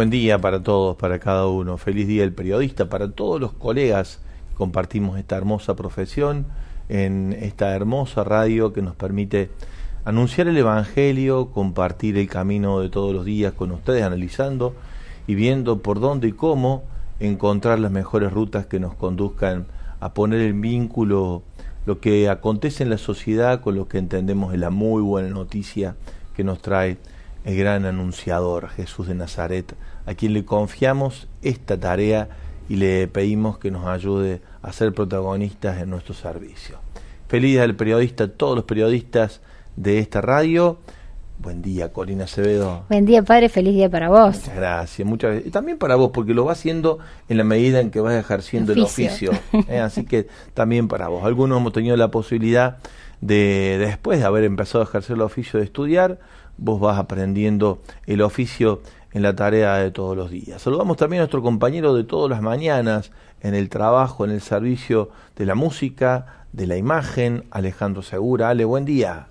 Buen 0.00 0.08
día 0.08 0.40
para 0.40 0.62
todos, 0.62 0.96
para 0.96 1.18
cada 1.18 1.46
uno. 1.46 1.76
Feliz 1.76 2.08
día 2.08 2.22
del 2.22 2.32
periodista, 2.32 2.88
para 2.88 3.10
todos 3.10 3.38
los 3.38 3.52
colegas 3.52 4.18
que 4.48 4.54
compartimos 4.54 5.18
esta 5.18 5.36
hermosa 5.36 5.76
profesión 5.76 6.46
en 6.88 7.36
esta 7.38 7.76
hermosa 7.76 8.24
radio 8.24 8.72
que 8.72 8.80
nos 8.80 8.96
permite 8.96 9.50
anunciar 10.06 10.48
el 10.48 10.56
Evangelio, 10.56 11.50
compartir 11.50 12.16
el 12.16 12.30
camino 12.30 12.80
de 12.80 12.88
todos 12.88 13.12
los 13.12 13.26
días 13.26 13.52
con 13.52 13.72
ustedes, 13.72 14.02
analizando 14.02 14.74
y 15.26 15.34
viendo 15.34 15.82
por 15.82 16.00
dónde 16.00 16.28
y 16.28 16.32
cómo 16.32 16.84
encontrar 17.18 17.78
las 17.78 17.92
mejores 17.92 18.32
rutas 18.32 18.64
que 18.64 18.80
nos 18.80 18.94
conduzcan 18.94 19.66
a 20.00 20.14
poner 20.14 20.40
en 20.40 20.62
vínculo 20.62 21.42
lo 21.84 22.00
que 22.00 22.30
acontece 22.30 22.84
en 22.84 22.88
la 22.88 22.96
sociedad 22.96 23.60
con 23.60 23.74
lo 23.74 23.86
que 23.86 23.98
entendemos 23.98 24.54
es 24.54 24.60
la 24.60 24.70
muy 24.70 25.02
buena 25.02 25.28
noticia 25.28 25.94
que 26.34 26.42
nos 26.42 26.62
trae 26.62 26.96
el 27.44 27.56
gran 27.56 27.84
anunciador 27.84 28.68
Jesús 28.68 29.08
de 29.08 29.14
Nazaret, 29.14 29.74
a 30.06 30.14
quien 30.14 30.34
le 30.34 30.44
confiamos 30.44 31.28
esta 31.42 31.78
tarea 31.78 32.28
y 32.68 32.76
le 32.76 33.08
pedimos 33.08 33.58
que 33.58 33.70
nos 33.70 33.86
ayude 33.86 34.40
a 34.62 34.72
ser 34.72 34.92
protagonistas 34.92 35.80
en 35.80 35.90
nuestro 35.90 36.14
servicio. 36.14 36.78
Feliz 37.28 37.58
al 37.60 37.74
periodista, 37.76 38.28
todos 38.28 38.56
los 38.56 38.64
periodistas 38.64 39.40
de 39.76 39.98
esta 39.98 40.20
radio 40.20 40.78
Buen 41.42 41.62
día, 41.62 41.90
Corina 41.90 42.24
Acevedo. 42.24 42.84
Buen 42.90 43.06
día, 43.06 43.22
padre. 43.22 43.48
Feliz 43.48 43.72
día 43.72 43.88
para 43.88 44.10
vos. 44.10 44.36
Muchas 44.36 44.54
gracias. 44.54 45.08
Muchas 45.08 45.30
gracias. 45.30 45.48
Y 45.48 45.50
también 45.50 45.78
para 45.78 45.96
vos, 45.96 46.10
porque 46.12 46.34
lo 46.34 46.44
vas 46.44 46.58
haciendo 46.58 46.98
en 47.30 47.38
la 47.38 47.44
medida 47.44 47.80
en 47.80 47.90
que 47.90 48.00
vas 48.00 48.14
ejerciendo 48.14 48.74
el 48.74 48.80
oficio. 48.80 49.30
¿eh? 49.68 49.78
Así 49.78 50.04
que 50.04 50.26
también 50.52 50.86
para 50.86 51.08
vos. 51.08 51.24
Algunos 51.24 51.58
hemos 51.58 51.72
tenido 51.72 51.96
la 51.96 52.10
posibilidad 52.10 52.76
de, 53.22 53.78
después 53.80 54.18
de 54.18 54.26
haber 54.26 54.44
empezado 54.44 54.84
a 54.84 54.86
ejercer 54.86 55.16
el 55.16 55.22
oficio 55.22 55.58
de 55.58 55.64
estudiar, 55.64 56.18
vos 56.60 56.78
vas 56.78 56.98
aprendiendo 56.98 57.80
el 58.06 58.22
oficio 58.22 58.82
en 59.12 59.22
la 59.22 59.34
tarea 59.34 59.74
de 59.76 59.90
todos 59.90 60.16
los 60.16 60.30
días. 60.30 60.62
Saludamos 60.62 60.96
también 60.96 61.20
a 61.20 61.24
nuestro 61.24 61.42
compañero 61.42 61.94
de 61.94 62.04
todas 62.04 62.30
las 62.30 62.42
mañanas 62.42 63.10
en 63.40 63.54
el 63.54 63.68
trabajo, 63.68 64.24
en 64.24 64.30
el 64.30 64.40
servicio 64.40 65.10
de 65.36 65.46
la 65.46 65.54
música, 65.54 66.44
de 66.52 66.66
la 66.66 66.76
imagen, 66.76 67.44
Alejandro 67.50 68.02
Segura. 68.02 68.50
Ale, 68.50 68.64
buen 68.64 68.84
día. 68.84 69.26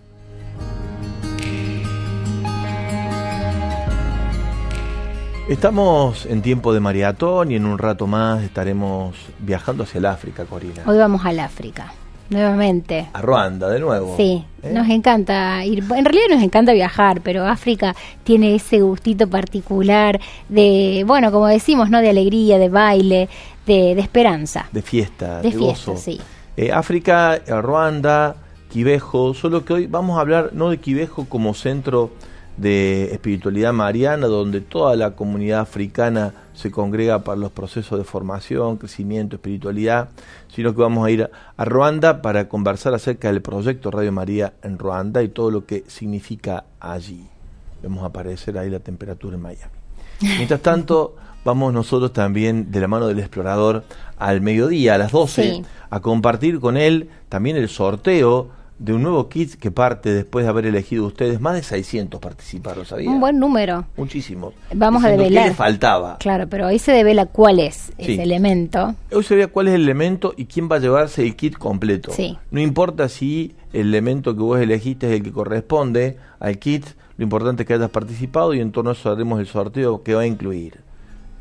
Estamos 5.47 6.27
en 6.27 6.43
tiempo 6.43 6.73
de 6.73 6.79
maratón 6.79 7.51
y 7.51 7.55
en 7.55 7.65
un 7.65 7.79
rato 7.79 8.05
más 8.05 8.43
estaremos 8.43 9.15
viajando 9.39 9.83
hacia 9.83 9.97
el 9.97 10.05
África, 10.05 10.45
Corina. 10.45 10.83
Hoy 10.85 10.97
vamos 10.97 11.25
al 11.25 11.39
África, 11.39 11.91
nuevamente. 12.29 13.07
A 13.13 13.21
Ruanda, 13.21 13.69
de 13.69 13.79
nuevo. 13.79 14.15
Sí, 14.17 14.43
¿Eh? 14.63 14.71
nos 14.73 14.89
encanta 14.89 15.63
ir. 15.65 15.79
En 15.79 16.05
realidad 16.05 16.25
nos 16.29 16.43
encanta 16.43 16.73
viajar, 16.73 17.21
pero 17.21 17.45
África 17.45 17.95
tiene 18.23 18.55
ese 18.55 18.81
gustito 18.81 19.27
particular 19.27 20.19
de, 20.47 21.03
bueno, 21.05 21.31
como 21.31 21.47
decimos, 21.47 21.89
¿no? 21.89 22.01
De 22.01 22.09
alegría, 22.09 22.57
de 22.57 22.69
baile, 22.69 23.29
de, 23.65 23.91
esperanza. 23.99 24.67
De 24.71 24.81
fiesta, 24.81 25.41
de, 25.41 25.51
fiesta, 25.51 25.95
sí. 25.97 26.19
Eh, 26.57 26.71
África, 26.71 27.35
eh, 27.35 27.61
Ruanda, 27.61 28.35
Quivejo, 28.69 29.33
solo 29.33 29.65
que 29.65 29.73
hoy 29.73 29.87
vamos 29.87 30.17
a 30.17 30.21
hablar 30.21 30.51
no 30.53 30.69
de 30.69 30.77
Quivejo 30.77 31.25
como 31.25 31.53
centro 31.53 32.11
de 32.59 33.13
espiritualidad 33.13 33.71
mariana, 33.71 34.27
donde 34.27 34.61
toda 34.61 34.95
la 34.95 35.11
comunidad 35.11 35.61
africana 35.61 36.33
se 36.53 36.71
congrega 36.71 37.23
para 37.23 37.37
los 37.37 37.51
procesos 37.51 37.97
de 37.97 38.03
formación, 38.03 38.77
crecimiento, 38.77 39.37
espiritualidad, 39.37 40.09
sino 40.53 40.75
que 40.75 40.81
vamos 40.81 41.07
a 41.07 41.11
ir 41.11 41.29
a 41.55 41.65
Ruanda 41.65 42.21
para 42.21 42.49
conversar 42.49 42.93
acerca 42.93 43.31
del 43.31 43.41
proyecto 43.41 43.91
Radio 43.91 44.11
María 44.11 44.53
en 44.61 44.77
Ruanda 44.77 45.23
y 45.23 45.29
todo 45.29 45.51
lo 45.51 45.65
que 45.65 45.85
significa 45.87 46.65
allí. 46.79 47.25
Vemos 47.81 48.03
aparecer 48.03 48.57
ahí 48.57 48.69
la 48.69 48.79
temperatura 48.79 49.35
en 49.35 49.41
Miami. 49.41 49.73
Mientras 50.19 50.61
tanto, 50.61 51.15
vamos 51.45 51.71
nosotros 51.71 52.11
también 52.11 52.71
de 52.71 52.81
la 52.81 52.89
mano 52.89 53.07
del 53.07 53.19
explorador 53.19 53.85
al 54.17 54.41
mediodía, 54.41 54.95
a 54.95 54.97
las 54.97 55.13
12, 55.13 55.63
a 55.89 55.99
compartir 56.01 56.59
con 56.59 56.75
él 56.75 57.09
también 57.29 57.55
el 57.55 57.69
sorteo 57.69 58.49
de 58.79 58.93
un 58.93 59.03
nuevo 59.03 59.27
kit 59.27 59.55
que 59.55 59.71
parte 59.71 60.11
después 60.13 60.45
de 60.45 60.49
haber 60.49 60.65
elegido 60.65 61.05
ustedes. 61.05 61.39
Más 61.41 61.53
de 61.53 61.63
600 61.63 62.19
participaron, 62.19 62.85
¿sabía? 62.85 63.09
Un 63.09 63.19
buen 63.19 63.37
número. 63.37 63.85
Muchísimos. 63.97 64.53
Vamos 64.73 65.03
a 65.03 65.09
develar. 65.09 65.43
¿Qué 65.43 65.49
le 65.49 65.55
faltaba? 65.55 66.17
Claro, 66.17 66.47
pero 66.47 66.67
hoy 66.67 66.79
se 66.79 66.93
devela 66.93 67.25
cuál 67.25 67.59
es 67.59 67.91
ese 67.97 68.23
elemento. 68.23 68.95
Hoy 69.11 69.23
se 69.23 69.47
cuál 69.47 69.67
es 69.67 69.75
el 69.75 69.83
elemento 69.83 70.33
y 70.35 70.45
quién 70.45 70.69
va 70.71 70.77
a 70.77 70.79
llevarse 70.79 71.23
el 71.23 71.35
kit 71.35 71.57
completo. 71.57 72.11
Sí. 72.11 72.37
No 72.51 72.61
importa 72.61 73.09
si 73.09 73.55
el 73.73 73.87
elemento 73.87 74.35
que 74.35 74.41
vos 74.41 74.59
elegiste 74.59 75.07
es 75.07 75.13
el 75.13 75.23
que 75.23 75.31
corresponde 75.31 76.17
al 76.39 76.57
kit, 76.57 76.85
lo 77.17 77.23
importante 77.23 77.63
es 77.63 77.67
que 77.67 77.73
hayas 77.73 77.89
participado 77.89 78.53
y 78.53 78.61
en 78.61 78.71
torno 78.71 78.91
a 78.91 78.93
eso 78.93 79.11
haremos 79.11 79.39
el 79.39 79.47
sorteo 79.47 80.03
que 80.03 80.15
va 80.15 80.21
a 80.21 80.25
incluir 80.25 80.79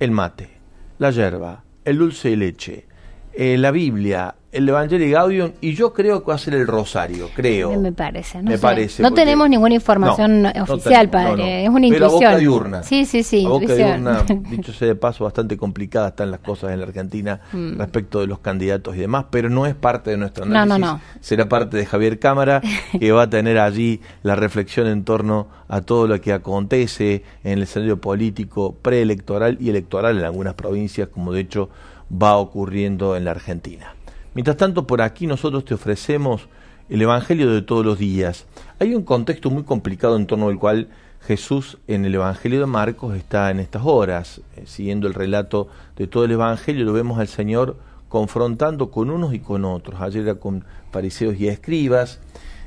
el 0.01 0.11
mate, 0.11 0.51
la 0.99 1.11
yerba, 1.11 1.63
el 1.85 1.99
dulce 1.99 2.31
de 2.31 2.37
leche, 2.37 2.87
eh, 3.33 3.57
la 3.57 3.71
Biblia, 3.71 4.35
el 4.51 4.67
Evangelio 4.69 5.11
Gaudium 5.13 5.53
y 5.61 5.75
yo 5.75 5.93
creo 5.93 6.23
que 6.23 6.29
va 6.29 6.35
a 6.35 6.39
ser 6.39 6.55
el 6.55 6.67
Rosario, 6.67 7.29
creo. 7.35 7.79
Me 7.79 7.93
parece, 7.93 8.43
no 8.43 8.51
me 8.51 8.59
parece. 8.59 9.03
No 9.03 9.13
tenemos 9.13 9.49
ninguna 9.49 9.75
información 9.75 10.47
oficial, 10.47 11.11
padre, 11.11 11.65
es 11.65 11.69
una 11.69 11.87
intuición. 11.87 12.11
Pero 12.19 12.29
a 12.29 12.33
boca 12.33 12.39
diurna. 12.39 12.83
Sí, 12.83 13.05
sí, 13.05 13.23
sí. 13.23 13.45
A 13.45 13.49
boca 13.51 13.75
diurna, 13.75 14.23
dicho 14.51 14.73
sea 14.73 14.89
de 14.89 14.95
paso, 14.95 15.25
bastante 15.25 15.57
complicada 15.59 16.09
están 16.09 16.31
las 16.31 16.41
cosas 16.41 16.73
en 16.73 16.81
la 16.81 16.87
Argentina 16.87 17.41
mm. 17.53 17.79
respecto 17.79 18.21
de 18.21 18.27
los 18.27 18.39
candidatos 18.39 18.97
y 18.97 19.01
demás, 19.01 19.27
pero 19.31 19.51
no 19.51 19.67
es 19.67 19.75
parte 19.75 20.11
de 20.11 20.17
nuestro 20.17 20.45
análisis. 20.45 20.69
No, 20.69 20.79
no, 20.79 20.95
no. 20.95 21.01
Será 21.21 21.49
parte 21.49 21.77
de 21.77 21.85
Javier 21.85 22.19
Cámara, 22.19 22.63
que 22.99 23.13
va 23.13 23.25
a 23.25 23.31
tener 23.31 23.59
allí 23.59 24.01
la 24.23 24.35
reflexión 24.35 24.87
en 24.87 25.05
torno 25.05 25.49
a 25.69 25.83
todo 25.83 26.07
lo 26.07 26.21
que 26.23 26.33
acontece 26.33 27.23
en 27.45 27.53
el 27.53 27.65
escenario 27.65 28.01
político 28.01 28.75
preelectoral 28.81 29.59
y 29.61 29.69
electoral 29.69 30.19
en 30.19 30.25
algunas 30.25 30.55
provincias, 30.55 31.09
como 31.09 31.33
de 31.33 31.41
hecho 31.41 31.69
va 32.11 32.37
ocurriendo 32.39 33.17
en 33.17 33.27
la 33.27 33.33
Argentina. 33.33 33.95
Mientras 34.39 34.57
tanto, 34.57 34.87
por 34.87 35.03
aquí 35.03 35.27
nosotros 35.27 35.65
te 35.65 35.75
ofrecemos 35.75 36.47
el 36.89 37.03
Evangelio 37.03 37.51
de 37.53 37.61
todos 37.61 37.85
los 37.85 37.99
días. 37.99 38.47
Hay 38.79 38.95
un 38.95 39.03
contexto 39.03 39.51
muy 39.51 39.65
complicado 39.65 40.15
en 40.15 40.29
torno 40.29 40.47
al 40.47 40.61
cual 40.61 40.91
Jesús 41.23 41.79
en 41.89 42.05
el 42.05 42.15
Evangelio 42.15 42.61
de 42.61 42.67
Marcos 42.67 43.17
está 43.17 43.51
en 43.51 43.59
estas 43.59 43.83
horas. 43.85 44.41
Eh, 44.55 44.63
siguiendo 44.65 45.09
el 45.09 45.15
relato 45.15 45.67
de 45.97 46.07
todo 46.07 46.25
el 46.25 46.31
Evangelio, 46.31 46.85
lo 46.85 46.93
vemos 46.93 47.19
al 47.19 47.27
Señor 47.27 47.79
confrontando 48.09 48.93
con 48.93 49.11
unos 49.11 49.35
y 49.35 49.41
con 49.41 49.65
otros. 49.65 50.01
Ayer 50.01 50.23
era 50.23 50.37
con 50.37 50.65
fariseos 50.93 51.35
y 51.37 51.49
escribas. 51.49 52.21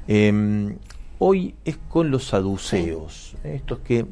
Em, 0.10 0.76
hoy 1.20 1.56
es 1.64 1.78
con 1.88 2.12
los 2.12 2.26
saduceos, 2.26 3.38
estos 3.46 3.80
que 3.80 4.06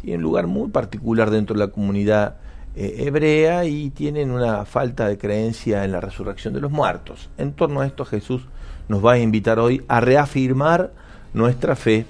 tienen 0.00 0.18
un 0.18 0.24
lugar 0.24 0.48
muy 0.48 0.70
particular 0.70 1.30
dentro 1.30 1.54
de 1.54 1.60
la 1.66 1.70
comunidad 1.70 2.38
eh, 2.78 3.62
y 3.66 3.90
tienen 3.90 4.30
una 4.30 4.66
falta 4.66 5.08
de 5.08 5.16
creencia 5.16 5.84
en 5.84 5.92
la 5.92 6.00
resurrección 6.00 6.52
de 6.52 6.60
los 6.60 6.70
muertos. 6.70 7.30
En 7.38 7.52
torno 7.52 7.80
a 7.80 7.86
esto 7.86 8.04
Jesús 8.04 8.46
nos 8.88 9.04
va 9.04 9.12
a 9.12 9.18
invitar 9.18 9.58
hoy 9.58 9.82
a 9.88 10.00
reafirmar 10.00 10.92
nuestra 11.32 11.74
fe, 11.74 12.06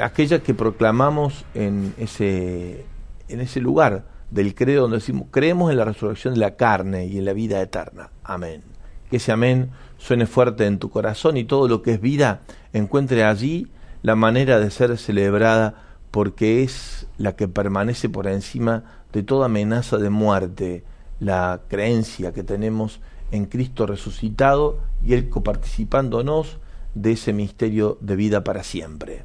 aquella 0.00 0.40
que 0.40 0.54
proclamamos 0.54 1.44
en 1.54 1.94
ese, 1.98 2.86
en 3.28 3.40
ese 3.40 3.60
lugar 3.60 4.04
del 4.30 4.54
credo 4.54 4.82
donde 4.82 4.98
decimos, 4.98 5.28
creemos 5.30 5.70
en 5.70 5.76
la 5.76 5.84
resurrección 5.84 6.34
de 6.34 6.40
la 6.40 6.56
carne 6.56 7.06
y 7.06 7.18
en 7.18 7.26
la 7.26 7.32
vida 7.32 7.60
eterna. 7.60 8.10
Amén. 8.24 8.62
Que 9.10 9.18
ese 9.18 9.32
amén 9.32 9.70
suene 9.98 10.26
fuerte 10.26 10.66
en 10.66 10.78
tu 10.78 10.90
corazón 10.90 11.36
y 11.36 11.44
todo 11.44 11.68
lo 11.68 11.82
que 11.82 11.92
es 11.92 12.00
vida 12.00 12.40
encuentre 12.72 13.22
allí 13.24 13.68
la 14.02 14.16
manera 14.16 14.58
de 14.58 14.70
ser 14.70 14.96
celebrada 14.98 15.82
porque 16.10 16.62
es 16.62 17.06
la 17.18 17.36
que 17.36 17.48
permanece 17.48 18.08
por 18.08 18.26
encima 18.26 18.95
de 19.12 19.22
toda 19.22 19.46
amenaza 19.46 19.98
de 19.98 20.10
muerte, 20.10 20.84
la 21.20 21.60
creencia 21.68 22.32
que 22.32 22.42
tenemos 22.42 23.00
en 23.30 23.46
Cristo 23.46 23.86
resucitado 23.86 24.78
y 25.04 25.14
Él 25.14 25.28
coparticipándonos 25.28 26.58
de 26.94 27.12
ese 27.12 27.32
misterio 27.32 27.98
de 28.00 28.16
vida 28.16 28.44
para 28.44 28.62
siempre. 28.62 29.24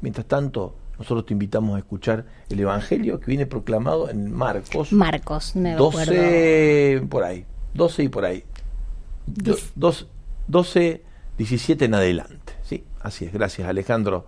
Mientras 0.00 0.26
tanto, 0.26 0.74
nosotros 0.98 1.26
te 1.26 1.32
invitamos 1.32 1.76
a 1.76 1.78
escuchar 1.78 2.24
el 2.48 2.60
Evangelio 2.60 3.20
que 3.20 3.26
viene 3.26 3.46
proclamado 3.46 4.10
en 4.10 4.32
Marcos. 4.32 4.92
Marcos, 4.92 5.54
me 5.54 5.74
12 5.74 7.06
por 7.08 7.24
ahí, 7.24 7.44
12 7.74 8.02
y 8.02 8.08
por 8.08 8.24
ahí. 8.24 8.44
12, 9.26 11.02
17 11.36 11.84
en 11.84 11.94
adelante. 11.94 12.54
Sí, 12.62 12.84
así 13.00 13.26
es. 13.26 13.32
Gracias, 13.32 13.68
Alejandro. 13.68 14.26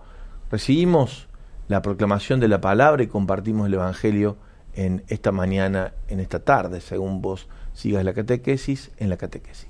Recibimos 0.49 1.27
la 1.71 1.81
proclamación 1.81 2.39
de 2.41 2.49
la 2.49 2.59
palabra 2.59 3.01
y 3.01 3.07
compartimos 3.07 3.67
el 3.67 3.75
Evangelio 3.75 4.37
en 4.73 5.03
esta 5.07 5.31
mañana, 5.31 5.93
en 6.09 6.19
esta 6.19 6.43
tarde, 6.43 6.81
según 6.81 7.21
vos 7.21 7.47
sigas 7.73 8.03
la 8.03 8.13
catequesis, 8.13 8.91
en 8.97 9.09
la 9.09 9.17
catequesis. 9.17 9.69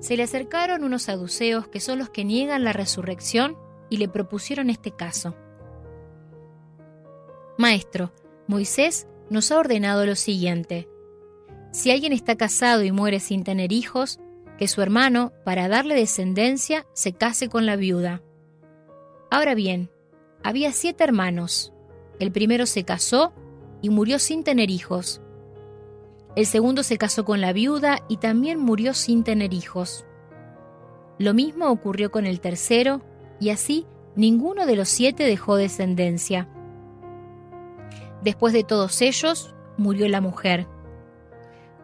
Se 0.00 0.16
le 0.16 0.24
acercaron 0.24 0.84
unos 0.84 1.04
saduceos 1.04 1.68
que 1.68 1.80
son 1.80 1.98
los 1.98 2.10
que 2.10 2.24
niegan 2.24 2.64
la 2.64 2.72
resurrección 2.72 3.56
y 3.90 3.96
le 3.98 4.08
propusieron 4.08 4.68
este 4.68 4.90
caso. 4.90 5.36
Maestro, 7.58 8.12
Moisés 8.48 9.06
nos 9.30 9.50
ha 9.52 9.58
ordenado 9.58 10.04
lo 10.04 10.16
siguiente. 10.16 10.88
Si 11.72 11.90
alguien 11.92 12.12
está 12.12 12.36
casado 12.36 12.82
y 12.82 12.90
muere 12.90 13.20
sin 13.20 13.44
tener 13.44 13.72
hijos, 13.72 14.18
que 14.58 14.68
su 14.68 14.82
hermano, 14.82 15.32
para 15.44 15.68
darle 15.68 15.94
descendencia, 15.94 16.86
se 16.92 17.12
case 17.12 17.48
con 17.48 17.66
la 17.66 17.76
viuda. 17.76 18.22
Ahora 19.30 19.54
bien, 19.54 19.90
había 20.42 20.72
siete 20.72 21.04
hermanos. 21.04 21.72
El 22.18 22.32
primero 22.32 22.66
se 22.66 22.84
casó 22.84 23.32
y 23.82 23.90
murió 23.90 24.18
sin 24.18 24.44
tener 24.44 24.70
hijos. 24.70 25.20
El 26.36 26.46
segundo 26.46 26.82
se 26.82 26.98
casó 26.98 27.24
con 27.24 27.40
la 27.40 27.52
viuda 27.52 27.98
y 28.08 28.18
también 28.18 28.58
murió 28.58 28.94
sin 28.94 29.24
tener 29.24 29.52
hijos. 29.54 30.06
Lo 31.18 31.34
mismo 31.34 31.70
ocurrió 31.70 32.10
con 32.10 32.26
el 32.26 32.40
tercero, 32.40 33.02
y 33.40 33.50
así 33.50 33.86
ninguno 34.16 34.66
de 34.66 34.76
los 34.76 34.88
siete 34.88 35.24
dejó 35.24 35.56
descendencia. 35.56 36.48
Después 38.22 38.52
de 38.52 38.64
todos 38.64 39.00
ellos, 39.02 39.54
murió 39.76 40.08
la 40.08 40.20
mujer. 40.20 40.66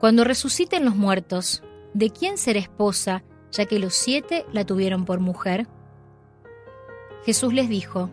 Cuando 0.00 0.24
resuciten 0.24 0.84
los 0.84 0.96
muertos, 0.96 1.62
¿de 1.94 2.10
quién 2.10 2.38
será 2.38 2.58
esposa, 2.58 3.22
ya 3.50 3.66
que 3.66 3.78
los 3.78 3.94
siete 3.94 4.46
la 4.52 4.64
tuvieron 4.64 5.04
por 5.04 5.20
mujer? 5.20 5.66
Jesús 7.24 7.52
les 7.52 7.68
dijo, 7.68 8.10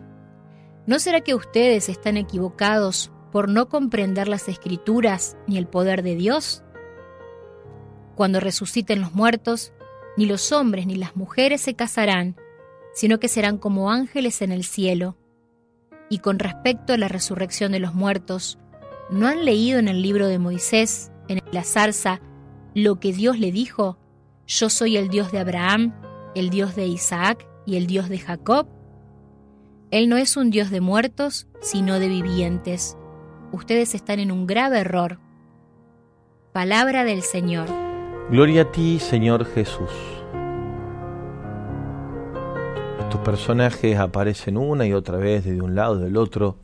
¿no 0.86 0.98
será 0.98 1.20
que 1.20 1.34
ustedes 1.34 1.88
están 1.88 2.16
equivocados 2.16 3.10
por 3.32 3.48
no 3.48 3.68
comprender 3.68 4.28
las 4.28 4.48
escrituras 4.48 5.36
ni 5.46 5.58
el 5.58 5.66
poder 5.66 6.02
de 6.02 6.14
Dios? 6.14 6.62
Cuando 8.14 8.40
resuciten 8.40 9.00
los 9.00 9.14
muertos, 9.14 9.72
ni 10.16 10.26
los 10.26 10.52
hombres 10.52 10.86
ni 10.86 10.96
las 10.96 11.16
mujeres 11.16 11.60
se 11.60 11.74
casarán, 11.74 12.36
sino 12.92 13.18
que 13.18 13.28
serán 13.28 13.58
como 13.58 13.90
ángeles 13.90 14.42
en 14.42 14.52
el 14.52 14.64
cielo. 14.64 15.16
Y 16.08 16.18
con 16.18 16.38
respecto 16.38 16.92
a 16.92 16.98
la 16.98 17.08
resurrección 17.08 17.72
de 17.72 17.78
los 17.78 17.94
muertos, 17.94 18.58
¿no 19.10 19.26
han 19.26 19.44
leído 19.44 19.78
en 19.78 19.88
el 19.88 20.02
libro 20.02 20.26
de 20.26 20.38
Moisés, 20.38 21.10
en 21.28 21.40
la 21.52 21.64
zarza, 21.64 22.20
lo 22.74 23.00
que 23.00 23.12
Dios 23.12 23.38
le 23.38 23.52
dijo? 23.52 23.98
Yo 24.46 24.68
soy 24.68 24.96
el 24.96 25.08
Dios 25.08 25.32
de 25.32 25.38
Abraham, 25.38 25.94
el 26.34 26.50
Dios 26.50 26.74
de 26.76 26.86
Isaac 26.86 27.46
y 27.66 27.76
el 27.76 27.86
Dios 27.86 28.08
de 28.08 28.18
Jacob. 28.18 28.66
Él 29.90 30.08
no 30.08 30.16
es 30.16 30.36
un 30.36 30.50
Dios 30.50 30.70
de 30.70 30.80
muertos, 30.80 31.48
sino 31.60 31.98
de 31.98 32.08
vivientes. 32.08 32.96
Ustedes 33.52 33.94
están 33.94 34.20
en 34.20 34.30
un 34.30 34.46
grave 34.46 34.78
error. 34.78 35.18
Palabra 36.52 37.04
del 37.04 37.22
Señor. 37.22 37.66
Gloria 38.30 38.62
a 38.62 38.72
ti, 38.72 38.98
Señor 39.00 39.44
Jesús. 39.44 39.90
Estos 43.00 43.20
personajes 43.22 43.98
aparecen 43.98 44.56
una 44.56 44.86
y 44.86 44.92
otra 44.92 45.16
vez 45.16 45.44
desde 45.44 45.60
un 45.60 45.74
lado 45.74 45.98
y 45.98 46.04
del 46.04 46.16
otro. 46.16 46.58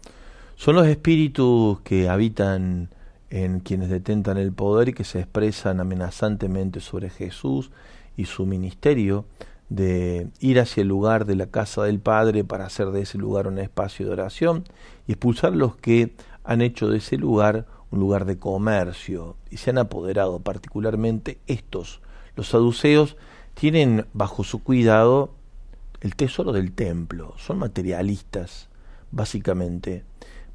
Son 0.54 0.76
los 0.76 0.86
espíritus 0.86 1.80
que 1.80 2.08
habitan 2.08 2.90
en 3.30 3.60
quienes 3.60 3.90
detentan 3.90 4.38
el 4.38 4.52
poder 4.52 4.90
y 4.90 4.92
que 4.92 5.04
se 5.04 5.20
expresan 5.20 5.80
amenazantemente 5.80 6.80
sobre 6.80 7.10
Jesús 7.10 7.70
y 8.16 8.26
su 8.26 8.46
ministerio 8.46 9.24
de 9.68 10.28
ir 10.40 10.60
hacia 10.60 10.82
el 10.82 10.88
lugar 10.88 11.24
de 11.24 11.34
la 11.34 11.46
casa 11.46 11.82
del 11.84 11.98
Padre 11.98 12.44
para 12.44 12.66
hacer 12.66 12.90
de 12.90 13.02
ese 13.02 13.18
lugar 13.18 13.48
un 13.48 13.58
espacio 13.58 14.06
de 14.06 14.12
oración 14.12 14.64
y 15.06 15.12
expulsar 15.12 15.52
a 15.52 15.56
los 15.56 15.76
que 15.76 16.14
han 16.44 16.60
hecho 16.60 16.88
de 16.88 16.98
ese 16.98 17.16
lugar 17.16 17.66
un 17.90 18.00
lugar 18.00 18.24
de 18.24 18.38
comercio, 18.38 19.36
y 19.50 19.58
se 19.58 19.70
han 19.70 19.78
apoderado 19.78 20.40
particularmente 20.40 21.38
estos. 21.46 22.00
Los 22.34 22.48
saduceos 22.48 23.16
tienen 23.54 24.06
bajo 24.12 24.44
su 24.44 24.62
cuidado 24.62 25.34
el 26.00 26.14
tesoro 26.14 26.52
del 26.52 26.72
templo, 26.72 27.34
son 27.38 27.58
materialistas, 27.58 28.68
básicamente. 29.10 30.04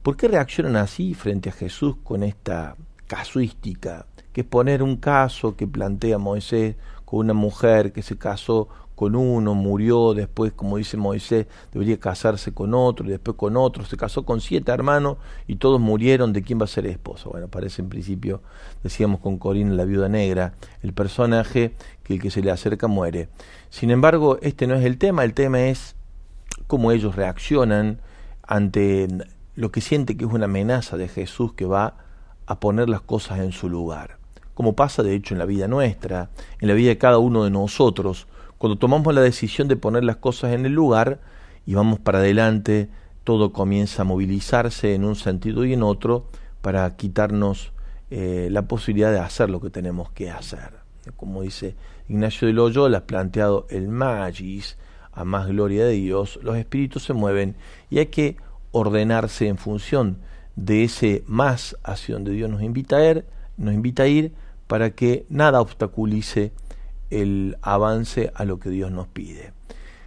¿Por 0.03 0.17
qué 0.17 0.27
reaccionan 0.27 0.77
así 0.77 1.13
frente 1.13 1.49
a 1.49 1.51
Jesús 1.51 1.95
con 2.03 2.23
esta 2.23 2.75
casuística, 3.05 4.07
que 4.33 4.41
es 4.41 4.47
poner 4.47 4.81
un 4.81 4.95
caso 4.97 5.55
que 5.55 5.67
plantea 5.67 6.17
Moisés 6.17 6.75
con 7.05 7.19
una 7.19 7.33
mujer 7.33 7.91
que 7.91 8.01
se 8.01 8.17
casó 8.17 8.67
con 8.95 9.15
uno, 9.15 9.53
murió, 9.53 10.15
después, 10.15 10.53
como 10.53 10.77
dice 10.77 10.97
Moisés, 10.97 11.45
debería 11.71 11.99
casarse 11.99 12.51
con 12.51 12.73
otro, 12.73 13.05
y 13.05 13.09
después 13.09 13.37
con 13.37 13.57
otro, 13.57 13.85
se 13.85 13.95
casó 13.95 14.25
con 14.25 14.41
siete 14.41 14.71
hermanos 14.71 15.17
y 15.47 15.57
todos 15.57 15.79
murieron, 15.79 16.33
¿de 16.33 16.41
quién 16.41 16.59
va 16.59 16.63
a 16.63 16.67
ser 16.67 16.87
esposo? 16.87 17.29
Bueno, 17.29 17.47
parece 17.47 17.83
en 17.83 17.89
principio, 17.89 18.41
decíamos 18.81 19.19
con 19.19 19.37
Corina, 19.37 19.71
la 19.73 19.85
viuda 19.85 20.09
negra, 20.09 20.55
el 20.81 20.93
personaje 20.93 21.73
que 22.03 22.13
el 22.15 22.21
que 22.21 22.31
se 22.31 22.41
le 22.41 22.49
acerca 22.49 22.87
muere. 22.87 23.29
Sin 23.69 23.91
embargo, 23.91 24.39
este 24.41 24.65
no 24.65 24.73
es 24.73 24.83
el 24.83 24.97
tema, 24.97 25.23
el 25.23 25.35
tema 25.35 25.61
es 25.61 25.95
cómo 26.65 26.91
ellos 26.91 27.15
reaccionan 27.15 27.99
ante 28.43 29.07
lo 29.55 29.71
que 29.71 29.81
siente 29.81 30.17
que 30.17 30.25
es 30.25 30.31
una 30.31 30.45
amenaza 30.45 30.97
de 30.97 31.07
Jesús 31.07 31.53
que 31.53 31.65
va 31.65 31.95
a 32.45 32.59
poner 32.59 32.89
las 32.89 33.01
cosas 33.01 33.39
en 33.39 33.51
su 33.51 33.69
lugar. 33.69 34.17
Como 34.53 34.75
pasa 34.75 35.03
de 35.03 35.15
hecho 35.15 35.33
en 35.33 35.39
la 35.39 35.45
vida 35.45 35.67
nuestra, 35.67 36.29
en 36.59 36.67
la 36.67 36.73
vida 36.73 36.89
de 36.89 36.97
cada 36.97 37.17
uno 37.17 37.43
de 37.43 37.51
nosotros, 37.51 38.27
cuando 38.57 38.77
tomamos 38.77 39.13
la 39.13 39.21
decisión 39.21 39.67
de 39.67 39.75
poner 39.75 40.03
las 40.03 40.17
cosas 40.17 40.53
en 40.53 40.65
el 40.65 40.73
lugar 40.73 41.19
y 41.65 41.73
vamos 41.73 41.99
para 41.99 42.19
adelante, 42.19 42.89
todo 43.23 43.53
comienza 43.53 44.01
a 44.01 44.05
movilizarse 44.05 44.93
en 44.93 45.05
un 45.05 45.15
sentido 45.15 45.65
y 45.65 45.73
en 45.73 45.83
otro 45.83 46.25
para 46.61 46.95
quitarnos 46.95 47.71
eh, 48.09 48.49
la 48.51 48.63
posibilidad 48.63 49.11
de 49.11 49.19
hacer 49.19 49.49
lo 49.49 49.61
que 49.61 49.69
tenemos 49.69 50.11
que 50.11 50.29
hacer. 50.29 50.81
Como 51.15 51.41
dice 51.41 51.75
Ignacio 52.07 52.47
de 52.47 52.53
Loyola, 52.53 52.99
ha 52.99 53.07
planteado 53.07 53.65
el 53.69 53.87
magis, 53.87 54.77
a 55.13 55.25
más 55.25 55.47
gloria 55.47 55.85
de 55.85 55.93
Dios, 55.93 56.39
los 56.41 56.57
espíritus 56.57 57.03
se 57.03 57.13
mueven 57.13 57.55
y 57.89 57.99
hay 57.99 58.07
que 58.07 58.37
ordenarse 58.71 59.47
en 59.47 59.57
función 59.57 60.17
de 60.55 60.83
ese 60.83 61.23
más 61.27 61.77
hacia 61.83 62.15
donde 62.15 62.31
Dios 62.31 62.49
nos 62.49 62.61
invita 62.61 62.97
a 62.97 63.09
ir, 63.09 63.25
nos 63.57 63.73
invita 63.73 64.03
a 64.03 64.07
ir 64.07 64.33
para 64.67 64.91
que 64.91 65.25
nada 65.29 65.61
obstaculice 65.61 66.51
el 67.09 67.57
avance 67.61 68.31
a 68.35 68.45
lo 68.45 68.59
que 68.59 68.69
Dios 68.69 68.91
nos 68.91 69.07
pide. 69.07 69.53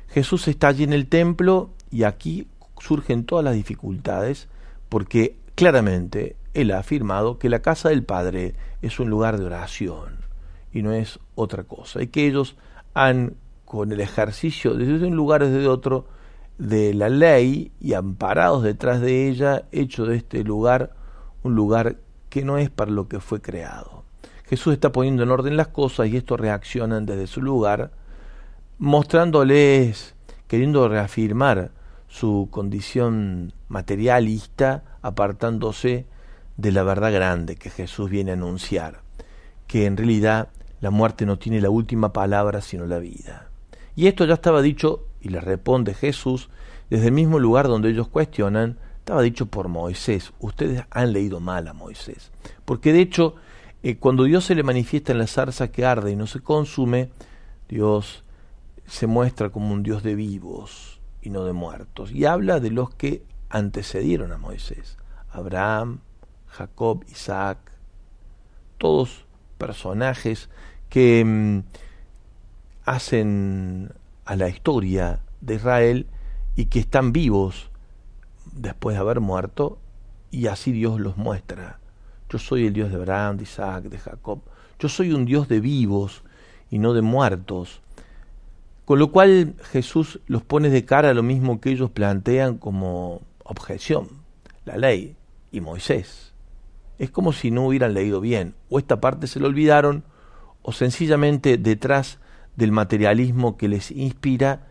Jesús 0.09 0.49
está 0.49 0.69
allí 0.69 0.85
en 0.85 0.93
el 0.93 1.07
templo 1.07 1.71
y 1.91 2.05
aquí 2.05 2.49
surgen 2.79 3.25
todas 3.25 3.45
las 3.45 3.55
dificultades 3.55 4.49
porque 4.89 5.37
claramente 5.55 6.37
Él 6.55 6.71
ha 6.71 6.79
afirmado 6.79 7.39
que 7.39 7.49
la 7.49 7.63
casa 7.63 7.89
del 7.89 8.05
Padre 8.05 8.55
es 8.83 8.99
un 9.01 9.11
lugar 9.11 9.39
de 9.39 9.45
oración 9.45 10.25
y 10.73 10.83
no 10.83 10.93
es 10.93 11.19
otra 11.35 11.65
cosa. 11.65 12.03
Y 12.03 12.09
que 12.09 12.27
ellos 12.27 12.57
han, 12.95 13.35
con 13.65 13.93
el 13.93 14.01
ejercicio 14.01 14.75
desde 14.75 15.07
un 15.07 15.17
lugar 15.17 15.45
desde 15.45 15.69
otro, 15.69 16.07
de 16.59 16.95
la 16.95 17.09
ley 17.09 17.73
y 17.81 17.95
amparados 17.95 18.63
detrás 18.63 19.01
de 19.01 19.29
ella, 19.29 19.65
hecho 19.73 20.07
de 20.07 20.17
este 20.17 20.45
lugar 20.45 20.95
un 21.43 21.55
lugar 21.55 21.97
que 22.31 22.45
no 22.45 22.59
es 22.59 22.71
para 22.71 22.91
lo 22.91 23.07
que 23.07 23.21
fue 23.21 23.41
creado. 23.41 24.05
Jesús 24.47 24.73
está 24.73 24.91
poniendo 24.91 25.23
en 25.23 25.31
orden 25.31 25.57
las 25.57 25.69
cosas 25.69 26.09
y 26.09 26.17
estos 26.17 26.41
reaccionan 26.41 27.07
desde 27.07 27.27
su 27.27 27.41
lugar, 27.41 27.93
mostrándoles, 28.79 30.15
queriendo 30.49 30.89
reafirmar 30.89 31.71
su 32.09 32.49
condición 32.51 33.53
materialista, 33.69 34.85
apartándose 35.03 36.07
de 36.57 36.73
la 36.73 36.83
verdad 36.83 37.13
grande 37.13 37.57
que 37.57 37.71
Jesús 37.71 38.11
viene 38.11 38.33
a 38.33 38.35
anunciar, 38.35 39.01
que 39.67 39.87
en 39.87 39.97
realidad 39.97 40.49
la 40.81 40.91
muerte 40.91 41.27
no 41.27 41.39
tiene 41.39 41.61
la 41.61 41.71
última 41.71 42.13
palabra 42.13 42.61
sino 42.61 42.87
la 42.87 42.99
vida. 42.99 43.49
Y 43.97 44.07
esto 44.07 44.25
ya 44.25 44.35
estaba 44.35 44.61
dicho, 44.61 45.07
y 45.25 45.31
le 45.31 45.41
responde 45.41 45.95
Jesús, 45.95 46.51
desde 46.91 47.07
el 47.07 47.13
mismo 47.13 47.41
lugar 47.41 47.67
donde 47.67 47.91
ellos 47.91 48.07
cuestionan, 48.07 48.79
estaba 48.99 49.23
dicho 49.23 49.47
por 49.47 49.69
Moisés. 49.69 50.33
Ustedes 50.39 50.85
han 50.91 51.13
leído 51.13 51.41
mal 51.41 51.67
a 51.67 51.73
Moisés. 51.73 52.31
Porque 52.65 52.93
de 52.93 53.01
hecho 53.01 53.35
eh, 53.87 53.99
cuando 53.99 54.25
Dios 54.25 54.47
se 54.47 54.55
le 54.55 54.63
manifiesta 54.63 55.13
en 55.13 55.19
la 55.19 55.27
zarza 55.27 55.71
que 55.71 55.85
arde 55.85 56.11
y 56.11 56.17
no 56.17 56.27
se 56.27 56.41
consume, 56.41 57.11
Dios 57.69 58.25
se 58.87 59.07
muestra 59.07 59.51
como 59.51 59.75
un 59.75 59.83
Dios 59.83 60.03
de 60.03 60.15
vivos 60.15 61.01
y 61.21 61.29
no 61.29 61.45
de 61.45 61.53
muertos. 61.53 62.11
Y 62.11 62.25
habla 62.25 62.61
de 62.61 62.71
los 62.71 62.95
que 62.95 63.23
antecedieron 63.51 64.33
a 64.33 64.39
Moisés. 64.39 64.97
Abraham, 65.31 66.01
Jacob, 66.47 67.05
Isaac, 67.11 67.59
todos 68.79 69.27
personajes 69.59 70.49
que 70.89 71.23
mm, 71.23 71.59
hacen 72.87 73.93
a 74.25 74.37
la 74.37 74.49
historia 74.49 75.21
de 75.41 75.55
Israel 75.57 76.07
y 76.57 76.67
que 76.67 76.81
están 76.81 77.13
vivos 77.13 77.71
después 78.53 78.97
de 78.97 79.01
haber 79.01 79.21
muerto 79.21 79.79
y 80.31 80.47
así 80.47 80.73
Dios 80.73 81.01
los 81.01 81.17
muestra 81.17 81.79
yo 82.35 82.39
soy 82.41 82.67
el 82.67 82.73
Dios 82.73 82.91
de 82.91 82.97
Abraham, 82.97 83.37
de 83.37 83.45
Isaac, 83.45 83.85
de 83.85 83.97
Jacob. 83.97 84.41
Yo 84.81 84.89
soy 84.89 85.13
un 85.13 85.25
Dios 85.25 85.47
de 85.47 85.61
vivos 85.61 86.25
y 86.69 86.81
no 86.81 86.93
de 86.93 87.01
muertos. 87.01 87.81
Con 88.85 88.99
lo 88.99 89.13
cual 89.13 89.55
Jesús 89.71 90.19
los 90.27 90.43
pone 90.43 90.69
de 90.69 90.85
cara 90.85 91.11
a 91.11 91.15
lo 91.15 91.23
mismo 91.23 91.61
que 91.61 91.71
ellos 91.71 91.93
plantean 91.93 92.59
como 92.59 93.23
objeción, 93.45 94.09
la 94.65 94.77
ley 94.77 95.15
y 95.53 95.61
Moisés. 95.61 96.33
Es 96.99 97.09
como 97.11 97.33
si 97.33 97.53
no 97.53 97.69
hubieran 97.69 97.95
leído 97.95 98.21
bien, 98.21 98.57
o 98.69 98.81
esta 98.81 99.01
parte 99.01 99.29
se 99.29 99.39
lo 99.39 99.47
olvidaron, 99.47 100.03
o 100.63 100.73
sencillamente 100.73 101.57
detrás 101.57 102.19
del 102.57 102.73
materialismo 102.73 103.57
que 103.57 103.69
les 103.69 103.91
inspira, 103.91 104.67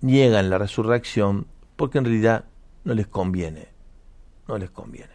niegan 0.00 0.50
la 0.50 0.58
resurrección 0.58 1.46
porque 1.76 1.98
en 1.98 2.04
realidad 2.04 2.44
no 2.84 2.94
les 2.94 3.06
conviene, 3.06 3.68
no 4.48 4.58
les 4.58 4.70
conviene. 4.70 5.12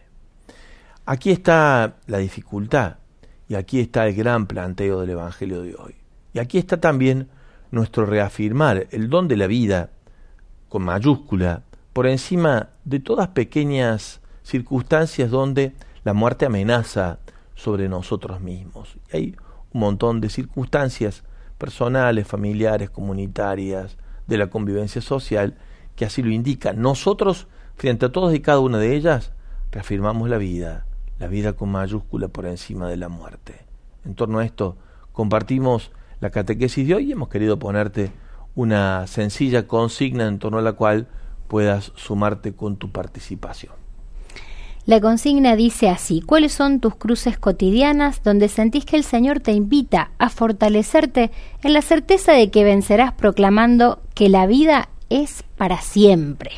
Aquí 1.05 1.31
está 1.31 1.95
la 2.07 2.17
dificultad 2.17 2.97
y 3.47 3.55
aquí 3.55 3.79
está 3.79 4.07
el 4.07 4.15
gran 4.15 4.45
planteo 4.47 4.99
del 4.99 5.11
Evangelio 5.11 5.61
de 5.61 5.75
hoy. 5.75 5.95
Y 6.33 6.39
aquí 6.39 6.57
está 6.57 6.79
también 6.79 7.29
nuestro 7.71 8.05
reafirmar 8.05 8.87
el 8.91 9.09
don 9.09 9.27
de 9.27 9.37
la 9.37 9.47
vida 9.47 9.89
con 10.69 10.83
mayúscula 10.83 11.63
por 11.93 12.07
encima 12.07 12.69
de 12.83 12.99
todas 12.99 13.29
pequeñas 13.29 14.21
circunstancias 14.43 15.29
donde 15.31 15.73
la 16.03 16.13
muerte 16.13 16.45
amenaza 16.45 17.19
sobre 17.55 17.89
nosotros 17.89 18.39
mismos. 18.39 18.97
Y 19.11 19.17
hay 19.17 19.35
un 19.73 19.81
montón 19.81 20.21
de 20.21 20.29
circunstancias 20.29 21.23
personales, 21.57 22.27
familiares, 22.27 22.89
comunitarias, 22.89 23.97
de 24.27 24.37
la 24.37 24.47
convivencia 24.49 25.01
social, 25.01 25.55
que 25.95 26.05
así 26.05 26.21
lo 26.21 26.31
indican. 26.31 26.81
Nosotros, 26.81 27.47
frente 27.75 28.05
a 28.05 28.11
todas 28.11 28.35
y 28.35 28.41
cada 28.41 28.59
una 28.59 28.77
de 28.77 28.95
ellas, 28.95 29.31
reafirmamos 29.71 30.29
la 30.29 30.37
vida, 30.37 30.85
la 31.19 31.27
vida 31.27 31.53
con 31.53 31.71
mayúscula 31.71 32.27
por 32.27 32.45
encima 32.45 32.89
de 32.89 32.97
la 32.97 33.09
muerte. 33.09 33.65
En 34.05 34.15
torno 34.15 34.39
a 34.39 34.45
esto 34.45 34.77
compartimos 35.11 35.91
la 36.19 36.29
catequesis 36.29 36.87
de 36.87 36.95
hoy 36.95 37.09
y 37.09 37.11
hemos 37.13 37.29
querido 37.29 37.57
ponerte 37.57 38.11
una 38.55 39.07
sencilla 39.07 39.67
consigna 39.67 40.27
en 40.27 40.39
torno 40.39 40.57
a 40.57 40.61
la 40.63 40.73
cual 40.73 41.07
puedas 41.47 41.91
sumarte 41.95 42.53
con 42.53 42.77
tu 42.77 42.91
participación. 42.91 43.73
La 44.87 45.01
consigna 45.01 45.57
dice 45.57 45.89
así, 45.89 46.21
¿cuáles 46.21 46.53
son 46.53 46.79
tus 46.79 46.95
cruces 46.95 47.37
cotidianas 47.37 48.23
donde 48.23 48.47
sentís 48.47 48.85
que 48.85 48.95
el 48.95 49.03
Señor 49.03 49.41
te 49.41 49.51
invita 49.51 50.11
a 50.17 50.29
fortalecerte 50.29 51.29
en 51.61 51.73
la 51.73 51.81
certeza 51.81 52.31
de 52.31 52.49
que 52.51 52.63
vencerás 52.63 53.11
proclamando 53.11 53.99
que 54.15 54.29
la 54.29 54.47
vida 54.47 54.87
es 55.09 55.43
para 55.57 55.81
siempre? 55.81 56.51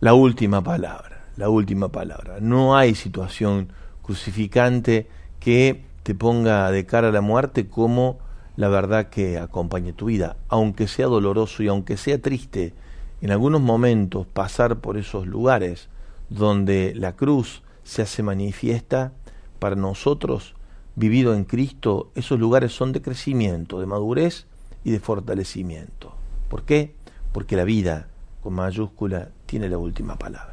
La 0.00 0.12
última 0.12 0.62
palabra, 0.62 1.24
la 1.38 1.48
última 1.48 1.88
palabra. 1.88 2.40
No 2.42 2.76
hay 2.76 2.94
situación 2.94 3.72
crucificante 4.02 5.08
que 5.40 5.82
te 6.02 6.14
ponga 6.14 6.70
de 6.70 6.84
cara 6.84 7.08
a 7.08 7.12
la 7.12 7.22
muerte 7.22 7.68
como 7.68 8.18
la 8.54 8.68
verdad 8.68 9.08
que 9.08 9.38
acompañe 9.38 9.94
tu 9.94 10.06
vida, 10.06 10.36
aunque 10.50 10.88
sea 10.88 11.06
doloroso 11.06 11.62
y 11.62 11.68
aunque 11.68 11.96
sea 11.96 12.20
triste, 12.20 12.74
en 13.22 13.30
algunos 13.30 13.62
momentos 13.62 14.26
pasar 14.26 14.80
por 14.80 14.98
esos 14.98 15.26
lugares 15.26 15.88
donde 16.32 16.92
la 16.94 17.12
cruz 17.12 17.61
se 17.84 18.02
hace 18.02 18.22
manifiesta, 18.22 19.12
para 19.58 19.76
nosotros, 19.76 20.54
vivido 20.96 21.34
en 21.34 21.44
Cristo, 21.44 22.10
esos 22.14 22.38
lugares 22.38 22.72
son 22.72 22.92
de 22.92 23.00
crecimiento, 23.00 23.80
de 23.80 23.86
madurez 23.86 24.46
y 24.84 24.90
de 24.90 25.00
fortalecimiento. 25.00 26.14
¿Por 26.48 26.64
qué? 26.64 26.94
Porque 27.32 27.56
la 27.56 27.64
vida, 27.64 28.08
con 28.42 28.54
mayúscula, 28.54 29.30
tiene 29.46 29.68
la 29.68 29.78
última 29.78 30.18
palabra. 30.18 30.51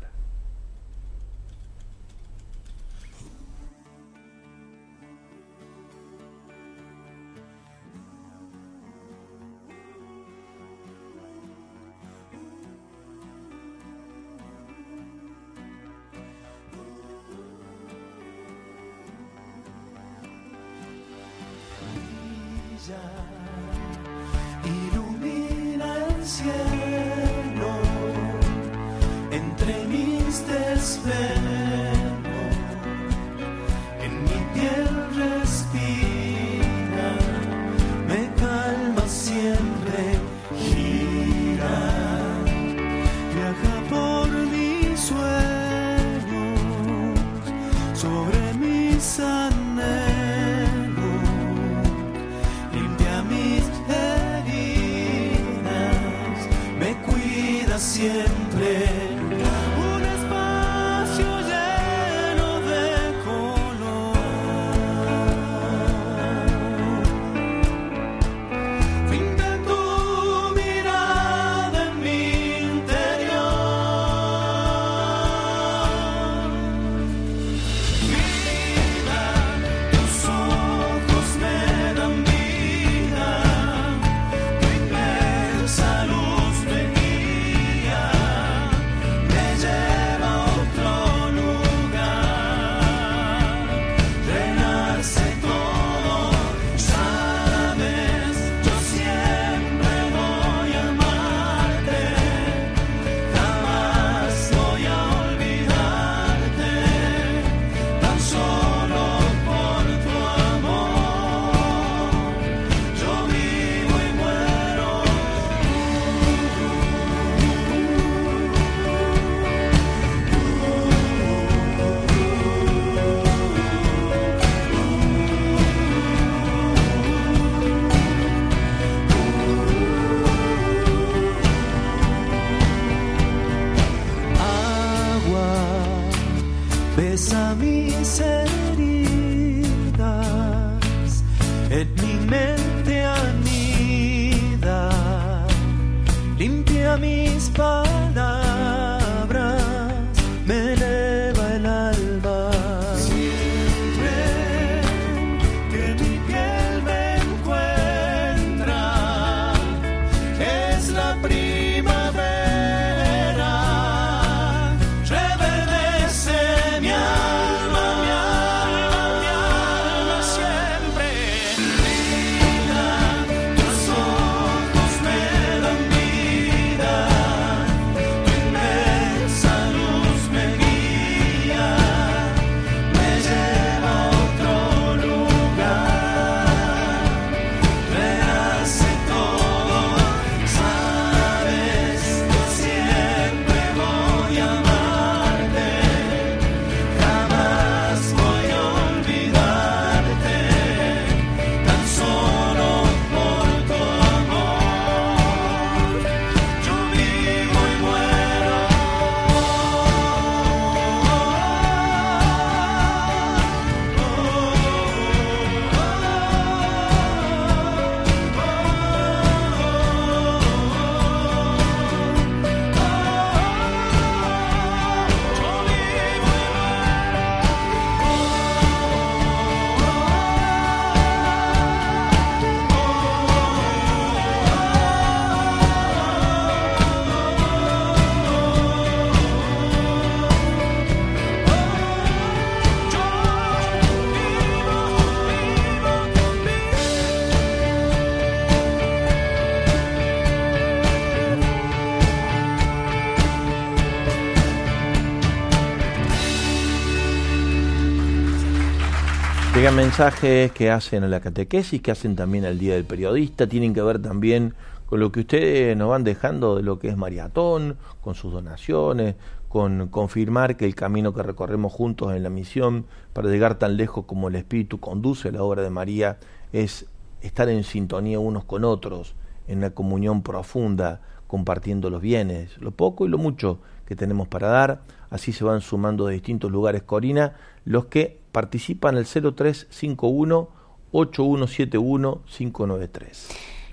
Mensajes 259.76 260.52
que 260.52 260.72
hacen 260.72 261.04
a 261.04 261.08
la 261.08 261.20
catequesis, 261.20 261.82
que 261.82 261.92
hacen 261.92 262.16
también 262.16 262.44
al 262.44 262.58
Día 262.58 262.74
del 262.74 262.86
Periodista, 262.86 263.48
tienen 263.48 263.74
que 263.74 263.82
ver 263.84 264.02
también 264.02 264.56
con 264.88 265.00
lo 265.00 265.12
que 265.12 265.22
ustedes 265.22 265.78
nos 265.78 265.90
van 265.90 266.04
dejando 266.04 266.56
de 266.56 266.64
lo 266.64 266.80
que 266.80 266.90
es 266.90 266.98
maratón, 266.98 267.78
con 268.02 268.16
sus 268.16 268.34
donaciones, 268.34 269.16
con 269.48 269.88
confirmar 269.88 270.58
que 270.58 270.66
el 270.66 270.74
camino 270.74 271.14
que 271.14 271.22
recorremos 271.22 271.72
juntos 271.72 272.14
en 272.14 272.24
la 272.24 272.30
misión 272.30 272.86
para 273.14 273.30
llegar 273.30 273.60
tan 273.60 273.78
lejos 273.78 274.06
como 274.06 274.28
el 274.28 274.36
Espíritu 274.36 274.80
conduce 274.80 275.32
la 275.32 275.44
obra 275.44 275.62
de 275.62 275.70
María 275.70 276.18
es 276.52 276.88
estar 277.22 277.48
en 277.48 277.64
sintonía 277.64 278.20
unos 278.20 278.46
con 278.46 278.66
otros, 278.66 279.16
en 279.48 279.62
la 279.62 279.70
comunión 279.70 280.24
profunda, 280.24 281.02
compartiendo 281.28 281.90
los 281.90 282.02
bienes, 282.02 282.58
lo 282.58 282.72
poco 282.72 283.06
y 283.06 283.10
lo 283.10 283.20
mucho 283.20 283.60
que 283.86 283.96
tenemos 283.96 284.28
para 284.28 284.48
dar. 284.48 284.82
Así 285.10 285.32
se 285.32 285.44
van 285.44 285.62
sumando 285.62 286.08
de 286.08 286.14
distintos 286.14 286.52
lugares, 286.52 286.82
Corina, 286.84 287.36
los 287.66 287.86
que 287.86 288.19
participan 288.32 288.96
en 288.96 289.00
el 289.00 289.06
0351 289.06 290.50
8171 290.92 292.22
593. 292.26 293.30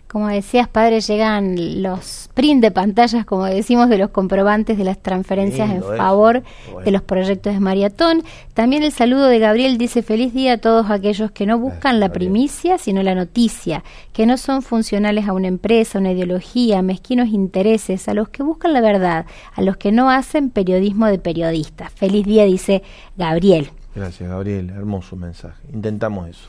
Como 0.09 0.29
decías, 0.29 0.69
padre, 0.69 1.01
llegan 1.01 1.83
los 1.83 2.31
print 2.33 2.63
de 2.63 2.71
pantallas, 2.71 3.27
como 3.27 3.45
decimos, 3.45 3.89
de 3.89 3.99
los 3.99 4.11
comprobantes 4.11 4.79
de 4.79 4.85
las 4.85 5.03
transferencias 5.03 5.69
en 5.69 5.83
favor 5.83 6.45
de 6.85 6.91
los 6.93 7.03
proyectos 7.03 7.53
de 7.53 7.59
Maratón. 7.59 8.23
También 8.55 8.85
el 8.85 8.93
saludo 8.93 9.27
de 9.27 9.41
Gabriel 9.41 9.79
dice, 9.79 10.03
feliz 10.03 10.33
día 10.33 10.55
a 10.55 10.59
todos 10.59 10.91
aquellos 10.91 11.33
que 11.33 11.45
no 11.45 11.59
buscan 11.59 11.99
la 11.99 12.13
primicia, 12.13 12.79
sino 12.79 13.03
la 13.03 13.17
noticia, 13.17 13.83
que 14.13 14.27
no 14.27 14.37
son 14.37 14.63
funcionales 14.63 15.27
a 15.27 15.33
una 15.33 15.49
empresa, 15.49 15.99
una 15.99 16.13
ideología, 16.13 16.83
mezquinos 16.83 17.29
intereses, 17.29 18.09
a 18.09 18.15
los 18.15 18.29
que 18.29 18.45
buscan 18.45 18.73
la 18.73 18.81
verdad, 18.81 19.27
a 19.55 19.61
los 19.61 19.77
que 19.77 19.91
no 19.91 20.09
hacen 20.09 20.51
periodismo 20.51 21.07
de 21.09 21.19
periodistas. 21.19 21.93
Feliz 21.93 22.25
día, 22.25 22.45
dice 22.45 22.85
Gabriel. 23.17 23.73
Gracias, 23.97 24.29
Gabriel. 24.29 24.71
Hermoso 24.71 25.17
mensaje. 25.17 25.57
Intentamos 25.73 26.29
eso. 26.29 26.49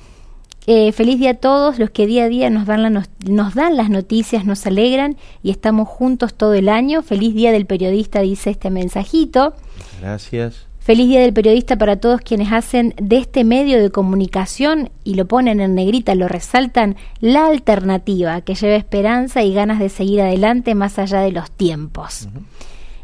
Eh, 0.70 0.92
feliz 0.92 1.18
día 1.18 1.32
a 1.32 1.34
todos 1.36 1.80
los 1.80 1.92
que 1.92 2.06
día 2.06 2.26
a 2.26 2.28
día 2.28 2.50
nos 2.50 2.66
dan, 2.66 3.02
nos 3.26 3.56
dan 3.56 3.78
las 3.78 3.90
noticias, 3.90 4.44
nos 4.44 4.68
alegran 4.68 5.16
y 5.42 5.50
estamos 5.50 5.88
juntos 5.88 6.34
todo 6.34 6.54
el 6.54 6.68
año. 6.68 7.02
Feliz 7.04 7.34
día 7.34 7.54
del 7.54 7.66
periodista, 7.66 8.20
dice 8.20 8.50
este 8.50 8.70
mensajito. 8.70 9.54
Gracias. 10.02 10.68
Feliz 10.80 11.08
día 11.08 11.22
del 11.22 11.34
periodista 11.34 11.78
para 11.78 11.98
todos 11.98 12.20
quienes 12.20 12.52
hacen 12.52 12.94
de 13.02 13.18
este 13.18 13.46
medio 13.46 13.82
de 13.82 13.92
comunicación 13.92 14.90
y 15.06 15.16
lo 15.16 15.26
ponen 15.26 15.62
en 15.62 15.74
negrita, 15.74 16.16
lo 16.16 16.28
resaltan, 16.28 16.98
la 17.22 17.48
alternativa 17.48 18.42
que 18.42 18.56
lleva 18.56 18.76
esperanza 18.76 19.44
y 19.44 19.54
ganas 19.54 19.80
de 19.80 19.88
seguir 19.90 20.22
adelante 20.22 20.76
más 20.76 21.00
allá 21.00 21.22
de 21.22 21.32
los 21.32 21.50
tiempos. 21.52 22.28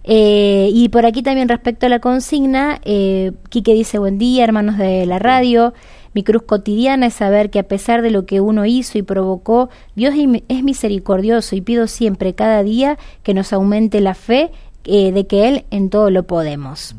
Eh, 0.04 0.70
y 0.74 0.90
por 0.90 1.06
aquí 1.06 1.24
también 1.24 1.48
respecto 1.48 1.86
a 1.86 1.90
la 1.90 2.00
consigna, 2.00 2.80
eh, 2.84 3.32
Quique 3.50 3.74
dice 3.74 4.00
buen 4.00 4.18
día, 4.18 4.44
hermanos 4.44 4.78
de 4.78 5.06
la 5.06 5.20
radio. 5.20 5.74
Mi 6.14 6.24
cruz 6.24 6.44
cotidiana 6.44 7.08
es 7.08 7.16
saber 7.16 7.50
que 7.50 7.60
a 7.60 7.68
pesar 7.68 8.02
de 8.02 8.12
lo 8.12 8.26
que 8.26 8.40
uno 8.40 8.66
hizo 8.66 8.98
y 8.98 9.02
provocó, 9.02 9.70
Dios 9.96 10.14
es 10.48 10.64
misericordioso 10.64 11.56
y 11.56 11.62
pido 11.62 11.88
siempre, 11.88 12.36
cada 12.36 12.62
día, 12.64 12.98
que 13.24 13.34
nos 13.34 13.52
aumente 13.52 14.00
la 14.00 14.14
fe 14.14 14.52
eh, 14.84 15.12
de 15.12 15.26
que 15.26 15.48
Él 15.48 15.66
en 15.72 15.90
todo 15.90 16.12
lo 16.12 16.24
podemos. 16.24 16.96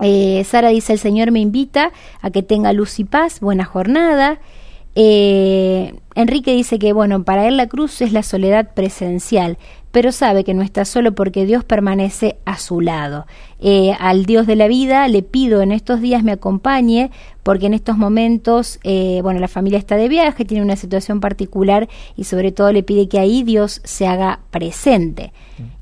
Eh, 0.00 0.42
Sara 0.44 0.68
dice, 0.68 0.94
el 0.94 0.98
Señor 0.98 1.30
me 1.30 1.40
invita 1.40 1.92
a 2.20 2.30
que 2.30 2.42
tenga 2.42 2.72
luz 2.72 2.98
y 2.98 3.04
paz, 3.04 3.40
buena 3.40 3.64
jornada. 3.64 4.40
Eh, 4.94 5.94
Enrique 6.14 6.52
dice 6.52 6.78
que, 6.78 6.92
bueno, 6.92 7.22
para 7.24 7.46
él 7.46 7.56
la 7.56 7.68
cruz 7.68 8.00
es 8.00 8.12
la 8.12 8.22
soledad 8.22 8.74
presencial, 8.74 9.58
pero 9.92 10.12
sabe 10.12 10.44
que 10.44 10.54
no 10.54 10.62
está 10.62 10.84
solo 10.84 11.12
porque 11.12 11.46
Dios 11.46 11.64
permanece 11.64 12.36
a 12.44 12.58
su 12.58 12.80
lado. 12.80 13.26
Eh, 13.60 13.92
al 13.98 14.24
Dios 14.24 14.46
de 14.46 14.56
la 14.56 14.68
vida 14.68 15.06
le 15.08 15.22
pido 15.22 15.62
en 15.62 15.72
estos 15.72 16.00
días 16.00 16.22
me 16.22 16.32
acompañe, 16.32 17.10
porque 17.42 17.66
en 17.66 17.74
estos 17.74 17.96
momentos, 17.96 18.78
eh, 18.84 19.20
bueno, 19.22 19.40
la 19.40 19.48
familia 19.48 19.78
está 19.78 19.96
de 19.96 20.08
viaje, 20.08 20.44
tiene 20.44 20.62
una 20.62 20.76
situación 20.76 21.20
particular 21.20 21.88
y 22.16 22.24
sobre 22.24 22.52
todo 22.52 22.72
le 22.72 22.82
pide 22.82 23.08
que 23.08 23.18
ahí 23.18 23.42
Dios 23.42 23.80
se 23.84 24.06
haga 24.06 24.40
presente. 24.50 25.32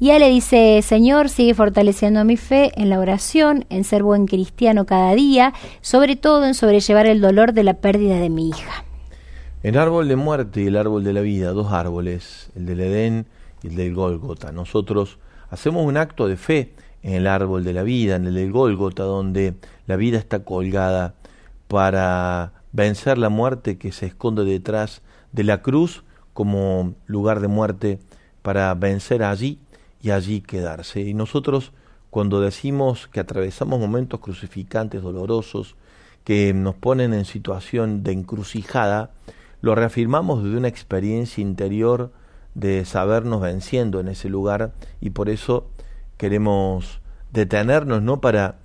Y 0.01 0.11
él 0.11 0.21
le 0.21 0.31
dice, 0.31 0.81
Señor, 0.83 1.29
sigue 1.29 1.55
fortaleciendo 1.55 2.25
mi 2.25 2.37
fe 2.37 2.73
en 2.77 2.91
la 2.91 2.99
oración, 2.99 3.65
en 3.69 3.85
ser 3.85 4.03
buen 4.03 4.27
cristiano 4.27 4.87
cada 4.87 5.15
día, 5.15 5.53
sobre 5.81 6.17
todo 6.17 6.47
en 6.47 6.55
sobrellevar 6.55 7.07
el 7.07 7.21
dolor 7.21 7.53
de 7.53 7.65
la 7.65 7.75
pérdida 7.75 8.19
de 8.19 8.31
mi 8.31 8.49
hija. 8.49 8.85
El 9.63 9.77
árbol 9.77 10.09
de 10.09 10.17
muerte 10.17 10.63
y 10.63 10.67
el 10.67 10.77
árbol 10.77 11.05
de 11.05 11.13
la 11.13 11.21
vida, 11.21 11.51
dos 11.51 11.73
árboles, 11.73 12.51
el 12.57 12.67
del 12.67 12.81
Edén 12.81 13.27
el 13.63 13.77
del 13.77 13.95
Gólgota. 13.95 14.53
Nosotros 14.53 15.19
hacemos 15.51 15.87
un 15.87 15.97
acto 15.97 16.29
de 16.29 16.37
fe 16.37 16.75
en 17.03 17.15
el 17.15 17.27
árbol 17.27 17.65
de 17.65 17.73
la 17.73 17.83
vida, 17.83 18.17
en 18.17 18.27
el 18.27 18.35
del 18.35 18.53
Gólgota, 18.53 19.05
donde 19.05 19.55
la 19.87 19.97
vida 19.97 20.19
está 20.19 20.45
colgada 20.45 21.15
para 21.69 22.53
vencer 22.73 23.19
la 23.19 23.29
muerte 23.29 23.79
que 23.79 23.93
se 23.93 24.07
esconde 24.07 24.45
detrás 24.45 25.03
de 25.33 25.45
la 25.45 25.63
cruz 25.63 26.05
como 26.35 26.95
lugar 27.07 27.41
de 27.41 27.49
muerte, 27.49 27.99
para 28.43 28.73
vencer 28.75 29.23
allí 29.23 29.59
y 30.01 30.11
allí 30.11 30.41
quedarse. 30.41 31.01
Y 31.01 31.13
nosotros 31.13 31.73
cuando 32.11 32.41
decimos 32.41 33.07
que 33.07 33.21
atravesamos 33.21 33.79
momentos 33.79 34.21
crucificantes, 34.21 35.03
dolorosos, 35.03 35.77
que 36.25 36.55
nos 36.55 36.75
ponen 36.75 37.13
en 37.13 37.25
situación 37.25 38.03
de 38.03 38.13
encrucijada, 38.13 39.11
lo 39.61 39.75
reafirmamos 39.75 40.43
desde 40.43 40.57
una 40.57 40.69
experiencia 40.69 41.43
interior 41.43 42.13
de 42.59 42.85
sabernos 42.85 43.41
venciendo 43.41 44.01
en 44.01 44.09
ese 44.09 44.29
lugar 44.29 44.73
y 45.01 45.11
por 45.11 45.29
eso 45.29 45.69
queremos 46.17 47.01
detenernos 47.33 48.03
no 48.03 48.21
para 48.21 48.57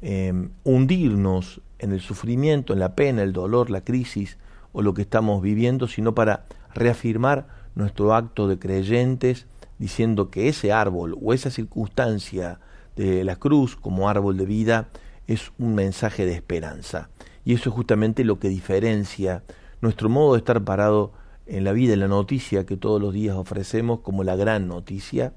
em, 0.00 0.52
hundirnos 0.64 1.60
en 1.78 1.92
el 1.92 2.00
sufrimiento, 2.00 2.72
en 2.72 2.78
la 2.78 2.94
pena, 2.94 3.22
el 3.22 3.34
dolor, 3.34 3.68
la 3.68 3.82
crisis 3.82 4.38
o 4.72 4.80
lo 4.80 4.94
que 4.94 5.02
estamos 5.02 5.42
viviendo, 5.42 5.86
sino 5.86 6.14
para 6.14 6.46
reafirmar 6.74 7.46
nuestro 7.74 8.14
acto 8.14 8.48
de 8.48 8.58
creyentes 8.58 9.46
diciendo 9.78 10.30
que 10.30 10.48
ese 10.48 10.72
árbol 10.72 11.18
o 11.20 11.34
esa 11.34 11.50
circunstancia 11.50 12.58
de 12.96 13.22
la 13.22 13.36
cruz 13.36 13.76
como 13.76 14.08
árbol 14.08 14.38
de 14.38 14.46
vida 14.46 14.88
es 15.26 15.52
un 15.58 15.74
mensaje 15.74 16.24
de 16.24 16.32
esperanza. 16.32 17.10
Y 17.44 17.52
eso 17.52 17.68
es 17.68 17.74
justamente 17.74 18.24
lo 18.24 18.38
que 18.38 18.48
diferencia 18.48 19.42
nuestro 19.82 20.08
modo 20.08 20.32
de 20.32 20.38
estar 20.38 20.62
parado 20.64 21.12
en 21.52 21.64
la 21.64 21.72
vida, 21.72 21.92
en 21.92 22.00
la 22.00 22.08
noticia 22.08 22.64
que 22.64 22.78
todos 22.78 23.00
los 23.00 23.12
días 23.12 23.36
ofrecemos 23.36 24.00
como 24.00 24.24
la 24.24 24.36
gran 24.36 24.68
noticia, 24.68 25.34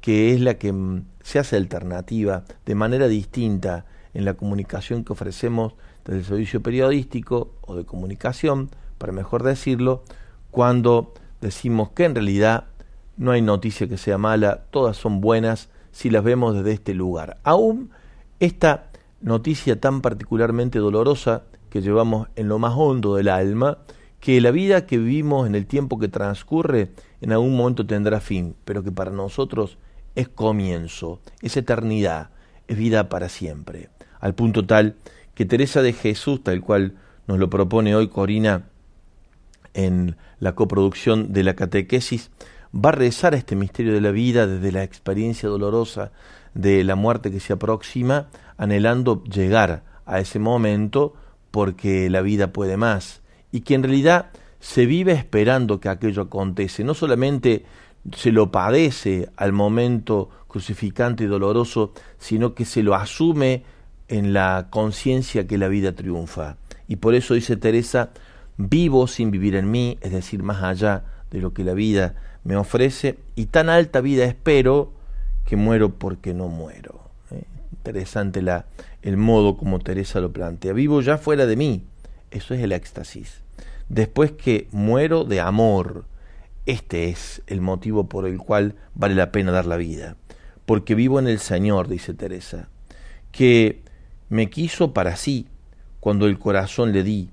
que 0.00 0.32
es 0.32 0.40
la 0.40 0.54
que 0.54 0.72
mm, 0.72 1.04
se 1.22 1.38
hace 1.38 1.56
alternativa 1.56 2.44
de 2.64 2.74
manera 2.74 3.06
distinta 3.06 3.84
en 4.14 4.24
la 4.24 4.34
comunicación 4.34 5.04
que 5.04 5.12
ofrecemos 5.12 5.74
desde 6.06 6.20
el 6.20 6.24
servicio 6.24 6.62
periodístico 6.62 7.52
o 7.60 7.76
de 7.76 7.84
comunicación, 7.84 8.70
para 8.96 9.12
mejor 9.12 9.42
decirlo, 9.42 10.02
cuando 10.50 11.12
decimos 11.42 11.90
que 11.90 12.06
en 12.06 12.14
realidad 12.14 12.64
no 13.18 13.32
hay 13.32 13.42
noticia 13.42 13.88
que 13.88 13.98
sea 13.98 14.16
mala, 14.16 14.64
todas 14.70 14.96
son 14.96 15.20
buenas 15.20 15.68
si 15.92 16.08
las 16.08 16.24
vemos 16.24 16.54
desde 16.54 16.72
este 16.72 16.94
lugar. 16.94 17.36
Aún 17.44 17.90
esta 18.40 18.90
noticia 19.20 19.78
tan 19.78 20.00
particularmente 20.00 20.78
dolorosa 20.78 21.42
que 21.68 21.82
llevamos 21.82 22.28
en 22.36 22.48
lo 22.48 22.58
más 22.58 22.72
hondo 22.74 23.16
del 23.16 23.28
alma, 23.28 23.78
que 24.20 24.40
la 24.40 24.50
vida 24.50 24.86
que 24.86 24.98
vivimos 24.98 25.46
en 25.46 25.54
el 25.54 25.66
tiempo 25.66 25.98
que 25.98 26.08
transcurre 26.08 26.90
en 27.20 27.32
algún 27.32 27.56
momento 27.56 27.86
tendrá 27.86 28.20
fin, 28.20 28.54
pero 28.64 28.82
que 28.82 28.92
para 28.92 29.10
nosotros 29.10 29.78
es 30.14 30.28
comienzo, 30.28 31.20
es 31.40 31.56
eternidad, 31.56 32.30
es 32.66 32.76
vida 32.76 33.08
para 33.08 33.28
siempre. 33.28 33.90
Al 34.20 34.34
punto 34.34 34.66
tal 34.66 34.96
que 35.34 35.44
Teresa 35.44 35.82
de 35.82 35.92
Jesús, 35.92 36.42
tal 36.42 36.60
cual 36.60 36.96
nos 37.28 37.38
lo 37.38 37.48
propone 37.48 37.94
hoy 37.94 38.08
Corina 38.08 38.64
en 39.74 40.16
la 40.40 40.54
coproducción 40.56 41.32
de 41.32 41.44
la 41.44 41.54
catequesis, 41.54 42.30
va 42.74 42.88
a 42.88 42.92
rezar 42.92 43.34
este 43.34 43.54
misterio 43.54 43.92
de 43.92 44.00
la 44.00 44.10
vida 44.10 44.46
desde 44.46 44.72
la 44.72 44.82
experiencia 44.82 45.48
dolorosa 45.48 46.10
de 46.54 46.82
la 46.82 46.96
muerte 46.96 47.30
que 47.30 47.38
se 47.38 47.52
aproxima, 47.52 48.28
anhelando 48.56 49.22
llegar 49.22 49.84
a 50.06 50.18
ese 50.18 50.40
momento 50.40 51.14
porque 51.52 52.10
la 52.10 52.20
vida 52.20 52.52
puede 52.52 52.76
más 52.76 53.22
y 53.52 53.60
que 53.60 53.74
en 53.74 53.82
realidad 53.82 54.30
se 54.60 54.86
vive 54.86 55.12
esperando 55.12 55.80
que 55.80 55.88
aquello 55.88 56.22
acontece, 56.22 56.84
no 56.84 56.94
solamente 56.94 57.64
se 58.16 58.32
lo 58.32 58.50
padece 58.50 59.28
al 59.36 59.52
momento 59.52 60.30
crucificante 60.48 61.24
y 61.24 61.26
doloroso, 61.26 61.92
sino 62.18 62.54
que 62.54 62.64
se 62.64 62.82
lo 62.82 62.94
asume 62.94 63.64
en 64.08 64.32
la 64.32 64.68
conciencia 64.70 65.46
que 65.46 65.58
la 65.58 65.68
vida 65.68 65.92
triunfa. 65.92 66.56
Y 66.86 66.96
por 66.96 67.14
eso 67.14 67.34
dice 67.34 67.56
Teresa, 67.56 68.10
vivo 68.56 69.06
sin 69.06 69.30
vivir 69.30 69.54
en 69.54 69.70
mí, 69.70 69.98
es 70.00 70.12
decir, 70.12 70.42
más 70.42 70.62
allá 70.62 71.04
de 71.30 71.40
lo 71.40 71.52
que 71.52 71.64
la 71.64 71.74
vida 71.74 72.14
me 72.44 72.56
ofrece, 72.56 73.18
y 73.36 73.46
tan 73.46 73.68
alta 73.68 74.00
vida 74.00 74.24
espero 74.24 74.92
que 75.44 75.56
muero 75.56 75.94
porque 75.94 76.32
no 76.32 76.48
muero. 76.48 77.00
¿eh? 77.30 77.44
Interesante 77.72 78.40
la, 78.40 78.66
el 79.02 79.16
modo 79.18 79.56
como 79.56 79.78
Teresa 79.80 80.20
lo 80.20 80.32
plantea. 80.32 80.72
Vivo 80.72 81.02
ya 81.02 81.18
fuera 81.18 81.46
de 81.46 81.56
mí. 81.56 81.84
Eso 82.30 82.54
es 82.54 82.60
el 82.60 82.72
éxtasis. 82.72 83.42
Después 83.88 84.32
que 84.32 84.68
muero 84.70 85.24
de 85.24 85.40
amor, 85.40 86.04
este 86.66 87.08
es 87.08 87.42
el 87.46 87.60
motivo 87.60 88.08
por 88.08 88.26
el 88.26 88.38
cual 88.38 88.76
vale 88.94 89.14
la 89.14 89.32
pena 89.32 89.52
dar 89.52 89.66
la 89.66 89.76
vida. 89.76 90.16
Porque 90.66 90.94
vivo 90.94 91.18
en 91.18 91.26
el 91.26 91.38
Señor, 91.38 91.88
dice 91.88 92.12
Teresa, 92.12 92.68
que 93.32 93.82
me 94.28 94.50
quiso 94.50 94.92
para 94.92 95.16
sí 95.16 95.48
cuando 96.00 96.26
el 96.26 96.38
corazón 96.38 96.92
le 96.92 97.02
di, 97.02 97.30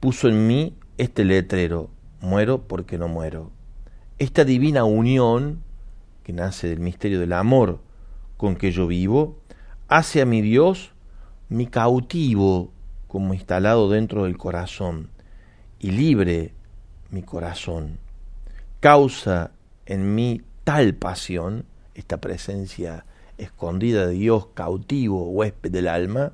puso 0.00 0.28
en 0.28 0.46
mí 0.46 0.76
este 0.98 1.24
letrero, 1.24 1.88
muero 2.20 2.68
porque 2.68 2.98
no 2.98 3.08
muero. 3.08 3.50
Esta 4.18 4.44
divina 4.44 4.84
unión, 4.84 5.62
que 6.22 6.34
nace 6.34 6.68
del 6.68 6.80
misterio 6.80 7.20
del 7.20 7.32
amor 7.32 7.80
con 8.36 8.56
que 8.56 8.70
yo 8.70 8.86
vivo, 8.86 9.38
hace 9.88 10.20
a 10.20 10.26
mi 10.26 10.42
Dios 10.42 10.92
mi 11.48 11.66
cautivo 11.66 12.73
como 13.14 13.32
instalado 13.32 13.88
dentro 13.88 14.24
del 14.24 14.36
corazón 14.36 15.08
y 15.78 15.92
libre 15.92 16.52
mi 17.10 17.22
corazón. 17.22 18.00
Causa 18.80 19.52
en 19.86 20.16
mí 20.16 20.42
tal 20.64 20.94
pasión, 20.94 21.64
esta 21.94 22.16
presencia 22.16 23.06
escondida 23.38 24.08
de 24.08 24.14
Dios, 24.14 24.48
cautivo, 24.54 25.30
huésped 25.30 25.70
del 25.70 25.86
alma, 25.86 26.32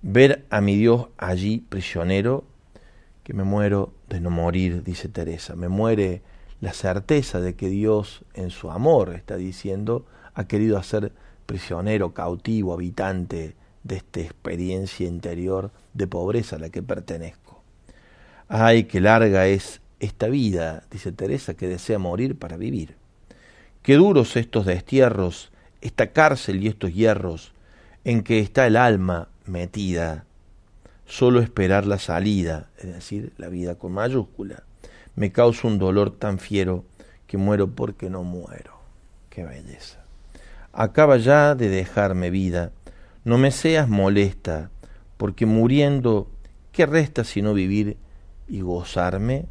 ver 0.00 0.46
a 0.48 0.62
mi 0.62 0.76
Dios 0.76 1.08
allí 1.18 1.58
prisionero, 1.58 2.44
que 3.22 3.34
me 3.34 3.44
muero 3.44 3.92
de 4.08 4.20
no 4.20 4.30
morir, 4.30 4.82
dice 4.82 5.10
Teresa, 5.10 5.56
me 5.56 5.68
muere 5.68 6.22
la 6.62 6.72
certeza 6.72 7.38
de 7.38 7.54
que 7.54 7.68
Dios 7.68 8.24
en 8.32 8.48
su 8.48 8.70
amor, 8.70 9.12
está 9.14 9.36
diciendo, 9.36 10.06
ha 10.32 10.46
querido 10.46 10.78
hacer 10.78 11.12
prisionero, 11.44 12.14
cautivo, 12.14 12.72
habitante 12.72 13.56
de 13.86 13.96
esta 13.96 14.20
experiencia 14.20 15.06
interior 15.06 15.70
de 15.94 16.06
pobreza 16.06 16.56
a 16.56 16.58
la 16.58 16.70
que 16.70 16.82
pertenezco. 16.82 17.62
Ay, 18.48 18.84
qué 18.84 19.00
larga 19.00 19.46
es 19.46 19.80
esta 20.00 20.28
vida, 20.28 20.84
dice 20.90 21.12
Teresa, 21.12 21.54
que 21.54 21.68
desea 21.68 21.98
morir 21.98 22.38
para 22.38 22.56
vivir. 22.56 22.96
Qué 23.82 23.94
duros 23.94 24.36
estos 24.36 24.66
destierros, 24.66 25.50
esta 25.80 26.12
cárcel 26.12 26.62
y 26.62 26.68
estos 26.68 26.92
hierros 26.92 27.52
en 28.04 28.22
que 28.22 28.40
está 28.40 28.66
el 28.66 28.76
alma 28.76 29.28
metida. 29.46 30.24
Solo 31.06 31.40
esperar 31.40 31.86
la 31.86 31.98
salida, 31.98 32.68
es 32.78 32.92
decir, 32.92 33.32
la 33.36 33.48
vida 33.48 33.76
con 33.76 33.92
mayúscula, 33.92 34.64
me 35.14 35.32
causa 35.32 35.68
un 35.68 35.78
dolor 35.78 36.10
tan 36.10 36.38
fiero 36.38 36.84
que 37.26 37.36
muero 37.36 37.68
porque 37.68 38.10
no 38.10 38.22
muero. 38.22 38.78
Qué 39.30 39.44
belleza. 39.44 40.04
Acaba 40.72 41.16
ya 41.16 41.54
de 41.54 41.68
dejarme 41.68 42.30
vida, 42.30 42.72
no 43.26 43.38
me 43.38 43.50
seas 43.50 43.88
molesta, 43.88 44.70
porque 45.16 45.46
muriendo, 45.46 46.30
¿qué 46.70 46.86
resta 46.86 47.24
sino 47.24 47.54
vivir 47.54 47.96
y 48.46 48.60
gozarme? 48.60 49.46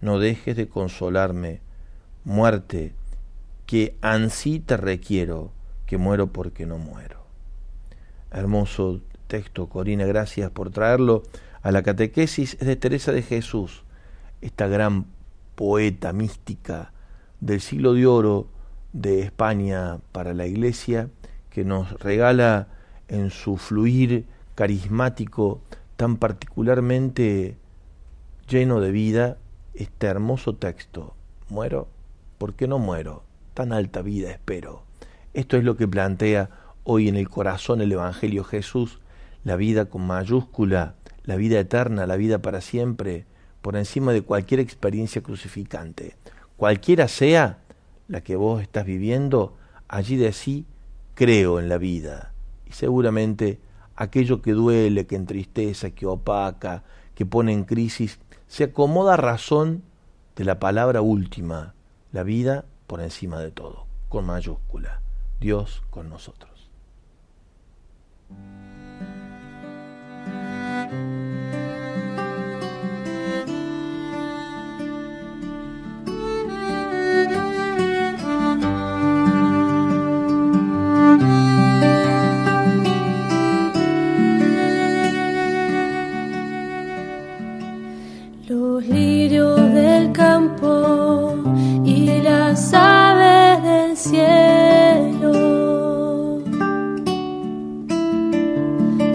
No 0.00 0.18
dejes 0.18 0.56
de 0.56 0.68
consolarme, 0.68 1.60
muerte, 2.24 2.94
que 3.66 3.94
ansí 4.00 4.58
te 4.58 4.78
requiero, 4.78 5.52
que 5.84 5.98
muero 5.98 6.28
porque 6.28 6.64
no 6.64 6.78
muero. 6.78 7.26
Hermoso 8.30 9.02
texto, 9.26 9.68
Corina, 9.68 10.06
gracias 10.06 10.50
por 10.50 10.70
traerlo 10.70 11.22
a 11.60 11.72
la 11.72 11.82
catequesis. 11.82 12.56
Es 12.58 12.66
de 12.66 12.76
Teresa 12.76 13.12
de 13.12 13.20
Jesús, 13.20 13.84
esta 14.40 14.66
gran 14.66 15.04
poeta 15.56 16.14
mística 16.14 16.94
del 17.40 17.60
siglo 17.60 17.92
de 17.92 18.06
oro 18.06 18.48
de 18.94 19.20
España 19.20 19.98
para 20.10 20.32
la 20.32 20.46
Iglesia, 20.46 21.10
que 21.50 21.66
nos 21.66 22.00
regala 22.00 22.79
en 23.10 23.30
su 23.30 23.56
fluir 23.58 24.24
carismático 24.54 25.60
tan 25.96 26.16
particularmente 26.16 27.56
lleno 28.48 28.80
de 28.80 28.90
vida 28.90 29.36
este 29.74 30.06
hermoso 30.06 30.54
texto. 30.54 31.14
¿Muero? 31.48 31.88
¿Por 32.38 32.54
qué 32.54 32.66
no 32.66 32.78
muero? 32.78 33.24
Tan 33.52 33.72
alta 33.72 34.00
vida 34.00 34.30
espero. 34.30 34.84
Esto 35.34 35.56
es 35.56 35.64
lo 35.64 35.76
que 35.76 35.86
plantea 35.86 36.50
hoy 36.84 37.08
en 37.08 37.16
el 37.16 37.28
corazón 37.28 37.80
el 37.80 37.92
Evangelio 37.92 38.44
Jesús, 38.44 39.00
la 39.44 39.56
vida 39.56 39.86
con 39.86 40.06
mayúscula, 40.06 40.94
la 41.24 41.36
vida 41.36 41.58
eterna, 41.58 42.06
la 42.06 42.16
vida 42.16 42.38
para 42.38 42.60
siempre, 42.60 43.26
por 43.60 43.76
encima 43.76 44.12
de 44.12 44.22
cualquier 44.22 44.60
experiencia 44.60 45.22
crucificante. 45.22 46.16
Cualquiera 46.56 47.08
sea 47.08 47.58
la 48.08 48.22
que 48.22 48.36
vos 48.36 48.62
estás 48.62 48.86
viviendo, 48.86 49.56
allí 49.88 50.16
de 50.16 50.32
sí 50.32 50.66
creo 51.14 51.60
en 51.60 51.68
la 51.68 51.78
vida. 51.78 52.29
Y 52.70 52.72
seguramente 52.72 53.58
aquello 53.96 54.40
que 54.40 54.52
duele, 54.52 55.06
que 55.06 55.16
entristece, 55.16 55.92
que 55.92 56.06
opaca, 56.06 56.84
que 57.16 57.26
pone 57.26 57.52
en 57.52 57.64
crisis, 57.64 58.20
se 58.46 58.64
acomoda 58.64 59.14
a 59.14 59.16
razón 59.16 59.82
de 60.36 60.44
la 60.44 60.60
palabra 60.60 61.02
última, 61.02 61.74
la 62.12 62.22
vida 62.22 62.64
por 62.86 63.00
encima 63.00 63.40
de 63.40 63.50
todo, 63.50 63.86
con 64.08 64.24
mayúscula, 64.24 65.02
Dios 65.40 65.82
con 65.90 66.08
nosotros. 66.08 66.70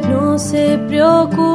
No 0.10 0.39
se 0.39 0.77
preocupe. 0.88 1.54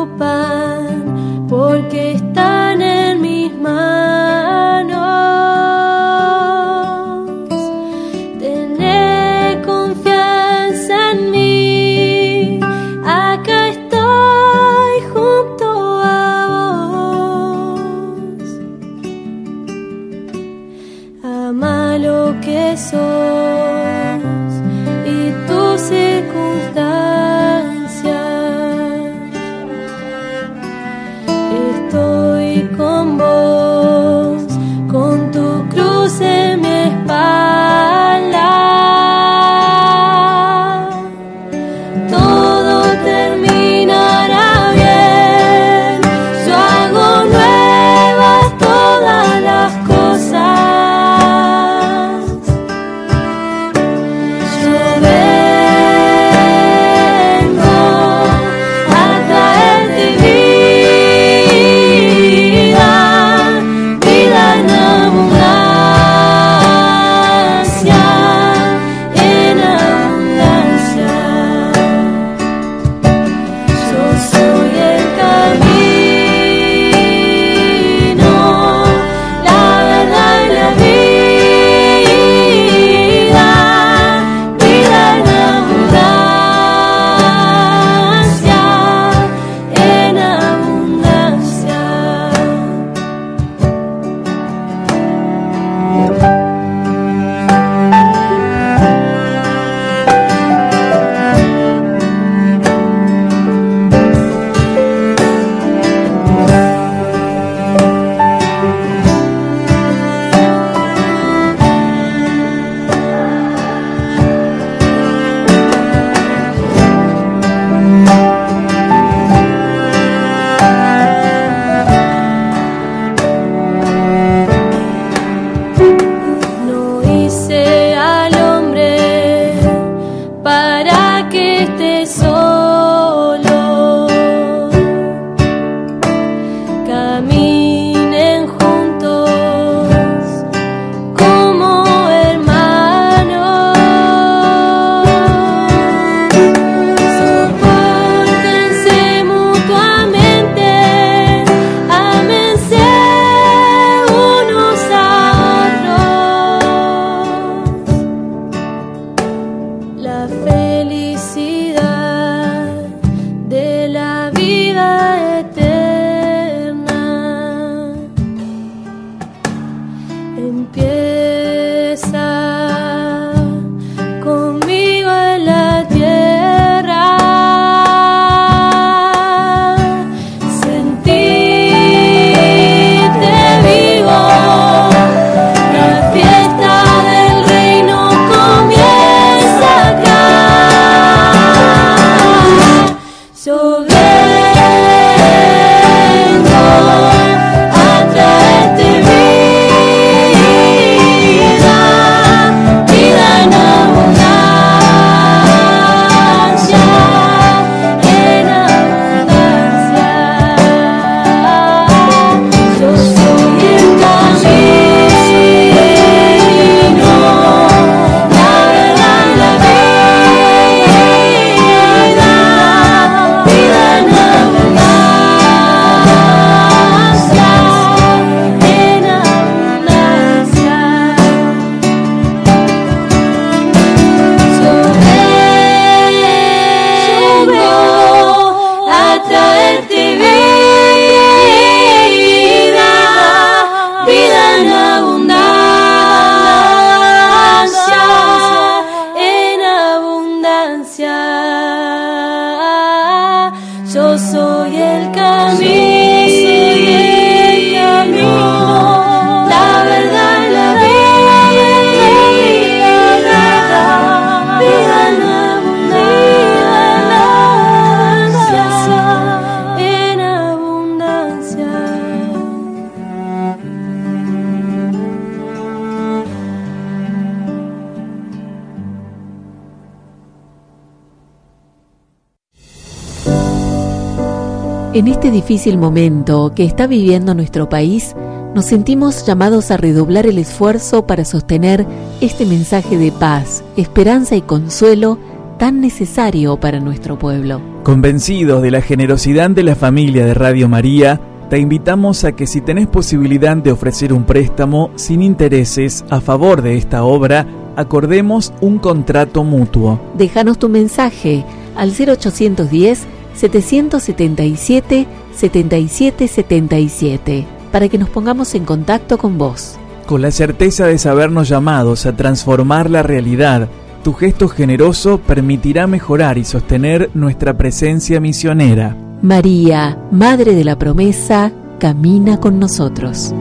En 285.01 285.09
este 285.09 285.31
difícil 285.31 285.79
momento 285.79 286.53
que 286.55 286.63
está 286.63 286.87
viviendo 286.87 287.33
nuestro 287.35 287.71
país, 287.71 288.15
nos 288.55 288.67
sentimos 288.67 289.25
llamados 289.25 289.71
a 289.71 289.79
redoblar 289.79 290.27
el 290.27 290.37
esfuerzo 290.37 291.07
para 291.07 291.25
sostener 291.25 291.87
este 292.21 292.45
mensaje 292.45 292.99
de 292.99 293.11
paz, 293.11 293.65
esperanza 293.79 294.37
y 294.37 294.43
consuelo 294.43 295.17
tan 295.59 295.81
necesario 295.81 296.61
para 296.61 296.81
nuestro 296.81 297.19
pueblo. 297.19 297.63
Convencidos 297.83 298.61
de 298.61 298.71
la 298.73 298.83
generosidad 298.83 299.49
de 299.49 299.63
la 299.63 299.75
familia 299.75 300.27
de 300.27 300.35
Radio 300.35 300.69
María, 300.69 301.19
te 301.49 301.59
invitamos 301.59 302.25
a 302.25 302.33
que 302.33 302.47
si 302.47 302.61
tenés 302.61 302.87
posibilidad 302.87 303.57
de 303.57 303.73
ofrecer 303.73 304.13
un 304.13 304.25
préstamo 304.25 304.91
sin 304.97 305.23
intereses 305.23 306.05
a 306.11 306.21
favor 306.21 306.61
de 306.61 306.77
esta 306.77 307.05
obra, 307.05 307.47
acordemos 307.75 308.53
un 308.61 308.79
contrato 308.79 309.45
mutuo. 309.45 309.99
Déjanos 310.19 310.59
tu 310.59 310.69
mensaje 310.69 311.47
al 311.75 311.91
0810 311.93 313.07
777 313.35 315.07
7777 315.35 317.61
para 317.71 317.89
que 317.89 317.99
nos 317.99 318.11
pongamos 318.11 318.55
en 318.55 318.65
contacto 318.65 319.19
con 319.19 319.39
vos. 319.39 319.77
Con 320.07 320.23
la 320.23 320.31
certeza 320.31 320.87
de 320.87 320.99
sabernos 320.99 321.49
llamados 321.49 322.07
a 322.07 322.17
transformar 322.17 322.91
la 322.91 323.03
realidad, 323.03 323.69
tu 324.03 324.13
gesto 324.13 324.49
generoso 324.49 325.19
permitirá 325.19 325.87
mejorar 325.87 326.39
y 326.39 326.45
sostener 326.45 327.11
nuestra 327.15 327.57
presencia 327.57 328.21
misionera. 328.21 328.97
María, 329.23 329.99
Madre 330.11 330.55
de 330.55 330.65
la 330.65 330.79
Promesa, 330.79 331.53
camina 331.79 332.41
con 332.41 332.59
nosotros. 332.59 333.35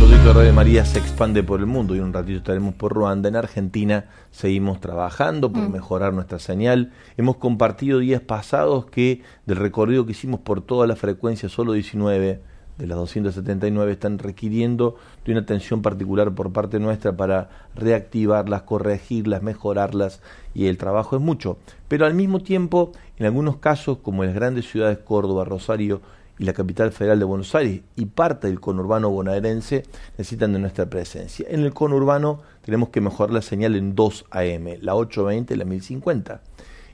Proyecto 0.00 0.28
de 0.28 0.32
Radio 0.32 0.54
María 0.54 0.86
se 0.86 0.98
expande 0.98 1.42
por 1.42 1.60
el 1.60 1.66
mundo 1.66 1.94
y 1.94 2.00
un 2.00 2.14
ratito 2.14 2.38
estaremos 2.38 2.72
por 2.74 2.94
Ruanda. 2.94 3.28
En 3.28 3.36
Argentina 3.36 4.06
seguimos 4.30 4.80
trabajando 4.80 5.52
por 5.52 5.68
mm. 5.68 5.72
mejorar 5.72 6.14
nuestra 6.14 6.38
señal. 6.38 6.90
Hemos 7.18 7.36
compartido 7.36 7.98
días 7.98 8.22
pasados 8.22 8.86
que 8.86 9.20
del 9.44 9.58
recorrido 9.58 10.06
que 10.06 10.12
hicimos 10.12 10.40
por 10.40 10.62
toda 10.62 10.86
la 10.86 10.96
frecuencia, 10.96 11.50
solo 11.50 11.74
19 11.74 12.40
de 12.78 12.86
las 12.86 12.96
279 12.96 13.92
están 13.92 14.18
requiriendo 14.18 14.96
de 15.26 15.32
una 15.32 15.42
atención 15.42 15.82
particular 15.82 16.34
por 16.34 16.50
parte 16.50 16.80
nuestra 16.80 17.14
para 17.14 17.50
reactivarlas, 17.74 18.62
corregirlas, 18.62 19.42
mejorarlas 19.42 20.22
y 20.54 20.68
el 20.68 20.78
trabajo 20.78 21.16
es 21.16 21.20
mucho. 21.20 21.58
Pero 21.88 22.06
al 22.06 22.14
mismo 22.14 22.40
tiempo, 22.40 22.92
en 23.18 23.26
algunos 23.26 23.58
casos, 23.58 23.98
como 23.98 24.24
en 24.24 24.30
las 24.30 24.36
grandes 24.36 24.66
ciudades 24.66 24.96
Córdoba, 24.96 25.44
Rosario 25.44 26.00
y 26.40 26.44
la 26.44 26.54
capital 26.54 26.90
federal 26.90 27.18
de 27.18 27.26
Buenos 27.26 27.54
Aires 27.54 27.82
y 27.96 28.06
parte 28.06 28.46
del 28.46 28.60
conurbano 28.60 29.10
bonaerense 29.10 29.82
necesitan 30.16 30.54
de 30.54 30.58
nuestra 30.58 30.86
presencia. 30.86 31.46
En 31.50 31.60
el 31.60 31.74
conurbano 31.74 32.40
tenemos 32.62 32.88
que 32.88 33.02
mejorar 33.02 33.30
la 33.30 33.42
señal 33.42 33.76
en 33.76 33.94
2 33.94 34.24
AM, 34.30 34.78
la 34.80 34.94
820 34.94 35.52
y 35.52 35.56
la 35.58 35.66
1050. 35.66 36.40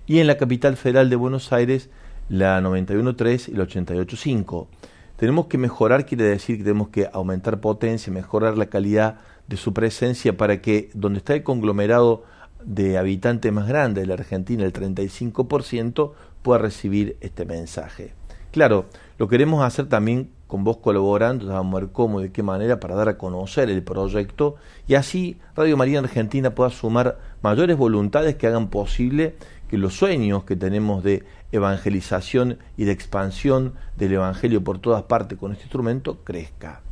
Y 0.08 0.18
en 0.18 0.26
la 0.26 0.36
capital 0.36 0.76
federal 0.76 1.08
de 1.10 1.14
Buenos 1.14 1.52
Aires, 1.52 1.90
la 2.28 2.60
91.3 2.60 3.48
y 3.50 3.52
la 3.52 3.64
88.5. 3.68 4.66
Tenemos 5.14 5.46
que 5.46 5.58
mejorar, 5.58 6.06
quiere 6.06 6.24
decir 6.24 6.56
que 6.56 6.64
tenemos 6.64 6.88
que 6.88 7.08
aumentar 7.12 7.60
potencia, 7.60 8.12
mejorar 8.12 8.58
la 8.58 8.66
calidad 8.66 9.20
de 9.46 9.56
su 9.56 9.72
presencia 9.72 10.36
para 10.36 10.60
que 10.60 10.90
donde 10.92 11.18
está 11.18 11.34
el 11.34 11.44
conglomerado 11.44 12.24
de 12.64 12.98
habitantes 12.98 13.52
más 13.52 13.68
grande 13.68 14.00
de 14.00 14.08
la 14.08 14.14
Argentina, 14.14 14.64
el 14.64 14.72
35%, 14.72 16.14
pueda 16.42 16.58
recibir 16.58 17.16
este 17.20 17.44
mensaje. 17.44 18.12
Claro, 18.50 18.86
lo 19.18 19.28
queremos 19.28 19.64
hacer 19.64 19.88
también 19.88 20.30
con 20.46 20.62
vos 20.62 20.76
colaborando, 20.76 21.46
vamos 21.46 21.74
a 21.74 21.80
ver 21.80 21.90
cómo 21.90 22.20
y 22.20 22.24
de 22.24 22.32
qué 22.32 22.42
manera 22.42 22.78
para 22.78 22.94
dar 22.94 23.08
a 23.08 23.18
conocer 23.18 23.70
el 23.70 23.82
proyecto 23.82 24.56
y 24.86 24.94
así 24.94 25.38
Radio 25.56 25.76
María 25.76 25.98
Argentina 25.98 26.54
pueda 26.54 26.70
sumar 26.70 27.18
mayores 27.42 27.76
voluntades 27.76 28.36
que 28.36 28.46
hagan 28.46 28.68
posible 28.68 29.34
que 29.68 29.78
los 29.78 29.94
sueños 29.94 30.44
que 30.44 30.54
tenemos 30.54 31.02
de 31.02 31.24
evangelización 31.52 32.58
y 32.76 32.84
de 32.84 32.92
expansión 32.92 33.74
del 33.96 34.12
Evangelio 34.12 34.62
por 34.62 34.78
todas 34.78 35.04
partes 35.04 35.38
con 35.38 35.52
este 35.52 35.64
instrumento 35.64 36.18
crezca. 36.22 36.82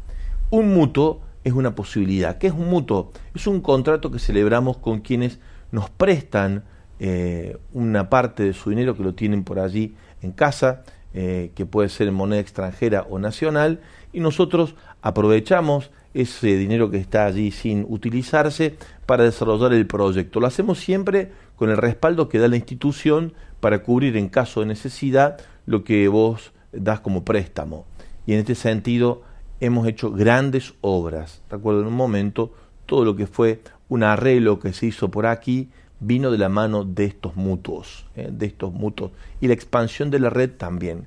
Un 0.51 0.75
mutuo 0.75 1.21
es 1.45 1.53
una 1.53 1.75
posibilidad. 1.75 2.39
¿Qué 2.39 2.49
es 2.49 2.53
un 2.53 2.69
mutuo? 2.69 3.13
Es 3.35 3.47
un 3.47 3.61
contrato 3.61 4.11
que 4.11 4.19
celebramos 4.19 4.79
con 4.79 5.01
quienes 5.01 5.39
nos 5.71 5.91
prestan 5.91 6.65
eh, 6.99 7.59
una 7.73 8.09
parte 8.09 8.45
de 8.45 8.53
su 8.53 8.71
dinero 8.71 8.97
que 8.97 9.03
lo 9.03 9.15
tienen 9.15 9.45
por 9.45 9.59
allí 9.59 9.95
en 10.23 10.33
casa 10.33 10.85
eh, 11.15 11.53
que 11.55 11.65
puede 11.65 11.89
ser 11.89 12.09
en 12.09 12.15
moneda 12.15 12.41
extranjera 12.41 13.07
o 13.09 13.19
nacional, 13.19 13.81
y 14.13 14.21
nosotros 14.21 14.75
aprovechamos 15.01 15.91
ese 16.13 16.57
dinero 16.57 16.91
que 16.91 16.99
está 16.99 17.27
allí 17.27 17.51
sin 17.51 17.87
utilizarse 17.89 18.77
para 19.07 19.25
desarrollar 19.25 19.73
el 19.73 19.87
proyecto. 19.87 20.41
Lo 20.41 20.47
hacemos 20.47 20.79
siempre 20.79 21.33
con 21.57 21.71
el 21.71 21.77
respaldo 21.77 22.29
que 22.29 22.39
da 22.39 22.49
la 22.49 22.57
institución 22.57 23.33
para 23.61 23.83
cubrir 23.83 24.17
en 24.17 24.29
caso 24.29 24.61
de 24.61 24.67
necesidad 24.67 25.39
lo 25.67 25.85
que 25.85 26.07
vos 26.09 26.53
das 26.73 27.01
como 27.01 27.25
préstamo. 27.25 27.87
Y 28.27 28.33
en 28.33 28.41
este 28.41 28.55
sentido 28.55 29.23
hemos 29.61 29.87
hecho 29.87 30.11
grandes 30.13 30.75
obras. 30.81 31.43
Recuerdo 31.51 31.81
en 31.81 31.87
un 31.87 31.95
momento 31.95 32.53
todo 32.87 33.05
lo 33.05 33.17
que 33.17 33.27
fue 33.27 33.63
un 33.89 34.03
arreglo 34.03 34.59
que 34.59 34.73
se 34.73 34.87
hizo 34.87 35.11
por 35.11 35.27
aquí 35.27 35.71
vino 36.01 36.31
de 36.31 36.39
la 36.39 36.49
mano 36.49 36.85
de 36.85 37.05
estos 37.05 37.37
mutuos, 37.37 38.07
eh, 38.17 38.29
de 38.31 38.47
estos 38.47 38.73
mutuos, 38.73 39.13
y 39.41 39.49
la 39.49 39.55
expansión 39.55 40.11
de 40.11 40.19
la 40.19 40.31
red 40.31 40.51
también. 40.51 41.07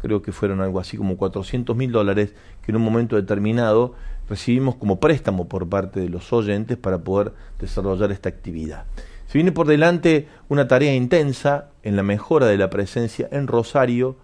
Creo 0.00 0.22
que 0.22 0.32
fueron 0.32 0.60
algo 0.60 0.80
así 0.80 0.96
como 0.96 1.16
400 1.16 1.76
mil 1.76 1.90
dólares 1.90 2.34
que 2.62 2.72
en 2.72 2.76
un 2.76 2.82
momento 2.82 3.16
determinado 3.16 3.94
recibimos 4.28 4.76
como 4.76 5.00
préstamo 5.00 5.48
por 5.48 5.68
parte 5.68 6.00
de 6.00 6.08
los 6.08 6.32
oyentes 6.32 6.76
para 6.76 6.98
poder 6.98 7.32
desarrollar 7.58 8.12
esta 8.12 8.28
actividad. 8.28 8.84
Se 9.26 9.36
viene 9.36 9.52
por 9.52 9.66
delante 9.66 10.28
una 10.48 10.68
tarea 10.68 10.94
intensa 10.94 11.68
en 11.82 11.96
la 11.96 12.02
mejora 12.02 12.46
de 12.46 12.56
la 12.56 12.70
presencia 12.70 13.28
en 13.30 13.46
Rosario, 13.46 14.16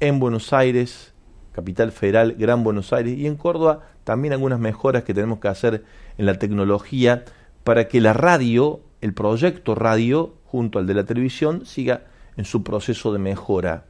en 0.00 0.18
Buenos 0.18 0.52
Aires, 0.52 1.12
capital 1.52 1.92
federal, 1.92 2.34
Gran 2.38 2.64
Buenos 2.64 2.92
Aires, 2.92 3.16
y 3.16 3.26
en 3.26 3.36
Córdoba 3.36 3.82
también 4.04 4.32
algunas 4.32 4.58
mejoras 4.58 5.04
que 5.04 5.14
tenemos 5.14 5.38
que 5.38 5.48
hacer 5.48 5.84
en 6.18 6.26
la 6.26 6.34
tecnología 6.38 7.24
para 7.64 7.86
que 7.86 8.00
la 8.00 8.12
radio, 8.12 8.80
el 9.00 9.14
proyecto 9.14 9.74
radio, 9.74 10.34
junto 10.44 10.78
al 10.78 10.86
de 10.86 10.94
la 10.94 11.04
televisión, 11.04 11.66
siga 11.66 12.04
en 12.36 12.44
su 12.44 12.62
proceso 12.62 13.12
de 13.12 13.18
mejora. 13.18 13.84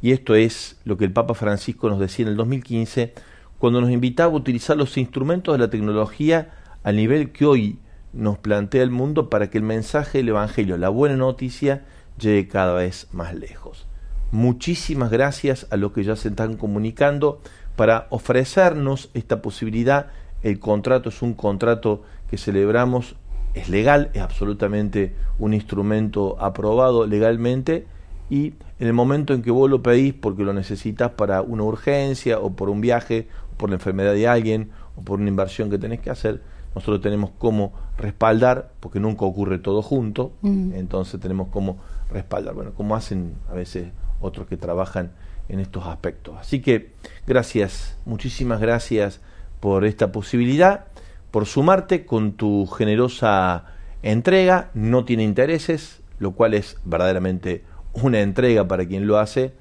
Y 0.00 0.12
esto 0.12 0.34
es 0.34 0.80
lo 0.84 0.96
que 0.96 1.04
el 1.04 1.12
Papa 1.12 1.34
Francisco 1.34 1.88
nos 1.88 2.00
decía 2.00 2.24
en 2.24 2.32
el 2.32 2.36
2015 2.36 3.14
cuando 3.58 3.80
nos 3.80 3.90
invitaba 3.90 4.32
a 4.32 4.36
utilizar 4.36 4.76
los 4.76 4.98
instrumentos 4.98 5.54
de 5.54 5.58
la 5.58 5.70
tecnología 5.70 6.50
al 6.82 6.96
nivel 6.96 7.30
que 7.30 7.46
hoy 7.46 7.78
nos 8.12 8.38
plantea 8.38 8.82
el 8.82 8.90
mundo 8.90 9.30
para 9.30 9.50
que 9.50 9.58
el 9.58 9.64
mensaje 9.64 10.18
del 10.18 10.30
Evangelio, 10.30 10.76
la 10.76 10.88
buena 10.88 11.16
noticia, 11.16 11.84
llegue 12.18 12.48
cada 12.48 12.74
vez 12.74 13.06
más 13.12 13.34
lejos. 13.34 13.86
Muchísimas 14.32 15.10
gracias 15.10 15.66
a 15.70 15.76
los 15.76 15.92
que 15.92 16.04
ya 16.04 16.16
se 16.16 16.28
están 16.28 16.56
comunicando 16.56 17.40
para 17.76 18.06
ofrecernos 18.10 19.10
esta 19.14 19.42
posibilidad. 19.42 20.08
El 20.42 20.58
contrato 20.58 21.10
es 21.10 21.22
un 21.22 21.34
contrato 21.34 22.02
que 22.28 22.38
celebramos, 22.38 23.14
es 23.54 23.68
legal, 23.68 24.10
es 24.14 24.22
absolutamente 24.22 25.14
un 25.38 25.54
instrumento 25.54 26.36
aprobado 26.40 27.06
legalmente 27.06 27.86
y 28.30 28.54
en 28.78 28.86
el 28.86 28.92
momento 28.92 29.34
en 29.34 29.42
que 29.42 29.50
vos 29.50 29.68
lo 29.68 29.82
pedís 29.82 30.14
porque 30.14 30.42
lo 30.42 30.52
necesitas 30.52 31.10
para 31.10 31.42
una 31.42 31.64
urgencia 31.64 32.38
o 32.38 32.52
por 32.54 32.70
un 32.70 32.80
viaje, 32.80 33.28
o 33.52 33.58
por 33.58 33.68
la 33.70 33.76
enfermedad 33.76 34.14
de 34.14 34.26
alguien 34.26 34.70
o 34.96 35.02
por 35.02 35.20
una 35.20 35.28
inversión 35.28 35.70
que 35.70 35.78
tenés 35.78 36.00
que 36.00 36.10
hacer, 36.10 36.42
nosotros 36.74 37.00
tenemos 37.00 37.30
cómo 37.38 37.72
respaldar, 37.98 38.72
porque 38.80 39.00
nunca 39.00 39.24
ocurre 39.24 39.58
todo 39.58 39.82
junto, 39.82 40.32
mm. 40.40 40.72
entonces 40.74 41.20
tenemos 41.20 41.48
cómo 41.48 41.78
respaldar, 42.10 42.54
bueno, 42.54 42.72
como 42.74 42.96
hacen 42.96 43.34
a 43.50 43.54
veces 43.54 43.88
otros 44.20 44.46
que 44.46 44.56
trabajan 44.56 45.12
en 45.48 45.60
estos 45.60 45.86
aspectos. 45.86 46.36
Así 46.38 46.60
que 46.60 46.92
gracias, 47.26 47.98
muchísimas 48.06 48.60
gracias 48.60 49.20
por 49.60 49.84
esta 49.84 50.12
posibilidad, 50.12 50.86
por 51.32 51.46
sumarte 51.46 52.06
con 52.06 52.34
tu 52.34 52.66
generosa 52.66 53.64
entrega, 54.02 54.70
no 54.74 55.04
tiene 55.04 55.24
intereses, 55.24 56.02
lo 56.18 56.32
cual 56.32 56.54
es 56.54 56.76
verdaderamente 56.84 57.64
una 57.94 58.20
entrega 58.20 58.68
para 58.68 58.86
quien 58.86 59.06
lo 59.08 59.18
hace, 59.18 59.54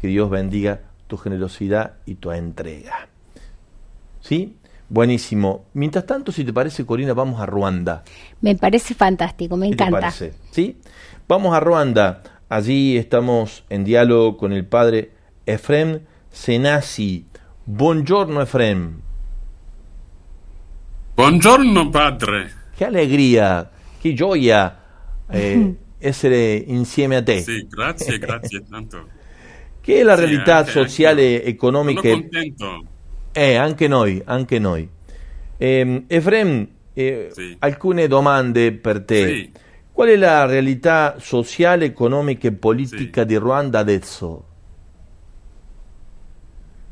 que 0.00 0.08
Dios 0.08 0.30
bendiga 0.30 0.80
tu 1.06 1.18
generosidad 1.18 1.94
y 2.06 2.16
tu 2.16 2.32
entrega. 2.32 3.08
¿Sí? 4.20 4.56
Buenísimo. 4.88 5.66
Mientras 5.74 6.06
tanto, 6.06 6.32
si 6.32 6.44
te 6.44 6.52
parece, 6.52 6.86
Corina, 6.86 7.12
vamos 7.12 7.40
a 7.40 7.46
Ruanda. 7.46 8.04
Me 8.40 8.56
parece 8.56 8.94
fantástico, 8.94 9.56
me 9.56 9.68
encanta. 9.68 10.10
¿Sí? 10.10 10.78
Vamos 11.28 11.54
a 11.54 11.60
Ruanda. 11.60 12.22
Allí 12.48 12.96
estamos 12.96 13.64
en 13.68 13.84
diálogo 13.84 14.38
con 14.38 14.54
el 14.54 14.64
padre 14.64 15.12
Efrem 15.44 16.00
Senasi. 16.30 17.26
Buongiorno, 17.66 18.40
Efrem. 18.40 19.02
Buongiorno, 21.18 21.90
padre. 21.90 22.48
Qué 22.76 22.84
alegría, 22.84 23.68
qué 24.00 24.14
joya. 24.14 24.78
Eh, 25.28 25.74
essere 25.98 26.54
insieme 26.54 27.16
a 27.16 27.24
te. 27.24 27.40
Sì, 27.40 27.66
grazie, 27.68 28.18
grazie 28.18 28.62
tanto. 28.62 29.08
che 29.82 29.98
è 29.98 30.04
la 30.04 30.14
sì, 30.14 30.26
realtà 30.26 30.58
anche, 30.58 30.70
sociale 30.70 31.42
e 31.42 31.48
economica? 31.48 32.02
Sono 32.02 32.20
contento. 32.20 32.84
Eh, 33.32 33.56
anche 33.56 33.88
noi, 33.88 34.22
anche 34.26 34.60
noi. 34.60 34.88
Eh, 35.56 36.04
Efrem, 36.06 36.68
eh, 36.92 37.30
sì. 37.32 37.56
alcune 37.58 38.06
domande 38.06 38.70
per 38.70 39.02
te. 39.02 39.26
Sì. 39.26 39.52
Qual 39.90 40.10
è 40.10 40.16
la 40.16 40.46
realtà 40.46 41.16
sociale, 41.18 41.86
economica 41.86 42.46
e 42.46 42.52
politica 42.52 43.24
di 43.24 43.34
Ruanda 43.34 43.80
adesso? 43.80 44.44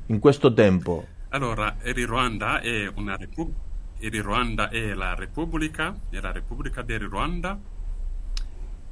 In 0.06 0.18
questo 0.18 0.52
tempo? 0.52 1.06
Allora, 1.28 1.76
il 1.84 2.06
Ruanda 2.08 2.60
è 2.60 2.90
una 2.92 3.14
repubblica. 3.14 3.65
Il 3.98 4.22
Ruanda 4.22 4.68
è 4.68 4.94
la 4.94 5.14
Repubblica, 5.14 5.94
è 6.10 6.20
la 6.20 6.32
Repubblica 6.32 6.82
del 6.82 7.00
Ruanda 7.00 7.58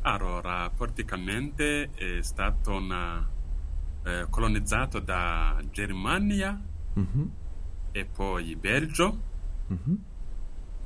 allora, 0.06 0.68
praticamente 0.68 1.88
è 1.94 2.20
stato 2.20 2.72
una, 2.72 3.26
eh, 4.04 4.26
colonizzato 4.28 4.98
da 4.98 5.56
Germania 5.70 6.60
mm-hmm. 6.98 7.24
e 7.90 8.04
poi 8.04 8.54
Belgio. 8.54 9.18
Mm-hmm. 9.72 9.94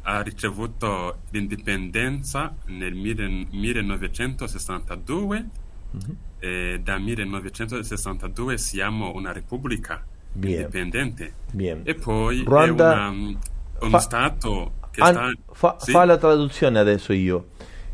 Ha 0.03 0.23
ricevuto 0.23 1.23
l'indipendenza 1.31 2.55
nel 2.67 2.95
1962 2.95 5.49
mm-hmm. 5.97 6.11
e 6.39 6.79
da 6.81 6.97
1962 6.99 8.57
siamo 8.57 9.13
una 9.15 9.33
repubblica 9.33 10.01
Bien. 10.33 10.61
indipendente. 10.61 11.33
Bien. 11.51 11.81
E 11.83 11.97
poi 11.97 12.45
Ruanda 12.45 12.93
è 12.93 12.97
una, 13.09 13.37
uno 13.81 13.91
fa, 13.91 13.99
stato 13.99 14.73
che 14.91 15.01
an, 15.01 15.13
sta... 15.13 15.33
Fa, 15.53 15.77
sì? 15.79 15.91
fa 15.93 16.05
la 16.05 16.17
traduzione 16.17 16.79
adesso 16.79 17.13
io. 17.13 17.49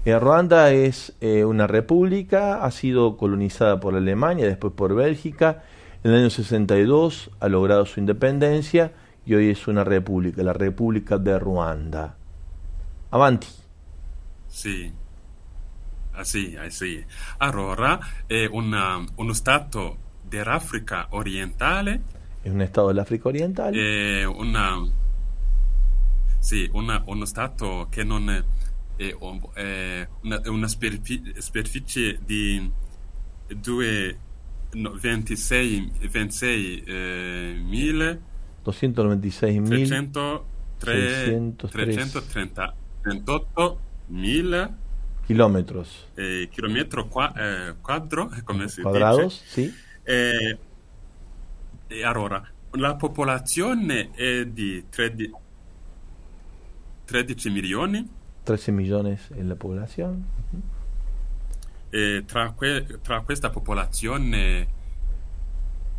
Eh, 0.05 0.19
Ruanda 0.19 0.71
es 0.71 1.15
eh, 1.21 1.43
una 1.43 1.67
república, 1.67 2.61
ha 2.61 2.71
sido 2.71 3.17
colonizada 3.17 3.81
por 3.81 3.95
Alemania, 3.95 4.47
después 4.47 4.73
por 4.75 4.95
Bélgica. 4.95 5.65
En 6.03 6.11
el 6.11 6.19
año 6.19 6.31
62 6.31 7.31
ha 7.41 7.49
logrado 7.49 7.87
su 7.87 8.01
independencia 8.01 8.93
y 9.25 9.35
hoy 9.35 9.49
es 9.49 9.67
una 9.67 9.85
república, 9.85 10.43
la 10.43 10.53
República 10.53 11.17
de 11.17 11.39
Ruanda. 11.39 12.17
Avanti. 13.11 13.47
Sì, 14.47 14.93
ah, 16.13 16.25
sì, 16.25 16.57
ah, 16.61 16.69
sì. 16.69 17.05
Allora 17.39 17.99
è 18.27 18.45
una, 18.45 19.03
uno 19.17 19.33
stato 19.33 19.97
dell'Africa 20.23 21.07
orientale. 21.11 22.03
È 22.43 22.49
un 22.51 22.63
stato 22.69 22.89
dell'Africa 22.89 23.29
orientale? 23.29 24.21
È 24.21 24.25
una, 24.25 24.87
sì, 26.45 26.69
una, 26.75 27.03
uno 27.07 27.25
stato 27.25 27.87
che 27.89 28.05
non 28.05 28.29
e 28.97 29.17
eh, 29.55 30.09
una, 30.21 30.41
una 30.45 30.69
superficie 30.69 32.19
di 32.23 32.71
2, 33.49 34.19
no, 34.73 34.93
26, 34.93 35.93
26 36.11 36.85
eh, 36.85 37.59
mille 37.65 38.21
296.000 38.63 40.43
338 41.71 43.81
mil. 44.09 44.77
Chilometros. 45.25 46.09
Eh, 46.13 46.51
chilometro 46.53 47.09
qua, 47.09 47.33
eh, 47.33 47.77
quadro 47.81 48.31
come 48.45 48.69
si 48.69 48.83
quadrados 48.83 49.41
dice. 49.41 49.47
sì. 49.47 49.73
Eh, 50.03 50.59
e 51.87 52.05
allora 52.05 52.47
la 52.73 52.97
popolazione 52.97 54.11
è 54.11 54.45
di 54.47 54.85
13, 54.91 55.33
13 57.07 57.51
milioni 57.51 58.09
13 58.45 58.73
millones 58.73 59.31
en 59.37 59.49
la 59.49 59.57
población. 59.57 60.25
E 61.91 62.23
tra, 62.27 62.53
que, 62.53 62.99
tra, 63.03 63.23
questa 63.23 63.51
popolazione 63.51 64.69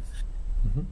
Uh-huh. 0.62 0.84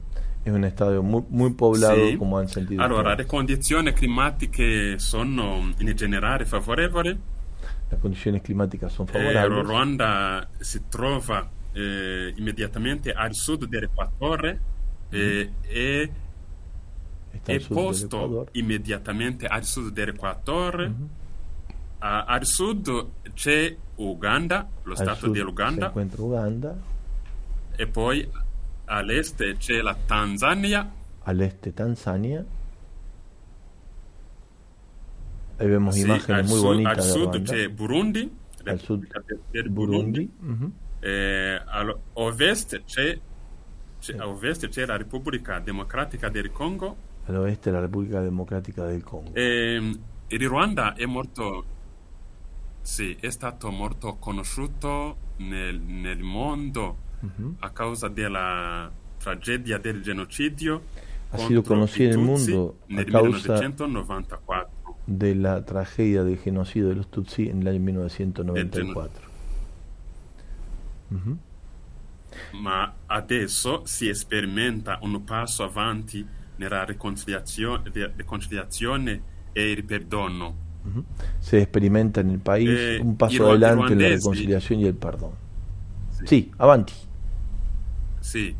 È 0.43 0.49
un 0.49 0.69
stadio 0.69 1.01
muy, 1.01 1.23
muy 1.29 1.53
poblado 1.53 2.05
sì. 2.05 2.17
come 2.17 2.35
hanno 2.35 2.47
sentito. 2.47 2.81
Allora, 2.81 3.15
le 3.15 3.25
condizioni 3.25 3.93
climatiche 3.93 4.99
sono 4.99 5.71
in 5.77 5.95
generale 5.95 6.45
favorevoli. 6.45 7.17
Le 7.87 7.97
condizioni 7.97 8.41
climatiche 8.41 8.89
sono 8.89 9.07
favorevoli. 9.07 9.59
Eh, 9.59 9.63
Ruanda 9.63 10.47
si 10.59 10.81
trova 10.89 11.49
eh, 11.71 12.33
immediatamente 12.35 13.13
al 13.13 13.33
sud 13.33 13.65
dell'equatore 13.65 14.59
eh, 15.09 15.49
mm. 15.49 15.63
e 15.63 16.11
è 17.45 17.59
posto 17.61 18.47
immediatamente 18.51 19.47
al 19.47 19.63
sud 19.63 19.93
dell'equatore. 19.93 20.89
Mm-hmm. 20.89 21.03
Uh, 22.03 22.21
al 22.25 22.45
sud 22.45 23.07
c'è 23.33 23.73
Uganda, 23.95 24.67
lo 24.83 24.91
al 24.91 24.97
stato 24.97 25.29
dell'Uganda. 25.29 25.93
Si 25.95 26.21
Uganda. 26.21 26.75
E 27.75 27.87
poi 27.87 28.29
all'est 28.97 29.57
c'è 29.57 29.81
la 29.81 29.95
Tanzania. 30.05 30.91
All'est 31.23 31.73
Tanzania. 31.73 32.45
Ahí 35.57 35.67
vemos 35.67 35.95
sí, 35.95 36.01
imágenes 36.01 36.49
muy 36.49 36.59
sud, 36.59 36.65
bonitas. 36.65 36.97
Al 36.97 37.03
de 37.03 37.11
sud 37.11 37.23
Ruanda. 37.23 37.53
c'è 37.53 37.69
Burundi. 37.69 38.31
Al 38.65 38.79
sud 38.79 39.07
del 39.51 39.69
Burundi. 39.69 40.29
Burundi. 40.39 40.63
Uh-huh. 40.63 40.71
Eh, 40.99 41.61
all'ovest 41.65 42.83
c'è, 42.85 43.19
c'è, 43.99 44.19
ovest 44.21 44.67
c'è 44.69 44.85
la 44.85 44.97
Repubblica 44.97 45.59
Democratica 45.59 46.29
del 46.29 46.51
Congo. 46.51 46.95
all'oeste 47.25 47.69
della 47.69 47.81
Repubblica 47.81 48.21
Democratica 48.21 48.85
del 48.85 49.03
Congo. 49.03 49.33
E, 49.33 49.99
il 50.27 50.47
Ruanda 50.47 50.93
è 50.95 51.05
molto, 51.05 51.65
sì, 52.81 53.15
è 53.19 53.29
stato 53.29 53.69
molto 53.69 54.15
conosciuto 54.15 55.17
nel, 55.37 55.79
nel 55.79 56.23
mondo 56.23 56.97
uh-huh. 57.23 57.55
a 57.59 57.69
causa 57.71 58.07
della 58.07 58.91
tragedia 59.17 59.77
del 59.77 60.01
genocidio. 60.01 60.83
Ha 61.29 61.37
sido 61.37 61.61
conocido 61.61 62.09
nel 62.09 62.19
mondo 62.19 62.77
nel 62.87 63.05
1994. 63.05 64.81
della 65.05 65.61
tragedia 65.61 66.23
del 66.23 66.39
genocidio 66.41 66.87
de 66.89 66.93
los 66.93 67.09
Tutsi 67.09 67.51
nel 67.51 67.79
1994. 67.79 69.31
Uh-huh. 71.09 71.37
Ma 72.61 72.93
adesso 73.05 73.81
si 73.85 74.13
sperimenta 74.13 74.99
un 75.01 75.23
passo 75.23 75.63
avanti 75.63 76.25
nella 76.55 76.83
riconciliazione, 76.83 77.91
riconciliazione 78.15 79.21
e 79.51 79.71
il 79.71 79.83
perdono. 79.83 80.61
Uh-huh. 80.83 81.03
Se 81.39 81.57
experimenta 81.57 82.21
nel 82.21 82.39
paese 82.39 82.95
eh, 82.95 82.99
un 82.99 83.15
passo 83.15 83.49
adelante 83.49 83.95
nella 83.95 84.15
riconciliazione 84.15 84.83
e 84.83 84.87
il 84.87 84.95
perdono. 84.95 85.37
Sì. 86.09 86.25
sì, 86.25 86.51
avanti. 86.57 86.93
Sì, 88.23 88.55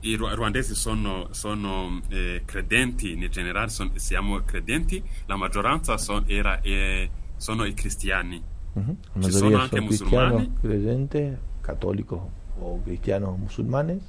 i 0.00 0.14
ruandesi 0.14 0.74
sono, 0.74 1.28
sono 1.30 2.02
eh, 2.08 2.42
credenti, 2.44 3.12
in 3.12 3.26
generale 3.30 3.70
son, 3.70 3.92
siamo 3.94 4.42
credenti, 4.44 5.02
la 5.24 5.36
maggioranza 5.36 5.96
son, 5.96 6.24
era, 6.26 6.60
eh, 6.60 7.10
sono 7.36 7.64
i 7.64 7.72
cristiani. 7.72 8.40
Uh-huh. 8.74 8.96
Ci 9.18 9.32
sono 9.32 9.58
anche 9.58 9.80
musulmani. 9.80 10.52
credente, 10.60 11.40
cattolico 11.62 12.30
o 12.60 12.82
cristiano 12.82 13.34
musulmanes? 13.34 14.02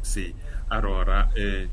Sì, 0.00 0.34
allora 0.68 1.32
eh, 1.32 1.68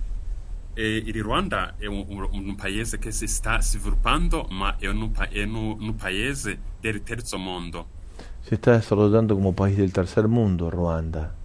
eh, 0.74 0.96
il 1.04 1.22
Ruanda 1.24 1.74
è 1.78 1.88
un, 1.88 2.06
un, 2.08 2.30
un, 2.32 2.56
paese 2.56 3.00
che 3.00 3.12
si 3.12 3.26
sta 3.26 3.60
sviluppando, 3.60 4.48
ma 4.52 4.78
è 4.78 4.88
un, 4.88 5.12
è 5.30 5.44
un 5.44 5.96
paese 5.96 6.60
del 6.80 7.02
terzo 7.02 7.40
mondo. 7.40 8.00
Si 8.40 8.56
sta 8.56 8.76
desarrollando 8.76 9.36
come 9.36 9.52
paese 9.52 9.78
del 9.78 9.92
terzo 9.92 10.26
mondo, 10.28 10.70
Ruanda. 10.70 11.40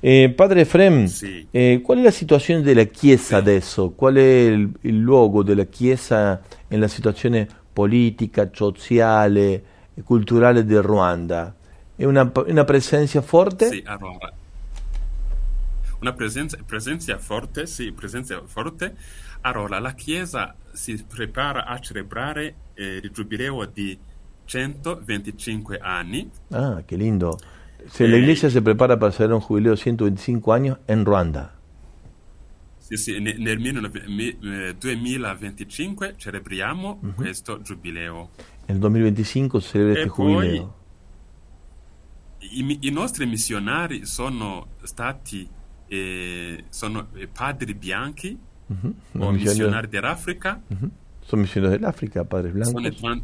Eh, 0.00 0.32
padre 0.34 0.60
Efrem, 0.60 1.06
sì. 1.06 1.46
eh, 1.50 1.80
qual 1.82 1.98
è 1.98 2.02
la 2.02 2.12
situazione 2.12 2.62
della 2.62 2.84
Chiesa 2.84 3.36
adesso? 3.36 3.90
Qual 3.90 4.14
è 4.14 4.20
il, 4.20 4.70
il 4.82 4.98
luogo 4.98 5.42
della 5.42 5.64
Chiesa 5.64 6.40
nella 6.68 6.86
situazione 6.86 7.48
politica, 7.72 8.48
sociale 8.52 9.64
e 9.94 10.02
culturale 10.02 10.64
del 10.64 10.82
Ruanda? 10.82 11.52
È 11.96 12.04
una, 12.04 12.30
una 12.46 12.64
presenza 12.64 13.20
forte? 13.22 13.68
Sì, 13.70 13.82
allora. 13.84 14.32
Una 16.00 16.12
presenza, 16.12 16.56
presenza 16.64 17.18
forte, 17.18 17.66
sì, 17.66 17.90
presenza 17.90 18.40
forte. 18.46 18.94
Allora, 19.40 19.80
la 19.80 19.94
Chiesa 19.94 20.54
si 20.72 21.04
prepara 21.04 21.64
a 21.64 21.76
celebrare 21.80 22.54
eh, 22.74 23.00
il 23.02 23.10
giubileo 23.10 23.64
di 23.64 23.98
125 24.44 25.78
anni. 25.78 26.30
Ah, 26.50 26.82
che 26.84 26.94
lindo. 26.94 27.36
Se 27.86 28.08
la 28.08 28.16
iglesia 28.16 28.50
se 28.50 28.60
prepara 28.60 28.98
para 28.98 29.12
celebrar 29.12 29.36
un 29.36 29.42
jubileo 29.42 29.72
de 29.72 29.78
125 29.78 30.52
años 30.52 30.78
en 30.86 31.04
Ruanda. 31.04 31.54
Sì, 32.78 32.96
sì, 32.96 33.18
nel 33.20 33.58
2025 34.78 36.14
celebriamo 36.16 36.98
uh-huh. 37.02 37.14
questo 37.14 37.60
giubileo. 37.60 38.30
Nel 38.66 38.78
2025 38.78 39.60
si 39.60 39.68
celebra 39.68 39.92
questo 39.92 40.22
jubileo. 40.22 40.74
I, 42.38 42.78
I, 42.80 42.90
nostri 42.90 43.26
missionari 43.26 44.06
sono 44.06 44.68
stati 44.84 45.46
eh, 45.86 46.64
sono 46.70 47.08
padri 47.30 47.74
bianchi 47.74 48.38
uh-huh. 48.66 48.94
o 49.18 49.30
missionari 49.32 49.88
dell'Africa. 49.88 50.62
Uh-huh. 50.66 50.90
Sono 51.20 51.42
missionari 51.42 51.76
dell'Africa, 51.76 52.24
padri 52.24 52.52
bianchi. 52.52 52.96
Sono, 52.96 53.22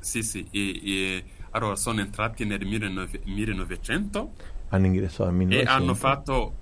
sì, 0.00 0.22
sì, 0.22 0.44
e, 0.50 0.80
e 0.82 1.24
allora, 1.58 1.76
sono 1.76 2.00
entrati 2.00 2.44
nel 2.44 2.64
1900 2.64 4.32
hanno 4.70 4.86
ingessato 4.86 5.30
nel 5.30 5.34
1900 5.34 5.70
e 5.70 5.74
hanno 5.74 5.94
fatto, 5.94 6.54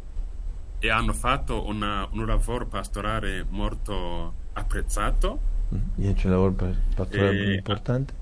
e 0.79 0.91
hanno 0.91 1.13
fatto 1.13 1.67
una, 1.67 2.09
un 2.11 2.27
lavoro 2.27 2.67
pastorale 2.67 3.45
molto 3.49 4.35
apprezzato. 4.53 5.55
Mm, 5.75 6.13
c'è 6.13 6.27
un 6.27 6.31
lavoro 6.31 6.75
pastorale 6.95 7.39
e, 7.39 7.55
importante? 7.55 8.15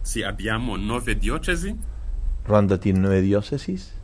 Sì, 0.00 0.22
abbiamo 0.22 0.76
nove 0.76 1.16
diocesi. 1.16 1.76
Ruanda 2.42 2.76
tiene 2.78 2.98
nove 2.98 3.20
diocesi? 3.20 3.98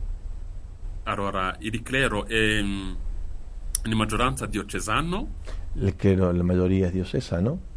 Allora, 1.03 1.55
il 1.59 1.81
clero 1.83 2.25
è 2.25 2.61
mm, 2.61 2.93
in 3.85 3.93
maggioranza 3.93 4.45
diocesano. 4.45 5.35
Il 5.73 5.95
clero, 5.95 6.31
la 6.31 6.43
maggioria 6.43 6.87
è 6.87 6.91
diocesano? 6.91 7.75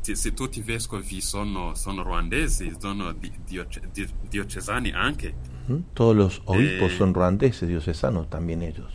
Se 0.00 0.32
tutti 0.34 0.58
i 0.58 0.62
vescovi 0.62 1.20
sono, 1.20 1.74
sono 1.74 2.02
ruandesi, 2.02 2.72
sono 2.78 3.12
di, 3.12 3.30
dioce, 3.44 3.82
di, 3.92 4.06
diocesani 4.28 4.92
anche. 4.92 5.34
Uh-huh. 5.66 5.84
Todos 5.92 6.16
los 6.16 6.42
obispos 6.44 6.92
eh, 6.92 6.96
son 6.96 7.12
ruandeses, 7.12 7.68
diocesanos 7.68 8.28
también 8.28 8.62
ellos. 8.62 8.92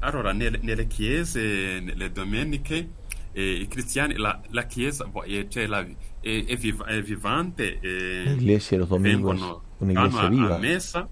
Allora, 0.00 0.32
nelle, 0.32 0.58
nelle 0.62 0.86
chiese, 0.86 1.80
nelle 1.80 2.12
domeniche, 2.12 2.90
eh, 3.32 3.60
i 3.60 3.66
cristiani, 3.68 4.16
la, 4.16 4.40
la 4.50 4.64
chiesa 4.66 5.10
eh, 5.24 5.46
cioè 5.48 5.66
la, 5.66 5.80
è, 6.20 6.44
è, 6.46 6.56
viv- 6.56 6.84
è, 6.84 7.00
vivante. 7.02 7.80
Eh, 7.80 8.34
L'iglesia 8.36 8.78
los 8.78 8.88
domingos, 8.88 9.40
una 9.78 9.92
iglesia 9.92 10.28
viva. 10.28 10.54
A 10.54 10.58
messa. 10.58 11.08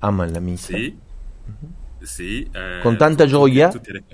Aman 0.00 0.32
la 0.32 0.40
misa. 0.40 0.76
Sì. 0.76 0.98
Uh-huh. 1.46 1.72
sì 2.00 2.48
eh, 2.52 2.80
Con 2.82 2.96
tanta 2.96 3.26
gioia. 3.26 3.70
Tutte 3.70 3.92
le, 3.92 4.04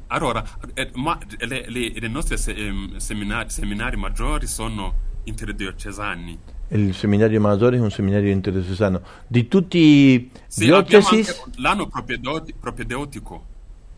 allora, 0.08 0.43
eh, 0.74 0.91
ma 0.96 1.18
le, 1.39 1.66
le, 1.68 1.91
le 1.96 2.08
nostre 2.08 2.38
se, 2.38 2.54
seminari, 2.98 3.50
seminari, 3.50 3.96
maggiori 3.96 4.46
sono 4.46 4.93
interdiocesani. 5.24 6.38
Il 6.70 6.93
seminario 6.93 7.39
maggiore 7.39 7.78
è 7.78 7.80
un 7.80 7.89
seminario 7.89 8.32
interdiocesano. 8.32 9.02
Di 9.26 9.48
tutti 9.48 10.30
sì, 10.48 10.66
diocesi... 10.66 11.26
L'anno 11.56 11.88
propedeutico. 11.88 13.46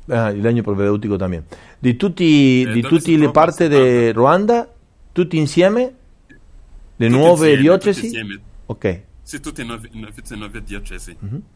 Ah, 0.08 0.34
l'anno 0.34 0.62
propedeutico 0.62 1.18
también. 1.18 1.44
Di 1.80 1.96
tutti, 1.98 2.62
eh, 2.62 2.72
di 2.72 2.82
tutte 2.82 3.16
le 3.16 3.32
parti 3.32 3.68
di 3.68 4.12
Ruanda, 4.12 4.72
tutti 5.12 5.38
insieme? 5.38 5.94
Le 6.96 7.08
tutti 7.08 7.10
nuove 7.10 7.52
insieme, 7.52 7.62
diocesi? 7.62 8.06
Insieme. 8.06 8.40
Ok. 8.68 9.02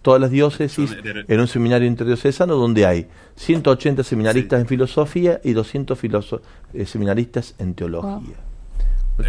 Todas 0.01 0.19
las 0.19 0.29
diócesis 0.31 0.91
en 1.27 1.39
un 1.39 1.47
seminario 1.47 1.87
interdiocesano 1.87 2.55
donde 2.55 2.85
hay 2.85 3.07
180 3.35 4.03
seminaristas 4.03 4.59
en 4.59 4.67
filosofía 4.67 5.39
y 5.43 5.53
200 5.53 5.97
filoso- 5.97 6.41
eh, 6.73 6.85
seminaristas 6.85 7.55
en 7.59 7.73
teología. 7.73 8.35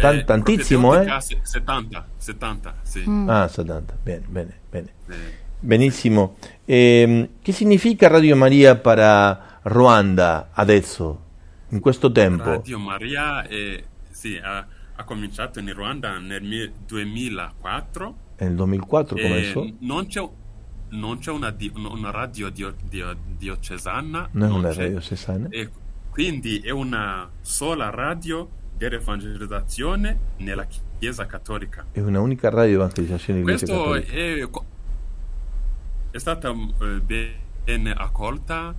Tan- 0.01 0.17
Eh, 0.19 0.23
proprio 0.25 0.55
eh? 0.95 1.05
teotica, 1.05 1.21
se- 1.21 1.39
70, 1.43 2.05
70, 2.17 2.75
sì. 2.83 3.03
Ah, 3.27 3.47
70. 3.47 3.95
Bene, 4.03 4.25
bene, 4.27 4.53
bene. 4.71 4.87
Eh, 5.09 5.41
Benissimo. 5.61 6.35
Ehm, 6.65 7.27
che 7.41 7.51
significa 7.53 8.07
Radio 8.09 8.35
Maria 8.35 8.75
para 8.75 9.59
Ruanda 9.63 10.49
adesso, 10.53 11.21
in 11.69 11.79
questo 11.79 12.11
tempo? 12.11 12.43
Radio 12.43 12.77
Maria 12.79 13.47
eh, 13.47 13.83
sì, 14.11 14.37
ha, 14.43 14.65
ha 14.95 15.03
cominciato 15.05 15.59
in 15.59 15.71
Ruanda 15.73 16.17
nel 16.19 16.43
mi- 16.43 16.69
2004 16.85 18.15
Nel 18.43 18.55
2004 18.55 19.17
e 19.17 19.21
comenzó. 19.21 19.73
non 19.79 20.07
c'è, 20.07 20.29
non 20.89 21.17
c'è 21.19 21.31
una, 21.31 21.49
di- 21.51 21.71
una 21.75 22.11
radio 22.11 22.49
dio- 22.49 22.75
dio- 22.89 23.15
diocesana, 23.37 24.29
No 24.31 24.45
es 24.45 24.49
non 24.51 24.59
una 24.59 24.69
c'è. 24.69 24.83
radio 24.83 25.01
cesana. 25.01 25.47
E 25.49 25.69
quindi 26.09 26.59
è 26.59 26.69
una 26.71 27.29
sola 27.41 27.89
radio 27.89 28.47
dell'evangelizzazione 28.77 30.17
nella 30.37 30.65
Chiesa 30.99 31.25
Cattolica. 31.25 31.85
Es 31.93 32.03
una 32.03 32.19
única 32.21 32.49
radio 32.49 32.77
de 32.79 32.83
evangelización 32.83 33.37
de 33.37 33.43
la 33.45 33.51
Iglesia 33.51 33.67
Questo 33.67 33.83
Católica. 33.83 34.13
è, 34.43 34.49
co- 34.49 34.65
è 36.11 36.17
stata 36.17 36.49
eh, 36.51 37.01
ben 37.01 37.87
accolta, 37.95 38.73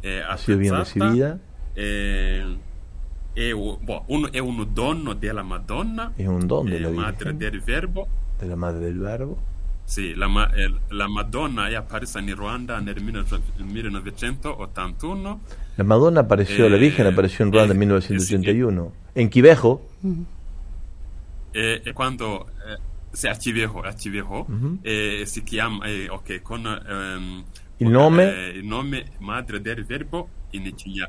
eh, 0.00 0.20
Ha 0.20 0.36
sido 0.36 0.58
bien 0.58 0.74
apprezzata, 0.74 1.04
recibida. 1.10 1.38
eh, 1.74 2.58
è, 3.32 3.50
u- 3.52 3.78
boh, 3.80 4.04
un, 4.08 4.28
è 4.32 4.38
un 4.38 4.66
dono 4.72 5.12
della 5.14 5.42
Madonna, 5.42 6.12
Es 6.16 6.26
un 6.26 6.46
don 6.46 6.66
de 6.66 6.76
eh, 6.76 6.80
la 6.80 6.90
madre 6.90 7.32
Virgen, 7.32 7.36
del 7.38 7.60
Verbo. 7.60 8.08
De 8.44 8.48
la 8.50 8.56
Madre 8.56 8.80
del 8.80 8.98
Verbo. 8.98 9.38
Sì, 9.84 10.14
la, 10.14 10.26
eh, 10.54 10.72
la 10.90 11.08
Madonna 11.08 11.68
è 11.68 11.74
apparsa 11.74 12.20
in 12.20 12.34
Ruanda 12.34 12.78
nel 12.78 12.94
19- 13.02 13.40
1981 13.58 15.40
La 15.76 15.84
Madonna 15.84 16.20
apareció, 16.20 16.68
la 16.68 16.76
Eh, 16.76 16.78
Virgen 16.78 17.06
apareció 17.06 17.44
en 17.44 17.52
Ruanda 17.52 17.72
en 17.74 17.76
eh, 17.82 17.86
1981. 17.86 18.92
En 19.14 19.28
Quivejo, 19.28 19.80
e, 21.52 21.82
e 21.84 21.92
quando 21.92 22.46
eh, 22.66 22.78
sì, 23.10 23.26
a 23.26 23.36
Civejo, 23.36 23.80
a 23.80 23.94
Civejo 23.94 24.44
Mhm. 24.48 24.78
e 24.82 25.22
si 25.26 25.42
chiama 25.42 25.84
eh, 25.86 26.08
ok 26.08 26.40
con 26.42 26.64
ehm, 26.66 27.44
Il 27.78 27.88
nome? 27.88 28.22
eh, 28.22 28.48
il 28.58 28.64
nome 28.66 29.06
madre 29.18 29.60
del 29.60 29.84
verbo 29.84 30.28
in, 30.50 30.70
Cigna, 30.76 31.08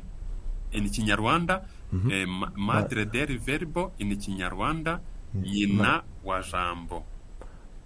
in 0.70 0.90
Kinyarwanda 0.90 1.64
Mhm. 1.90 2.10
eh, 2.10 2.24
ma- 2.26 2.50
madre 2.54 3.06
del 3.08 3.38
verbo 3.38 3.92
in 3.98 4.16
Kinyarwanda 4.16 5.00
Yina 5.42 6.02
Wajambo 6.22 7.04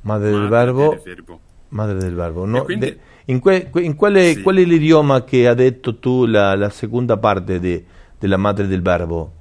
Madre 0.06 0.30
del 0.30 0.48
Verbo, 0.48 0.88
del 0.90 1.00
verbo 1.04 1.40
Madre 1.70 1.98
del 1.98 2.14
Verbo. 2.14 2.44
No, 2.46 2.62
quindi- 2.64 2.86
de- 2.86 2.98
in, 3.26 3.40
que- 3.40 3.68
in 3.82 3.94
quale, 3.96 4.34
Sì. 4.34 4.42
qual 4.42 4.56
è 4.56 4.64
l'idioma 4.64 5.24
che 5.24 5.48
ha 5.48 5.54
detto 5.54 5.98
tu 5.98 6.26
la, 6.26 6.54
la 6.54 6.70
seconda 6.70 7.16
parte 7.16 7.58
de- 7.58 7.84
della 8.18 8.36
Madre 8.36 8.66
del 8.68 8.82
Verbo? 8.82 9.32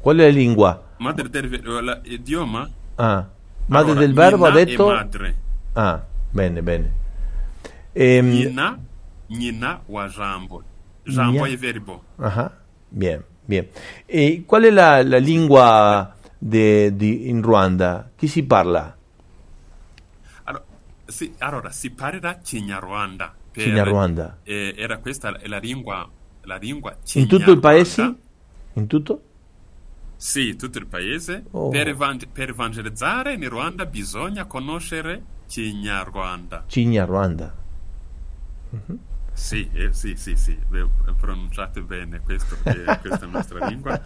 Qual 0.00 0.16
è 0.18 0.22
la 0.22 0.28
lingua? 0.28 0.82
madre 0.98 1.28
del 1.28 1.48
verbo 1.48 1.78
l'idioma 2.04 2.70
Ah, 2.94 3.26
Madre 3.66 3.90
Allora, 3.90 4.06
del 4.06 4.14
Verbo 4.14 4.46
ha 4.46 4.50
detto... 4.50 4.86
madre 4.86 5.34
Ah, 5.74 6.02
bene, 6.30 6.62
bene. 6.62 6.92
Ehm, 7.92 8.32
Yina 8.32 8.78
Yina 9.26 9.80
Wajambo 9.84 10.62
Jambo 11.04 11.44
Nya- 11.44 11.52
è 11.52 11.56
verbo 11.58 12.02
Ajá, 12.18 12.50
bien, 12.88 13.22
bien. 13.44 13.66
E 14.06 14.44
qual 14.46 14.62
è 14.62 14.70
la, 14.70 15.02
la 15.02 15.18
lingua 15.18 16.15
de, 16.48 16.94
di- 16.96 17.28
in 17.28 17.42
Ruanda? 17.42 18.10
Chi 18.16 18.28
si 18.28 18.42
parla? 18.44 18.96
Allora, 20.44 20.64
sì, 21.06 21.34
allora, 21.38 21.70
si 21.70 21.90
parla 21.90 22.38
Kinyarwanda. 22.38 23.34
per- 23.50 23.64
Kinyarwanda. 23.64 24.38
eh, 24.44 24.74
era 24.76 24.98
questa 24.98 25.36
la- 25.44 25.58
lingua, 25.58 26.08
la 26.42 26.56
lingua 26.56 26.96
In 27.14 27.26
tutto 27.26 27.50
il 27.50 27.58
paese? 27.58 28.14
In 28.74 28.86
tutto? 28.86 29.22
Sì, 30.16 30.56
tutto 30.56 30.78
il 30.78 30.86
paese. 30.86 31.44
Oh. 31.50 31.68
Per, 31.68 31.88
evan- 31.88 32.20
per 32.32 32.50
evangelizzare 32.50 33.34
in 33.34 33.48
Rwanda 33.48 33.84
bisogna 33.86 34.44
conoscere 34.46 35.22
Kinyarwanda. 35.48 36.64
Kinyarwanda. 36.66 37.54
Sì, 39.36 39.68
eh, 39.74 39.92
sì, 39.92 40.16
sì, 40.16 40.34
sì, 40.34 40.58
pronunciate 41.20 41.82
bene 41.82 42.20
questo, 42.20 42.56
eh, 42.62 42.84
questa 43.00 43.18
è 43.18 43.20
la 43.20 43.26
nostra 43.26 43.66
lingua. 43.66 44.02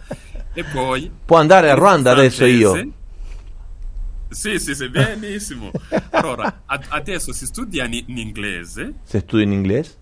E 0.51 0.63
poi... 0.65 1.09
Può 1.23 1.37
andare 1.37 1.69
a 1.69 1.73
Ruanda 1.73 2.11
adesso 2.11 2.43
io? 2.43 2.75
Sì, 4.27 4.59
sì, 4.59 4.75
sì, 4.75 4.89
benissimo. 4.89 5.71
Allora, 6.09 6.63
ad- 6.65 6.85
adesso 6.89 7.31
si 7.31 7.45
studia 7.45 7.85
in, 7.85 8.03
in 8.07 8.17
inglese, 8.17 8.95
Se 9.03 9.19
studia 9.19 9.45
in 9.45 9.53
inglese? 9.53 9.99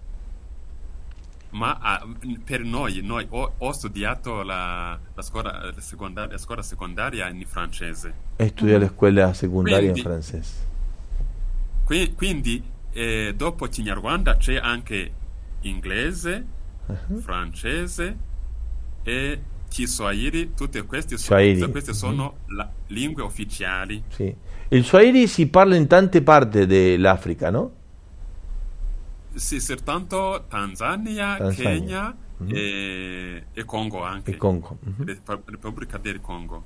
ma 1.52 1.78
ah, 1.80 2.08
per 2.44 2.62
noi, 2.62 3.02
noi 3.04 3.26
ho, 3.30 3.54
ho 3.58 3.72
studiato 3.72 4.42
la, 4.44 4.98
la, 5.14 5.22
scuola, 5.22 5.72
la 5.74 5.82
secondaria, 5.82 6.32
la 6.34 6.38
scuola 6.40 6.62
secondaria 6.64 7.28
in 7.30 7.46
francese. 7.46 8.14
E 8.36 8.48
studia 8.48 8.80
la 8.80 8.88
scuola 8.88 9.32
secondaria 9.34 9.90
in 9.90 9.92
Quindi- 9.94 10.02
francese. 10.02 10.54
Qui- 11.86 12.14
quindi 12.16 12.64
eh, 12.92 13.34
dopo 13.36 13.68
Kinyarwanda 13.68 14.38
c'è 14.38 14.56
anche 14.58 15.12
inglese, 15.62 16.46
Uh-huh. 16.90 17.20
francese 17.20 18.18
e 19.04 19.42
Kiswahili, 19.70 20.56
tutte 20.56 20.82
queste, 20.86 21.18
so- 21.18 21.26
Swahili. 21.26 21.60
tutte 21.60 21.72
queste 21.72 21.94
sono 21.94 22.38
la- 22.48 22.68
lingue 22.88 23.22
ufficiali. 23.22 24.02
Sì. 24.08 24.36
Il 24.70 24.84
Swahili 24.84 25.28
si 25.28 25.48
parla 25.48 25.76
in 25.76 25.86
tante 25.86 26.24
parti 26.24 26.66
dell'Africa, 26.66 27.52
no? 27.52 27.72
Sì, 29.36 29.60
soltanto 29.60 30.46
Tanzania, 30.50 31.38
Tanzania. 31.38 32.16
Kenya 32.42 32.56
e, 32.58 33.44
e 33.54 33.64
Congo 33.66 34.02
anche. 34.04 34.32
E 34.32 34.38
Congo. 34.38 34.80
Rep- 35.06 35.42
Repubblica 35.50 35.98
del 36.00 36.20
Congo. 36.22 36.64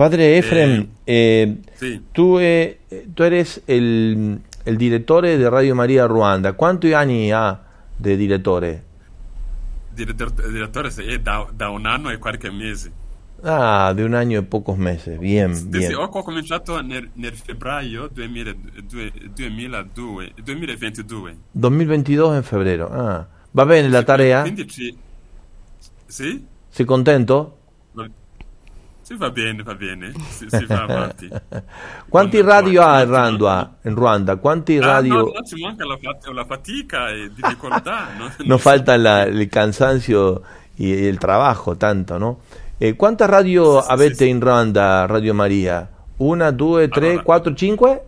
Padre 0.00 0.38
Efrem, 0.38 0.88
eh, 1.04 1.58
Sì. 1.74 2.00
tú, 2.12 2.38
eh, 2.38 2.78
tú 3.12 3.22
eres 3.22 3.60
el, 3.66 4.40
el 4.64 4.78
direttore 4.78 5.36
de 5.36 5.50
Radio 5.50 5.74
María 5.74 6.06
Ruanda. 6.06 6.54
¿Cuántos 6.54 6.90
años 6.94 7.30
ha 7.34 7.60
de 7.98 8.16
direttore? 8.16 8.82
Direttore, 9.92 10.88
è 10.88 11.18
da, 11.18 11.46
da 11.52 11.68
un 11.68 11.84
anno 11.84 12.08
e 12.08 12.16
qualche 12.16 12.50
mese. 12.50 12.90
Ah, 13.42 13.92
de 13.94 14.02
un 14.02 14.14
año 14.14 14.38
y 14.38 14.42
pocos 14.42 14.78
meses. 14.78 15.18
Bien, 15.18 15.54
Sì, 15.54 15.66
bien. 15.68 15.90
sì, 15.90 15.92
ho 15.92 16.08
cominciato 16.08 16.80
nel, 16.80 17.10
nel 17.16 17.36
febbraio 17.36 18.08
2000 18.10 18.54
due- 18.88 19.12
2002 19.34 20.32
2022. 20.42 21.36
2022 21.52 22.36
en 22.36 22.42
febrero. 22.42 22.88
Ah, 22.90 23.26
¿va 23.52 23.66
bene 23.66 23.90
la 23.90 24.02
tarea? 24.02 24.40
Quindi 24.40 24.66
ci... 24.66 24.96
Sì? 26.06 26.42
¿Sei 26.70 26.86
contento? 26.86 27.58
Va- 29.10 29.16
Sì, 29.16 29.16
va 29.16 29.30
bene, 29.30 29.62
va 29.64 29.74
bene. 29.74 30.12
Si, 30.28 30.46
si 30.48 30.64
va 30.66 30.82
avanti. 30.88 31.28
Quanti 32.08 32.36
Con- 32.38 32.46
radio 32.46 32.82
ha 32.82 33.02
in 33.02 33.08
Ruanda? 33.08 33.76
In 33.82 33.94
Ruanda? 33.96 34.36
Quanti 34.36 34.78
Ah, 34.78 34.86
radio? 34.86 35.14
no, 35.14 35.22
no, 35.22 35.42
ci 35.44 35.60
manca 35.60 35.84
la, 35.84 35.98
la 36.32 36.44
fatica 36.44 37.08
e 37.08 37.30
difficoltà. 37.34 38.06
no? 38.16 38.30
No 38.44 38.58
falta 38.58 38.96
la- 38.96 39.24
el 39.24 39.48
cansancio 39.48 40.42
y 40.76 41.06
el 41.06 41.18
trabajo 41.18 41.76
tanto, 41.76 42.18
¿no? 42.18 42.40
Eh, 42.78 42.94
¿Cuántas 42.94 43.28
radios 43.28 43.84
sì, 43.84 43.90
avete 43.90 44.14
sì, 44.14 44.24
sì. 44.24 44.28
in 44.30 44.40
Ruanda, 44.40 45.06
Radio 45.06 45.34
Maria? 45.34 45.88
Una, 46.18 46.50
due, 46.52 46.88
tre, 46.88 47.08
Allora. 47.08 47.22
quattro, 47.24 47.54
cinque? 47.54 48.04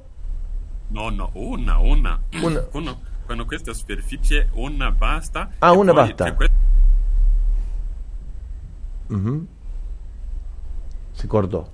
No, 0.89 1.11
no, 1.11 1.31
una, 1.35 1.79
una. 1.79 2.21
Una. 2.41 2.65
Uno, 2.73 3.01
con 3.27 3.45
questa 3.47 3.73
superficie 3.75 4.49
una 4.53 4.91
basta. 4.93 5.49
Ah, 5.59 5.73
E 5.73 5.77
una 5.77 5.93
basta. 5.93 6.25
c'è 6.25 6.37
que- 6.37 6.51
Ujú. 9.11 9.47
Se 11.15 11.29
cortó. 11.29 11.69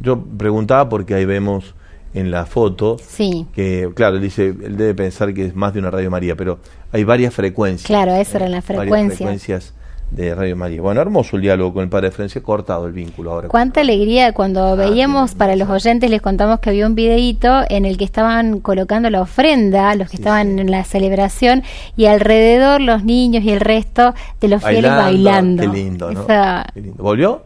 Yo 0.00 0.20
preguntaba 0.20 0.88
porque 0.88 1.14
ahí 1.14 1.24
vemos 1.24 1.74
en 2.14 2.30
la 2.30 2.46
foto 2.46 2.96
Sí, 3.04 3.46
que, 3.52 3.90
claro, 3.94 4.16
él 4.16 4.22
dice, 4.22 4.46
él 4.48 4.76
debe 4.76 4.94
pensar 4.94 5.34
que 5.34 5.44
es 5.46 5.54
más 5.54 5.74
de 5.74 5.80
una 5.80 5.90
Radio 5.90 6.10
María, 6.10 6.36
pero 6.36 6.58
hay 6.92 7.04
varias 7.04 7.34
frecuencias. 7.34 7.86
claro, 7.86 8.12
eso 8.14 8.36
era 8.36 8.46
la 8.48 8.60
Varias 8.60 8.64
frecuencia. 8.64 9.16
frecuencias 9.16 9.74
de 10.10 10.34
Radio 10.34 10.56
María. 10.56 10.80
Bueno, 10.80 11.02
hermoso 11.02 11.36
el 11.36 11.42
diálogo 11.42 11.74
con 11.74 11.82
el 11.82 11.90
padre 11.90 12.10
Francia, 12.10 12.42
cortado 12.42 12.86
el 12.86 12.92
vínculo 12.92 13.30
ahora. 13.32 13.48
Cuánta 13.48 13.82
alegría 13.82 14.32
cuando 14.32 14.74
veíamos, 14.74 15.32
bien, 15.32 15.38
para 15.38 15.54
los 15.54 15.68
oyentes 15.68 16.08
les 16.08 16.22
contamos 16.22 16.60
que 16.60 16.70
había 16.70 16.86
un 16.86 16.94
videíto 16.94 17.60
en 17.68 17.84
el 17.84 17.98
que 17.98 18.04
estaban 18.04 18.60
colocando 18.60 19.10
la 19.10 19.20
ofrenda, 19.20 19.94
los 19.96 20.08
que 20.08 20.16
Sí, 20.16 20.22
estaban 20.22 20.54
sí. 20.54 20.60
en 20.62 20.70
la 20.70 20.84
celebración, 20.84 21.62
y 21.94 22.06
alrededor 22.06 22.80
los 22.80 23.04
niños 23.04 23.44
y 23.44 23.50
el 23.50 23.60
resto 23.60 24.14
de 24.40 24.48
los 24.48 24.64
fieles 24.64 24.90
bailando. 24.90 25.62
Qué 25.64 25.68
lindo, 25.68 26.10
¿no? 26.10 26.22
Esa- 26.22 26.64
Qué 26.72 26.80
lindo. 26.80 27.02
¿Volvió? 27.02 27.42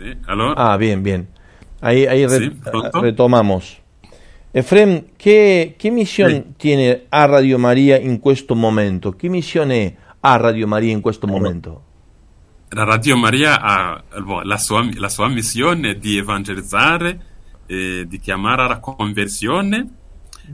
Sì, 0.00 0.16
allora? 0.26 0.54
Ah, 0.56 0.76
bien, 0.78 1.02
bien. 1.02 1.28
Ahí, 1.82 2.06
ahí 2.06 2.26
Sí, 2.28 2.50
retomamos. 2.94 3.78
Efrem, 4.52 5.04
¿qué, 5.18 5.76
qué 5.78 5.90
misión 5.90 6.30
Sí. 6.30 6.44
tiene 6.56 7.02
a 7.10 7.26
Radio 7.26 7.58
María 7.58 8.00
in 8.00 8.18
questo 8.18 8.54
momento? 8.54 9.12
¿Qué 9.16 9.28
misione 9.28 9.96
ha 10.22 10.38
Radio 10.38 10.66
María 10.66 10.92
in 10.92 11.00
questo 11.02 11.26
momento? 11.26 11.82
la 12.72 12.84
Radio 12.84 13.16
Maria 13.16 13.60
ha 13.60 14.00
la 14.44 14.56
sua, 14.58 14.88
la 14.94 15.08
sua 15.08 15.28
missione 15.28 15.98
di 15.98 16.18
evangelizzare, 16.18 17.20
eh, 17.66 18.04
di 18.06 18.18
chiamare 18.20 18.62
alla 18.62 18.78
conversione. 18.78 19.88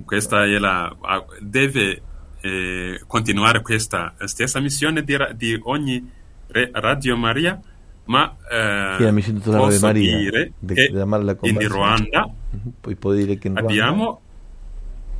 Questa 0.05 0.45
è 0.45 0.59
la, 0.59 0.95
deve 1.41 2.03
eh, 2.41 3.01
continuare 3.07 3.61
questa 3.61 4.15
stessa 4.25 4.61
missione 4.61 5.03
di, 5.05 5.15
di 5.35 5.61
ogni 5.65 6.11
Radio 6.73 7.17
Maria, 7.19 7.61
ma 8.07 8.37
eh, 8.51 9.21
sì, 9.21 9.33
posso 9.33 9.87
Maria, 9.87 10.17
dire 10.19 10.53
de, 10.59 10.75
che 10.75 10.91
de 10.91 11.37
in 11.43 11.69
Ruanda. 11.69 12.29
Poi 12.81 12.95
puoi 12.95 13.19
dire 13.19 13.39
che 13.39 13.49
in 13.49 13.59
abbiamo, 13.59 14.21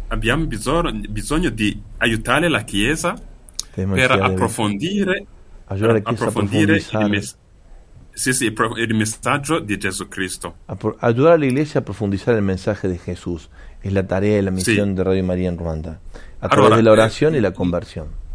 abbiamo 0.09 0.47
bisogno, 0.47 0.93
bisogno, 1.09 1.51
di 1.51 1.81
aiutare 1.99 2.49
la 2.49 2.63
Chiesa 2.63 3.15
per 3.73 4.11
approfondire, 4.11 5.27
per 5.67 6.03
approfondire 6.05 6.77
il, 6.77 7.09
mes- 7.09 7.37
sì, 8.13 8.33
sì, 8.33 8.47
il, 8.47 8.95
messaggio 8.95 9.59
di 9.59 9.77
Gesù 9.79 10.09
Cristo. 10.09 10.57
Ayudar 10.99 11.33
a 11.33 11.37
la 11.37 11.45
Iglesia 11.45 11.81
a 11.81 11.83
profundizar 11.83 12.35
el 12.37 12.43
mensaje 12.43 12.89
de 12.89 12.99
Jesús 12.99 13.51
es 13.83 13.93
la 13.93 14.07
tarea 14.07 14.39
y 14.39 14.43
la 14.43 14.51
misión 14.51 14.91
sí. 14.91 14.95
de 14.95 15.05
Radio 15.05 15.25
María 15.25 15.49
en 15.49 15.59
Ruanda, 15.59 16.01
a 16.41 16.49
través 16.49 16.67
allora, 16.67 16.77
de 16.77 16.83
la 16.85 16.93
oración 16.93 17.35
eh, 17.35 17.39
y 17.39 17.41
la 17.41 17.53
conversión. 17.53 18.26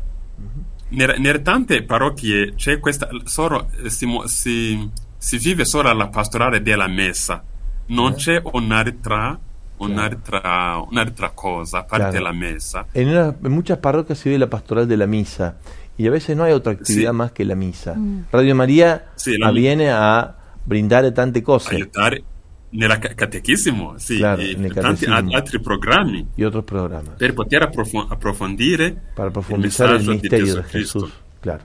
Uh-huh. 0.91 1.19
nelle 1.19 1.41
tante 1.41 1.83
parrocchie 1.83 2.53
c'è 2.55 2.79
questa 2.79 3.07
solo 3.23 3.69
si, 3.87 4.07
si, 4.25 4.89
si, 5.17 5.37
vive 5.37 5.65
solo 5.65 5.93
la 5.93 6.07
pastorale 6.07 6.61
della 6.61 6.87
messa 6.87 7.41
non 7.87 8.11
eh. 8.11 8.15
c'è 8.15 8.41
un'altra 8.43 9.39
un'altra, 9.77 10.83
un'altra 10.87 11.29
cosa 11.29 11.79
aparte 11.79 12.17
claro. 12.17 12.25
la 12.25 12.31
messa 12.33 12.85
en, 12.91 13.07
una, 13.07 13.35
en, 13.41 13.51
muchas 13.51 13.77
parroquias 13.77 14.19
se 14.19 14.29
vive 14.29 14.39
la 14.39 14.49
pastoral 14.49 14.87
de 14.87 14.97
la 14.97 15.07
misa 15.07 15.57
y 15.95 16.07
a 16.07 16.11
veces 16.11 16.35
no 16.35 16.43
hay 16.43 16.51
otra 16.51 16.73
actividad 16.73 17.11
sí. 17.11 17.17
más 17.17 17.31
que 17.31 17.45
la 17.45 17.55
misa 17.55 17.95
mm. 17.95 18.25
Radio 18.31 18.53
María 18.53 19.11
sí, 19.15 19.37
la, 19.37 19.51
viene 19.51 19.91
a 19.91 20.35
brindare 20.65 21.11
tante 21.11 21.41
cose 21.41 21.73
aiutare 21.73 22.23
nella 22.71 22.97
catechismo, 22.97 23.95
sì, 23.97 24.17
claro, 24.17 24.41
e 24.41 24.55
tanti 24.73 25.05
altri 25.05 25.59
programmi 25.59 26.27
y 26.35 26.43
otros 26.43 26.63
programas 26.63 27.15
per 27.17 27.33
poter 27.33 27.63
approf- 27.63 28.07
approfondire 28.09 28.95
para 29.13 29.29
profundizar 29.29 29.89
el, 29.89 30.01
el 30.01 30.07
misterio 30.07 30.55
de 30.55 30.63
Jesús. 30.63 31.11
Claro. 31.41 31.63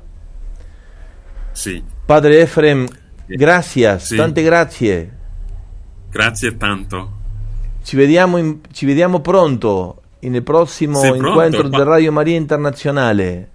Sì. 1.52 1.82
Padre 2.04 2.40
Efrem, 2.40 2.86
gracias, 3.26 4.07
sì. 4.07 4.16
tante 4.16 4.42
grazie. 4.42 5.12
Grazie 6.11 6.57
tanto. 6.57 7.12
Ci 7.82 7.96
vediamo, 7.96 8.36
in, 8.38 8.61
ci 8.72 8.84
vediamo 8.84 9.20
pronto 9.20 10.02
nel 10.20 10.42
prossimo 10.42 11.00
sì, 11.00 11.09
incontro 11.09 11.68
di 11.68 11.82
Radio 11.82 12.11
Maria 12.11 12.36
Internazionale. 12.36 13.50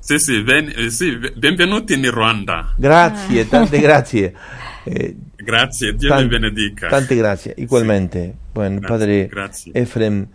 Sì, 0.00 0.18
sì, 0.18 0.42
ben, 0.42 0.72
eh, 0.74 0.90
sì, 0.90 1.18
benvenuti 1.34 1.94
in 1.94 2.10
Ruanda. 2.10 2.72
Grazie, 2.76 3.48
tante 3.48 3.80
grazie. 3.80 4.34
Eh, 4.84 5.14
grazie, 5.36 5.94
Dio 5.96 6.08
tan, 6.08 6.28
benedica. 6.28 6.88
Tante 6.88 7.14
gracias, 7.14 7.58
igualmente. 7.58 8.34
Bueno, 8.54 8.80
padre 8.80 9.26
grazie. 9.26 9.72
Efrem, 9.74 10.28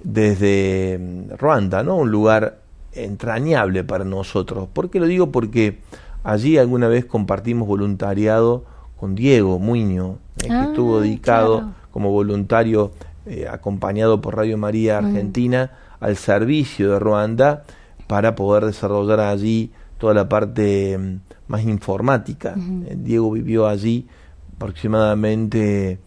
desde 0.00 0.98
mm, 0.98 1.36
Ruanda, 1.38 1.84
¿no? 1.84 1.96
Un 1.96 2.10
lugar 2.10 2.60
entrañable 2.92 3.84
para 3.84 4.02
nosotros. 4.02 4.68
¿Por 4.72 4.90
qué 4.90 4.98
lo 4.98 5.06
digo? 5.06 5.30
Porque 5.30 5.78
allí 6.24 6.58
alguna 6.58 6.88
vez 6.88 7.04
compartimos 7.04 7.68
voluntariado 7.68 8.64
con 8.96 9.14
Diego 9.14 9.60
Muño, 9.60 10.18
eh, 10.42 10.48
que 10.48 10.52
ah, 10.52 10.64
estuvo 10.64 11.00
dedicado 11.00 11.58
claro. 11.58 11.74
como 11.92 12.10
voluntario 12.10 12.90
eh, 13.26 13.46
acompañado 13.48 14.20
por 14.20 14.34
Radio 14.34 14.58
María. 14.58 14.98
Argentina 14.98 15.70
mm. 15.72 16.04
al 16.04 16.16
servicio 16.16 16.92
de 16.92 16.98
Ruanda 16.98 17.62
para 18.10 18.34
poder 18.34 18.64
desarrollar 18.64 19.20
allí 19.20 19.70
toda 19.96 20.14
la 20.14 20.28
parte 20.28 20.98
mm, 20.98 21.20
más 21.46 21.62
informática. 21.62 22.56
Uh-huh. 22.56 22.86
Diego 22.96 23.30
vivió 23.30 23.68
allí 23.68 24.08
aproximadamente 24.56 26.00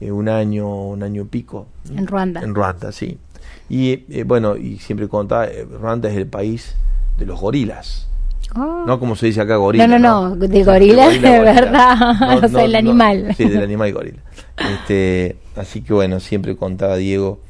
eh, 0.00 0.10
un 0.10 0.30
año, 0.30 0.86
un 0.86 1.02
año 1.02 1.26
pico. 1.26 1.66
En 1.94 2.06
Ruanda. 2.06 2.40
En 2.40 2.54
Ruanda, 2.54 2.92
sí. 2.92 3.18
Y 3.68 4.06
eh, 4.08 4.24
bueno, 4.26 4.56
y 4.56 4.78
siempre 4.78 5.06
contaba, 5.06 5.48
eh, 5.48 5.66
Ruanda 5.70 6.08
es 6.08 6.16
el 6.16 6.28
país 6.28 6.76
de 7.18 7.26
los 7.26 7.38
gorilas. 7.38 8.08
Oh. 8.56 8.84
No 8.86 8.98
como 8.98 9.14
se 9.14 9.26
dice 9.26 9.42
acá 9.42 9.56
gorila. 9.56 9.86
No, 9.86 9.98
no, 9.98 10.30
no, 10.30 10.36
de 10.36 10.64
gorila, 10.64 11.10
de, 11.10 11.18
gorila, 11.18 11.30
de 11.30 11.40
verdad, 11.40 11.96
no, 12.20 12.36
o 12.46 12.48
sea, 12.48 12.64
el 12.64 12.74
animal. 12.74 13.34
sí, 13.36 13.44
del 13.44 13.62
animal 13.62 13.92
gorila. 13.92 14.22
Este, 14.56 15.36
así 15.56 15.82
que 15.82 15.92
bueno, 15.92 16.20
siempre 16.20 16.56
contaba 16.56 16.96
Diego 16.96 17.42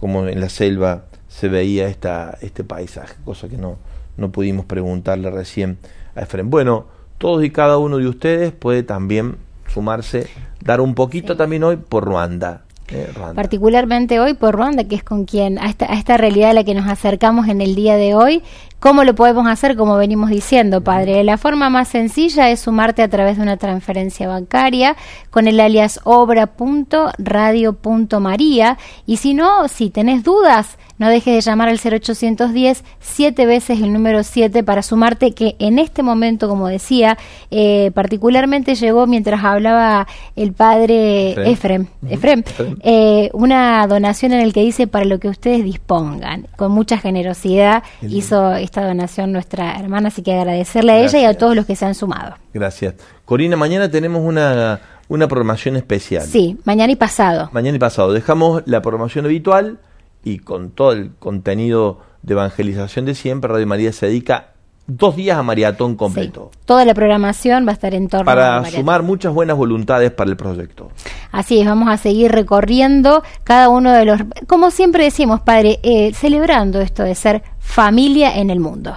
como 0.00 0.26
en 0.26 0.40
la 0.40 0.48
selva 0.48 1.04
se 1.38 1.48
veía 1.48 1.86
esta, 1.86 2.36
este 2.40 2.64
paisaje, 2.64 3.14
cosa 3.24 3.48
que 3.48 3.56
no, 3.56 3.76
no 4.16 4.32
pudimos 4.32 4.66
preguntarle 4.66 5.30
recién 5.30 5.78
a 6.16 6.22
Efren. 6.22 6.50
Bueno, 6.50 6.86
todos 7.18 7.44
y 7.44 7.50
cada 7.50 7.78
uno 7.78 7.98
de 7.98 8.08
ustedes 8.08 8.50
puede 8.50 8.82
también 8.82 9.36
sumarse, 9.72 10.26
dar 10.60 10.80
un 10.80 10.96
poquito 10.96 11.34
sí. 11.34 11.38
también 11.38 11.62
hoy 11.62 11.76
por 11.76 12.04
Ruanda. 12.04 12.62
Eh, 12.88 13.12
Ruanda. 13.14 13.34
Particularmente 13.34 14.18
hoy 14.18 14.34
por 14.34 14.56
Ruanda, 14.56 14.82
que 14.82 14.96
es 14.96 15.04
con 15.04 15.26
quien, 15.26 15.60
a 15.60 15.68
esta, 15.68 15.92
a 15.92 15.96
esta 15.96 16.16
realidad 16.16 16.50
a 16.50 16.54
la 16.54 16.64
que 16.64 16.74
nos 16.74 16.88
acercamos 16.88 17.46
en 17.46 17.60
el 17.60 17.76
día 17.76 17.96
de 17.96 18.16
hoy, 18.16 18.42
¿Cómo 18.80 19.02
lo 19.02 19.16
podemos 19.16 19.48
hacer? 19.48 19.76
Como 19.76 19.96
venimos 19.96 20.30
diciendo, 20.30 20.82
padre. 20.82 21.24
La 21.24 21.36
forma 21.36 21.68
más 21.68 21.88
sencilla 21.88 22.48
es 22.50 22.60
sumarte 22.60 23.02
a 23.02 23.08
través 23.08 23.36
de 23.36 23.42
una 23.42 23.56
transferencia 23.56 24.28
bancaria 24.28 24.94
con 25.30 25.48
el 25.48 25.58
alias 25.58 25.98
obra.radio.maría. 26.04 28.78
Y 29.04 29.16
si 29.16 29.34
no, 29.34 29.66
si 29.66 29.90
tenés 29.90 30.22
dudas, 30.22 30.78
no 30.98 31.08
dejes 31.08 31.34
de 31.34 31.40
llamar 31.40 31.68
al 31.68 31.78
0810 31.78 32.84
siete 33.00 33.46
veces 33.46 33.80
el 33.80 33.92
número 33.92 34.24
7 34.24 34.64
para 34.64 34.82
sumarte 34.82 35.32
que 35.32 35.54
en 35.60 35.78
este 35.78 36.02
momento, 36.02 36.48
como 36.48 36.66
decía, 36.66 37.16
eh, 37.50 37.92
particularmente 37.94 38.74
llegó 38.74 39.06
mientras 39.06 39.44
hablaba 39.44 40.08
el 40.34 40.52
padre 40.52 41.32
Efrem, 41.50 41.86
Efrem, 42.08 42.42
eh, 42.82 43.30
una 43.32 43.86
donación 43.86 44.32
en 44.32 44.40
el 44.40 44.52
que 44.52 44.62
dice 44.62 44.88
para 44.88 45.04
lo 45.04 45.20
que 45.20 45.28
ustedes 45.28 45.64
dispongan. 45.64 46.48
Con 46.56 46.72
mucha 46.72 46.98
generosidad 46.98 47.84
hizo 48.02 48.56
esta 48.68 48.86
donación 48.86 49.32
nuestra 49.32 49.78
hermana, 49.78 50.08
así 50.08 50.22
que 50.22 50.34
agradecerle 50.34 50.92
a 50.92 50.98
ella 50.98 51.18
y 51.18 51.24
a 51.24 51.34
todos 51.34 51.56
los 51.56 51.66
que 51.66 51.74
se 51.76 51.84
han 51.84 51.94
sumado. 51.94 52.36
Gracias. 52.54 52.94
Corina, 53.24 53.56
mañana 53.56 53.90
tenemos 53.90 54.22
una, 54.24 54.80
una 55.08 55.26
programación 55.26 55.76
especial. 55.76 56.24
Sí, 56.24 56.58
mañana 56.64 56.92
y 56.92 56.96
pasado. 56.96 57.48
Mañana 57.52 57.76
y 57.76 57.80
pasado. 57.80 58.12
Dejamos 58.12 58.62
la 58.66 58.80
programación 58.82 59.24
habitual 59.24 59.78
y 60.22 60.38
con 60.38 60.70
todo 60.70 60.92
el 60.92 61.12
contenido 61.18 62.00
de 62.22 62.34
evangelización 62.34 63.04
de 63.04 63.14
siempre, 63.14 63.50
Radio 63.50 63.66
María 63.66 63.92
se 63.92 64.06
dedica 64.06 64.52
dos 64.88 65.16
días 65.16 65.36
a 65.36 65.42
maratón 65.42 65.96
completo. 65.96 66.50
Sí, 66.52 66.60
toda 66.64 66.84
la 66.84 66.94
programación 66.94 67.66
va 67.66 67.70
a 67.70 67.74
estar 67.74 67.94
en 67.94 68.08
torno 68.08 68.24
para 68.24 68.64
sumar 68.64 69.02
muchas 69.02 69.32
buenas 69.34 69.56
voluntades 69.56 70.10
para 70.10 70.30
el 70.30 70.36
proyecto. 70.36 70.90
Así 71.30 71.60
es, 71.60 71.66
vamos 71.66 71.90
a 71.90 71.98
seguir 71.98 72.32
recorriendo 72.32 73.22
cada 73.44 73.68
uno 73.68 73.92
de 73.92 74.06
los, 74.06 74.20
como 74.46 74.70
siempre 74.70 75.04
decimos, 75.04 75.40
padre, 75.42 75.78
eh, 75.82 76.12
celebrando 76.14 76.80
esto 76.80 77.02
de 77.02 77.14
ser 77.14 77.42
familia 77.68 78.36
en 78.36 78.50
el 78.50 78.60
mundo. 78.60 78.96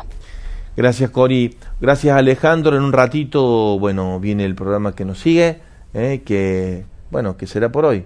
Gracias, 0.75 1.09
Cori. 1.11 1.55
Gracias, 1.81 2.17
Alejandro. 2.17 2.77
En 2.77 2.83
un 2.83 2.93
ratito, 2.93 3.77
bueno, 3.77 4.19
viene 4.19 4.45
el 4.45 4.55
programa 4.55 4.95
que 4.95 5.03
nos 5.03 5.19
sigue, 5.19 5.59
eh, 5.93 6.21
que, 6.25 6.85
bueno, 7.11 7.35
que 7.35 7.45
será 7.45 7.71
por 7.71 7.85
hoy. 7.85 8.05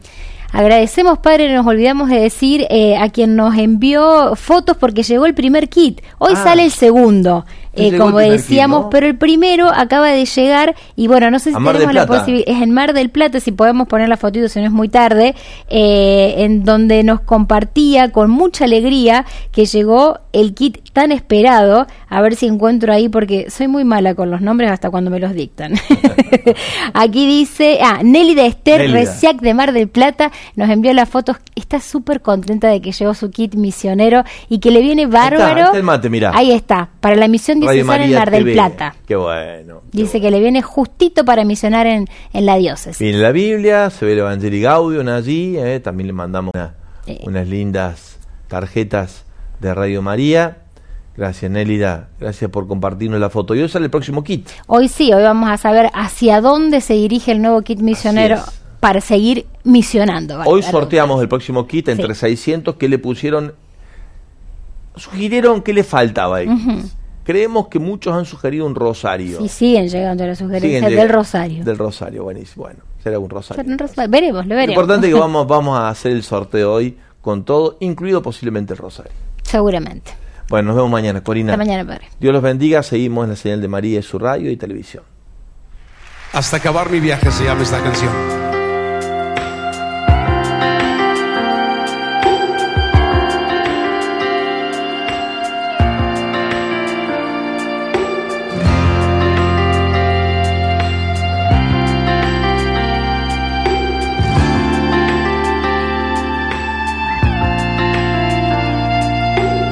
Agradecemos, 0.52 1.20
padre, 1.20 1.54
nos 1.54 1.68
olvidamos 1.68 2.10
de 2.10 2.20
decir 2.20 2.66
eh, 2.70 2.98
a 2.98 3.10
quien 3.10 3.36
nos 3.36 3.58
envió 3.58 4.36
fotos 4.36 4.78
porque 4.78 5.04
llegó 5.04 5.26
el 5.26 5.36
primer 5.36 5.70
kit. 5.70 6.02
Hoy 6.18 6.34
ah. 6.36 6.44
sale 6.44 6.64
el 6.64 6.72
segundo. 6.72 7.46
Eh, 7.76 7.98
como 7.98 8.20
decíamos, 8.20 8.88
pero 8.90 9.06
el 9.08 9.18
primero 9.18 9.68
acaba 9.68 10.08
de 10.10 10.26
llegar 10.26 10.76
y 10.96 11.08
bueno, 11.08 11.30
no 11.30 11.40
sé 11.40 11.52
si 11.52 11.58
tenemos 11.58 11.94
la 11.94 12.06
posibilidad, 12.06 12.48
es 12.48 12.62
en 12.62 12.72
Mar 12.72 12.94
del 12.94 13.10
Plata, 13.10 13.40
si 13.40 13.52
podemos 13.52 13.88
poner 13.88 14.08
la 14.08 14.18
fotito, 14.18 14.48
si 14.48 14.60
no 14.60 14.66
es 14.66 14.72
muy 14.72 14.88
tarde, 14.88 15.36
eh, 15.70 16.36
en 16.38 16.64
donde 16.64 17.04
nos 17.04 17.22
compartía 17.22 18.12
con 18.12 18.30
mucha 18.30 18.66
alegría 18.66 19.26
que 19.52 19.66
llegó 19.66 20.20
el 20.32 20.54
kit 20.54 20.78
tan 20.94 21.12
esperado, 21.12 21.88
a 22.10 22.22
ver 22.22 22.36
si 22.36 22.48
encuentro 22.48 22.94
ahí, 22.94 23.10
porque 23.10 23.50
soy 23.50 23.68
muy 23.68 23.84
mala 23.84 24.16
con 24.16 24.32
los 24.32 24.42
nombres 24.42 24.72
hasta 24.72 24.90
cuando 24.90 25.12
me 25.12 25.20
los 25.20 25.34
dictan. 25.34 25.74
Aquí 26.94 27.28
dice, 27.28 27.80
ah, 27.84 28.00
Nelly 28.04 28.36
de 28.36 28.46
Esther 28.46 28.92
Reciac 28.92 29.42
de 29.42 29.54
Mar 29.54 29.74
del 29.74 29.90
Plata 29.90 30.32
nos 30.56 30.70
envió 30.70 30.94
las 30.94 31.10
fotos, 31.10 31.38
está 31.56 31.80
súper 31.80 32.22
contenta 32.22 32.70
de 32.70 32.82
que 32.82 32.92
llegó 32.92 33.14
su 33.14 33.32
kit 33.32 33.56
misionero 33.56 34.24
y 34.50 34.60
que 34.60 34.72
le 34.72 34.82
viene 34.82 35.06
bárbaro. 35.08 35.56
Ahí 35.56 35.66
está, 35.66 35.72
Ahí 36.36 36.52
está, 36.52 36.90
para 37.00 37.16
la 37.16 37.28
misión 37.28 37.60
en 37.72 37.86
Mar 37.86 38.32
del 38.32 38.54
Plata. 38.54 38.96
Qué 39.08 39.16
bueno. 39.16 39.82
Dice 39.92 40.22
que 40.22 40.32
le 40.32 40.40
viene 40.40 40.62
justito 40.62 41.26
para 41.26 41.44
misionar 41.46 41.88
en, 41.88 42.08
en 42.34 42.46
la 42.46 42.56
diócesis. 42.58 43.00
Viene 43.00 43.20
la 43.20 43.32
Biblia, 43.32 43.90
se 43.90 44.06
ve 44.06 44.14
el 44.14 44.20
Evangelio 44.20 44.70
Gaudium 44.70 45.08
allí, 45.10 45.58
eh, 45.58 45.80
también 45.80 46.08
le 46.08 46.14
mandamos 46.14 46.52
unas 47.24 47.48
lindas 47.48 48.18
tarjetas 48.48 49.26
de 49.60 49.74
Radio 49.74 50.02
María. 50.02 50.58
Gracias, 51.18 51.50
Nélida. 51.50 52.10
Gracias 52.20 52.52
por 52.52 52.68
compartirnos 52.68 53.20
la 53.20 53.30
foto. 53.30 53.56
Y 53.56 53.62
hoy 53.62 53.70
sale 53.70 53.86
el 53.86 53.92
próximo 53.92 54.24
kit. 54.24 54.50
Hoy 54.68 54.90
sí, 54.90 55.14
hoy 55.14 55.24
vamos 55.24 55.50
a 55.50 55.58
saber 55.58 55.90
hacia 55.94 56.42
dónde 56.42 56.82
se 56.82 56.94
dirige 56.94 57.32
el 57.32 57.42
nuevo 57.42 57.62
kit 57.62 57.80
misionero 57.80 58.38
para 58.82 59.00
seguir 59.00 59.46
misionando. 59.64 60.42
Hoy 60.46 60.62
sorteamos 60.62 61.22
el 61.22 61.30
próximo 61.30 61.68
kit 61.68 61.88
entre 61.88 62.14
600 62.14 62.76
que 62.76 62.90
le 62.90 63.00
pusieron 63.00 63.54
sugirieron 64.96 65.62
que 65.62 65.74
le 65.74 65.84
faltaba 65.84 66.40
Creemos 67.26 67.70
que 67.70 67.80
muchos 67.80 68.14
han 68.14 68.26
sugerido 68.26 68.68
un 68.68 68.76
rosario. 68.76 69.44
Y 69.44 69.50
siguen 69.50 69.90
llegando 69.90 70.28
las 70.28 70.38
sugerencias 70.38 70.92
del 70.92 71.10
rosario. 71.10 71.66
Del 71.66 71.78
rosario, 71.78 72.24
buenísimo. 72.24 72.66
Bueno, 72.66 72.82
será 73.04 73.18
un 73.18 73.30
rosario. 73.30 73.64
Veremos, 74.08 74.46
lo 74.46 74.56
veremos. 74.56 74.68
Lo 74.68 74.72
importante 74.74 75.08
es 75.08 75.14
que 75.14 75.20
vamos, 75.20 75.48
vamos 75.48 75.78
a 75.78 75.90
hacer 75.90 76.12
el 76.12 76.22
sorteo 76.22 76.72
hoy 76.72 76.96
con 77.22 77.44
todo, 77.44 77.78
incluido 77.80 78.22
posiblemente 78.22 78.74
el 78.74 78.78
rosario. 78.78 79.12
Seguramente. 79.42 80.12
Bueno, 80.50 80.68
nos 80.68 80.76
vemos 80.76 80.92
mañana, 80.92 81.24
Corina. 81.24 81.54
Hasta 81.54 81.66
mañana, 81.66 81.84
padre. 81.84 82.08
Dios 82.20 82.32
los 82.32 82.44
bendiga. 82.44 82.84
Seguimos 82.84 83.24
en 83.24 83.32
la 83.32 83.36
señal 83.36 83.60
de 83.60 83.68
María 83.68 84.00
y 84.00 84.04
su 84.04 84.20
radio 84.20 84.52
y 84.52 84.58
televisión. 84.58 85.04
Hasta 86.32 86.58
acabar 86.58 86.92
mi 86.92 87.00
viaje 87.00 87.32
se 87.32 87.46
llama 87.46 87.64
esta 87.64 87.82
canción. 87.82 88.45